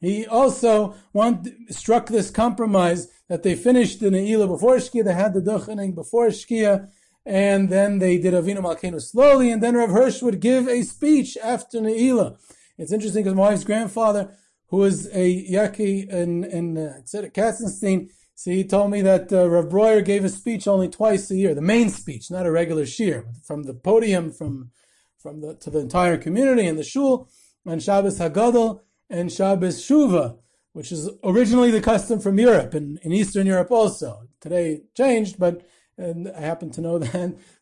He 0.00 0.26
also 0.26 0.96
want, 1.12 1.48
struck 1.70 2.08
this 2.08 2.30
compromise 2.30 3.06
that 3.28 3.44
they 3.44 3.54
finished 3.54 4.00
the 4.00 4.10
Ne'ilah 4.10 4.48
before 4.48 4.76
Shkia, 4.76 5.04
they 5.04 5.14
had 5.14 5.34
the 5.34 5.40
Duchening 5.40 5.94
before 5.94 6.26
Shkia, 6.28 6.90
and 7.24 7.68
then 7.68 8.00
they 8.00 8.18
did 8.18 8.34
Avinu 8.34 8.58
Malkeinu 8.58 9.00
slowly, 9.00 9.52
and 9.52 9.62
then 9.62 9.76
Rav 9.76 9.90
Hirsch 9.90 10.20
would 10.20 10.40
give 10.40 10.66
a 10.66 10.82
speech 10.82 11.38
after 11.40 11.78
Ne'ilah. 11.78 12.36
It's 12.76 12.92
interesting 12.92 13.22
because 13.22 13.36
my 13.36 13.50
wife's 13.50 13.62
grandfather, 13.62 14.36
who 14.66 14.78
was 14.78 15.06
a 15.12 15.48
Yeki 15.48 16.08
in, 16.08 16.42
in 16.42 16.76
uh, 16.76 17.02
Katzenstein, 17.04 18.10
so 18.42 18.50
he 18.50 18.64
told 18.64 18.90
me 18.90 19.02
that 19.02 19.32
uh, 19.32 19.48
Rav 19.48 19.68
Breuer 19.68 20.00
gave 20.00 20.24
a 20.24 20.28
speech 20.28 20.66
only 20.66 20.88
twice 20.88 21.30
a 21.30 21.36
year, 21.36 21.54
the 21.54 21.62
main 21.62 21.90
speech, 21.90 22.28
not 22.28 22.44
a 22.44 22.50
regular 22.50 22.82
shiur, 22.82 23.24
from 23.46 23.62
the 23.62 23.72
podium, 23.72 24.32
from 24.32 24.72
from 25.16 25.42
the 25.42 25.54
to 25.54 25.70
the 25.70 25.78
entire 25.78 26.16
community 26.16 26.66
in 26.66 26.74
the 26.74 26.82
shul, 26.82 27.28
on 27.64 27.78
Shabbos 27.78 28.18
Hagadol 28.18 28.80
and 29.08 29.30
Shabbos 29.30 29.86
Shuva, 29.86 30.38
which 30.72 30.90
is 30.90 31.08
originally 31.22 31.70
the 31.70 31.80
custom 31.80 32.18
from 32.18 32.36
Europe 32.36 32.74
and 32.74 32.98
in 33.04 33.12
Eastern 33.12 33.46
Europe 33.46 33.70
also. 33.70 34.26
Today 34.40 34.82
changed, 34.96 35.38
but 35.38 35.64
and 35.96 36.28
I 36.28 36.40
happen 36.40 36.72
to 36.72 36.80
know 36.80 36.98
that 36.98 37.12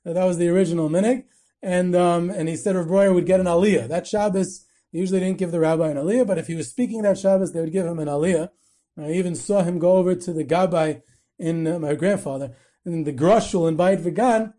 that, 0.05 0.15
that 0.15 0.25
was 0.25 0.39
the 0.39 0.49
original 0.49 0.89
minig. 0.89 1.25
And 1.63 1.95
um, 1.95 2.31
and 2.31 2.49
he 2.49 2.57
said 2.57 2.75
Rav 2.75 2.87
Breuer 2.87 3.13
would 3.13 3.27
get 3.27 3.39
an 3.39 3.45
aliyah. 3.45 3.87
That 3.87 4.07
Shabbos, 4.07 4.65
they 4.95 5.01
usually 5.01 5.21
didn't 5.21 5.37
give 5.37 5.53
the 5.53 5.61
rabbi 5.61 5.91
an 5.91 5.99
aliyah, 5.99 6.27
but 6.27 6.39
if 6.39 6.47
he 6.47 6.55
was 6.55 6.71
speaking 6.71 7.03
that 7.03 7.19
Shabbos, 7.19 7.53
they 7.53 7.61
would 7.61 7.71
give 7.71 7.85
him 7.85 7.99
an 7.99 8.09
aliyah. 8.09 8.49
I 9.05 9.13
even 9.13 9.35
saw 9.35 9.63
him 9.63 9.79
go 9.79 9.93
over 9.93 10.15
to 10.15 10.33
the 10.33 10.45
Gabbai 10.45 11.03
in 11.39 11.67
uh, 11.67 11.79
my 11.79 11.95
grandfather, 11.95 12.57
in 12.85 13.05
the 13.05 13.13
Grushel 13.13 13.69
in 13.69 13.77
Beit 13.77 14.01
Vegan, 14.01 14.53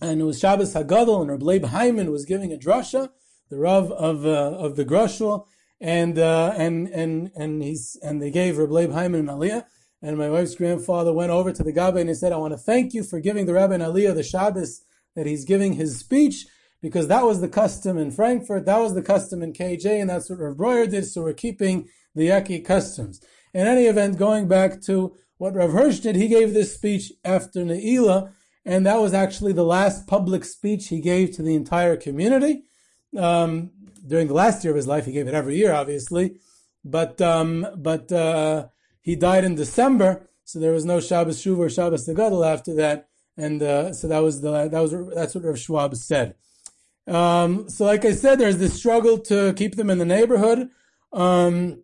and 0.00 0.20
it 0.20 0.24
was 0.24 0.38
Shabbos 0.38 0.74
Hagadol, 0.74 1.28
and 1.28 1.42
Leib 1.42 1.66
Hyman 1.66 2.10
was 2.10 2.24
giving 2.24 2.52
a 2.52 2.56
drasha, 2.56 3.10
the 3.50 3.58
Rav 3.58 3.90
of 3.92 4.26
uh, 4.26 4.56
of 4.56 4.76
the 4.76 4.84
Grushel, 4.84 5.46
and 5.80 6.18
uh, 6.18 6.54
and 6.56 6.88
and 6.88 7.30
and 7.36 7.62
he's 7.62 7.96
and 8.02 8.20
they 8.20 8.30
gave 8.30 8.58
Leib 8.58 8.92
Hyman 8.92 9.28
an 9.28 9.36
aliyah. 9.36 9.64
And 10.02 10.18
my 10.18 10.28
wife's 10.28 10.54
grandfather 10.54 11.14
went 11.14 11.30
over 11.30 11.50
to 11.50 11.62
the 11.62 11.72
Gabbai 11.72 12.00
and 12.00 12.08
he 12.10 12.14
said, 12.14 12.32
"I 12.32 12.36
want 12.36 12.52
to 12.52 12.58
thank 12.58 12.92
you 12.92 13.02
for 13.02 13.20
giving 13.20 13.46
the 13.46 13.54
Rabbi 13.54 13.76
aliyah 13.76 14.14
the 14.14 14.22
Shabbos 14.22 14.82
that 15.14 15.26
he's 15.26 15.44
giving 15.44 15.74
his 15.74 15.98
speech." 15.98 16.46
Because 16.82 17.08
that 17.08 17.24
was 17.24 17.40
the 17.40 17.48
custom 17.48 17.96
in 17.96 18.10
Frankfurt, 18.10 18.66
that 18.66 18.76
was 18.78 18.92
the 18.92 19.00
custom 19.00 19.42
in 19.42 19.54
KJ, 19.54 20.02
and 20.02 20.10
that's 20.10 20.28
what 20.28 20.38
Rav 20.38 20.58
Breuer 20.58 20.86
did. 20.86 21.06
So 21.06 21.22
we're 21.22 21.32
keeping 21.32 21.88
the 22.14 22.28
Yeki 22.28 22.62
customs. 22.62 23.22
In 23.54 23.66
any 23.66 23.84
event, 23.84 24.18
going 24.18 24.48
back 24.48 24.82
to 24.82 25.16
what 25.38 25.54
Rav 25.54 25.72
Hirsch 25.72 26.00
did, 26.00 26.16
he 26.16 26.26
gave 26.28 26.52
this 26.52 26.74
speech 26.74 27.12
after 27.24 27.60
Ne'ilah, 27.60 28.32
and 28.64 28.84
that 28.84 29.00
was 29.00 29.14
actually 29.14 29.52
the 29.52 29.64
last 29.64 30.06
public 30.06 30.44
speech 30.44 30.88
he 30.88 31.00
gave 31.00 31.30
to 31.36 31.42
the 31.42 31.54
entire 31.54 31.96
community. 31.96 32.64
Um, 33.16 33.70
during 34.04 34.26
the 34.26 34.34
last 34.34 34.64
year 34.64 34.72
of 34.72 34.76
his 34.76 34.88
life, 34.88 35.06
he 35.06 35.12
gave 35.12 35.28
it 35.28 35.34
every 35.34 35.56
year, 35.56 35.72
obviously, 35.72 36.36
but 36.84 37.20
um, 37.20 37.66
but 37.76 38.10
uh, 38.10 38.66
he 39.00 39.14
died 39.14 39.44
in 39.44 39.54
December, 39.54 40.28
so 40.44 40.58
there 40.58 40.72
was 40.72 40.84
no 40.84 41.00
Shabbos 41.00 41.40
Shuv 41.40 41.58
or 41.58 41.70
Shabbos 41.70 42.08
Negadol 42.08 42.46
after 42.46 42.74
that, 42.74 43.08
and 43.36 43.62
uh, 43.62 43.92
so 43.92 44.08
that 44.08 44.18
was 44.18 44.40
the 44.40 44.68
that 44.68 44.80
was 44.80 44.92
that's 45.14 45.34
what 45.34 45.44
Rav 45.44 45.58
Schwab 45.58 45.94
said. 45.94 46.34
Um, 47.06 47.68
so, 47.68 47.84
like 47.84 48.04
I 48.04 48.12
said, 48.12 48.40
there's 48.40 48.58
this 48.58 48.74
struggle 48.74 49.18
to 49.18 49.52
keep 49.54 49.76
them 49.76 49.90
in 49.90 49.98
the 49.98 50.04
neighborhood. 50.04 50.70
Um, 51.12 51.83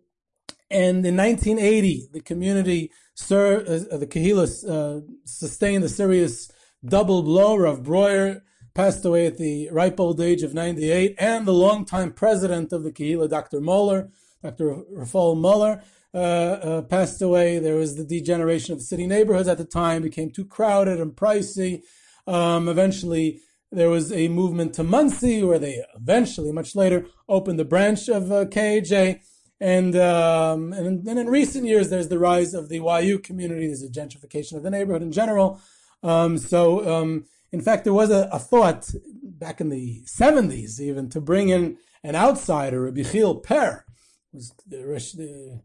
and 0.71 1.05
in 1.05 1.17
1980, 1.17 2.09
the 2.13 2.21
community, 2.21 2.91
sir, 3.13 3.59
uh, 3.67 3.97
the 3.97 4.07
Kahilas 4.07 4.67
uh, 4.67 5.01
sustained 5.25 5.83
a 5.83 5.89
serious 5.89 6.51
double 6.83 7.23
blow. 7.23 7.55
Rav 7.55 7.83
Breuer 7.83 8.41
passed 8.73 9.03
away 9.05 9.27
at 9.27 9.37
the 9.37 9.69
ripe 9.71 9.99
old 9.99 10.21
age 10.21 10.43
of 10.43 10.53
98, 10.53 11.15
and 11.19 11.45
the 11.45 11.53
longtime 11.53 12.13
president 12.13 12.71
of 12.71 12.83
the 12.83 12.91
Kahila, 12.91 13.29
Dr. 13.29 13.59
Muller, 13.59 14.09
Dr. 14.41 14.83
Rafal 14.95 15.37
Muller, 15.37 15.83
uh, 16.13 16.17
uh, 16.17 16.81
passed 16.83 17.21
away. 17.21 17.59
There 17.59 17.75
was 17.75 17.95
the 17.95 18.03
degeneration 18.03 18.73
of 18.73 18.81
city 18.81 19.07
neighborhoods 19.07 19.47
at 19.47 19.57
the 19.57 19.65
time, 19.65 20.01
became 20.01 20.29
too 20.29 20.45
crowded 20.45 20.99
and 20.99 21.15
pricey. 21.15 21.83
Um, 22.27 22.67
eventually, 22.67 23.41
there 23.71 23.89
was 23.89 24.11
a 24.11 24.27
movement 24.27 24.73
to 24.75 24.83
Monsey, 24.83 25.43
where 25.43 25.59
they 25.59 25.83
eventually, 25.95 26.51
much 26.51 26.75
later, 26.75 27.05
opened 27.29 27.59
the 27.59 27.65
branch 27.65 28.09
of 28.09 28.31
uh, 28.31 28.45
KJ. 28.45 29.21
And, 29.61 29.95
um, 29.95 30.73
and 30.73 31.05
then 31.05 31.19
in 31.19 31.27
recent 31.27 31.65
years, 31.65 31.91
there's 31.91 32.07
the 32.07 32.17
rise 32.17 32.55
of 32.55 32.67
the 32.67 32.77
YU 32.79 33.19
community. 33.19 33.67
There's 33.67 33.83
a 33.83 33.89
gentrification 33.89 34.53
of 34.53 34.63
the 34.63 34.71
neighborhood 34.71 35.03
in 35.03 35.11
general. 35.11 35.61
Um, 36.01 36.39
so, 36.39 36.89
um, 36.91 37.25
in 37.51 37.61
fact, 37.61 37.83
there 37.83 37.93
was 37.93 38.09
a, 38.09 38.27
a, 38.31 38.39
thought 38.39 38.89
back 39.23 39.61
in 39.61 39.69
the 39.69 40.01
70s 40.05 40.79
even 40.79 41.09
to 41.09 41.21
bring 41.21 41.49
in 41.49 41.77
an 42.03 42.15
outsider, 42.15 42.81
Rabbi 42.81 43.03
Chil 43.03 43.35
Per, 43.35 43.85
the, 44.33 44.49
the, 44.67 45.61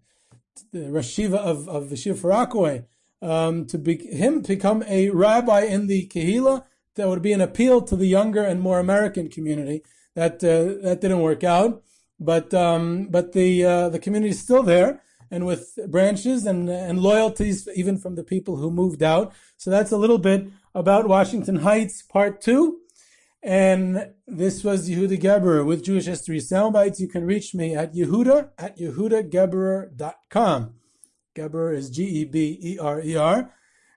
the 0.72 0.90
Rosh 0.90 1.18
Yeshiva 1.18 1.38
of, 1.38 1.66
of 1.66 1.88
the 1.88 1.96
Shiva 1.96 2.28
Rockaway, 2.28 2.84
um, 3.22 3.64
to 3.64 3.78
be, 3.78 3.96
him 3.96 4.42
become 4.42 4.84
a 4.86 5.08
rabbi 5.08 5.62
in 5.62 5.86
the 5.86 6.06
Kehila. 6.08 6.64
That 6.96 7.08
would 7.08 7.22
be 7.22 7.32
an 7.32 7.40
appeal 7.40 7.80
to 7.80 7.96
the 7.96 8.06
younger 8.06 8.42
and 8.42 8.60
more 8.60 8.78
American 8.78 9.30
community. 9.30 9.82
That 10.14 10.36
uh, 10.44 10.82
that 10.82 11.00
didn't 11.02 11.20
work 11.20 11.44
out 11.44 11.82
but 12.18 12.52
um, 12.54 13.08
but 13.10 13.32
the 13.32 13.64
uh, 13.64 13.88
the 13.88 13.98
community 13.98 14.30
is 14.30 14.40
still 14.40 14.62
there 14.62 15.02
and 15.30 15.46
with 15.46 15.78
branches 15.88 16.46
and 16.46 16.68
and 16.68 17.00
loyalties 17.00 17.68
even 17.74 17.98
from 17.98 18.14
the 18.14 18.24
people 18.24 18.56
who 18.56 18.70
moved 18.70 19.02
out. 19.02 19.32
So 19.56 19.70
that's 19.70 19.92
a 19.92 19.96
little 19.96 20.18
bit 20.18 20.48
about 20.74 21.08
Washington 21.08 21.56
Heights, 21.56 22.02
part 22.02 22.40
two. 22.40 22.80
And 23.42 24.12
this 24.26 24.64
was 24.64 24.88
Yehuda 24.90 25.20
Geberer 25.20 25.64
with 25.64 25.84
Jewish 25.84 26.06
History 26.06 26.38
Soundbites. 26.38 26.98
You 26.98 27.06
can 27.06 27.24
reach 27.24 27.54
me 27.54 27.76
at 27.76 27.94
Yehuda 27.94 28.50
at 28.58 28.76
yehudageberer.com. 28.76 30.74
Geberer 31.36 31.76
is 31.76 31.90
G-E-B-E-R-E-R. 31.90 33.52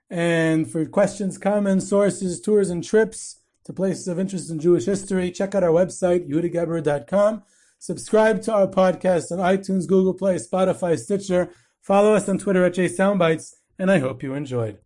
And 0.08 0.70
for 0.70 0.84
questions, 0.86 1.38
comments, 1.38 1.88
sources, 1.88 2.40
tours, 2.40 2.70
and 2.70 2.84
trips 2.84 3.40
to 3.64 3.72
places 3.72 4.06
of 4.08 4.18
interest 4.18 4.50
in 4.50 4.60
Jewish 4.60 4.84
history, 4.84 5.30
check 5.30 5.54
out 5.54 5.64
our 5.64 5.70
website, 5.70 6.28
yehudageberer.com. 6.28 7.42
Subscribe 7.82 8.42
to 8.42 8.52
our 8.52 8.66
podcast 8.66 9.32
on 9.32 9.38
iTunes, 9.38 9.88
Google 9.88 10.12
Play, 10.12 10.36
Spotify, 10.36 10.98
Stitcher. 10.98 11.48
Follow 11.80 12.12
us 12.12 12.28
on 12.28 12.36
Twitter 12.36 12.62
at 12.62 12.74
JSoundbites, 12.74 13.54
and 13.78 13.90
I 13.90 14.00
hope 14.00 14.22
you 14.22 14.34
enjoyed. 14.34 14.80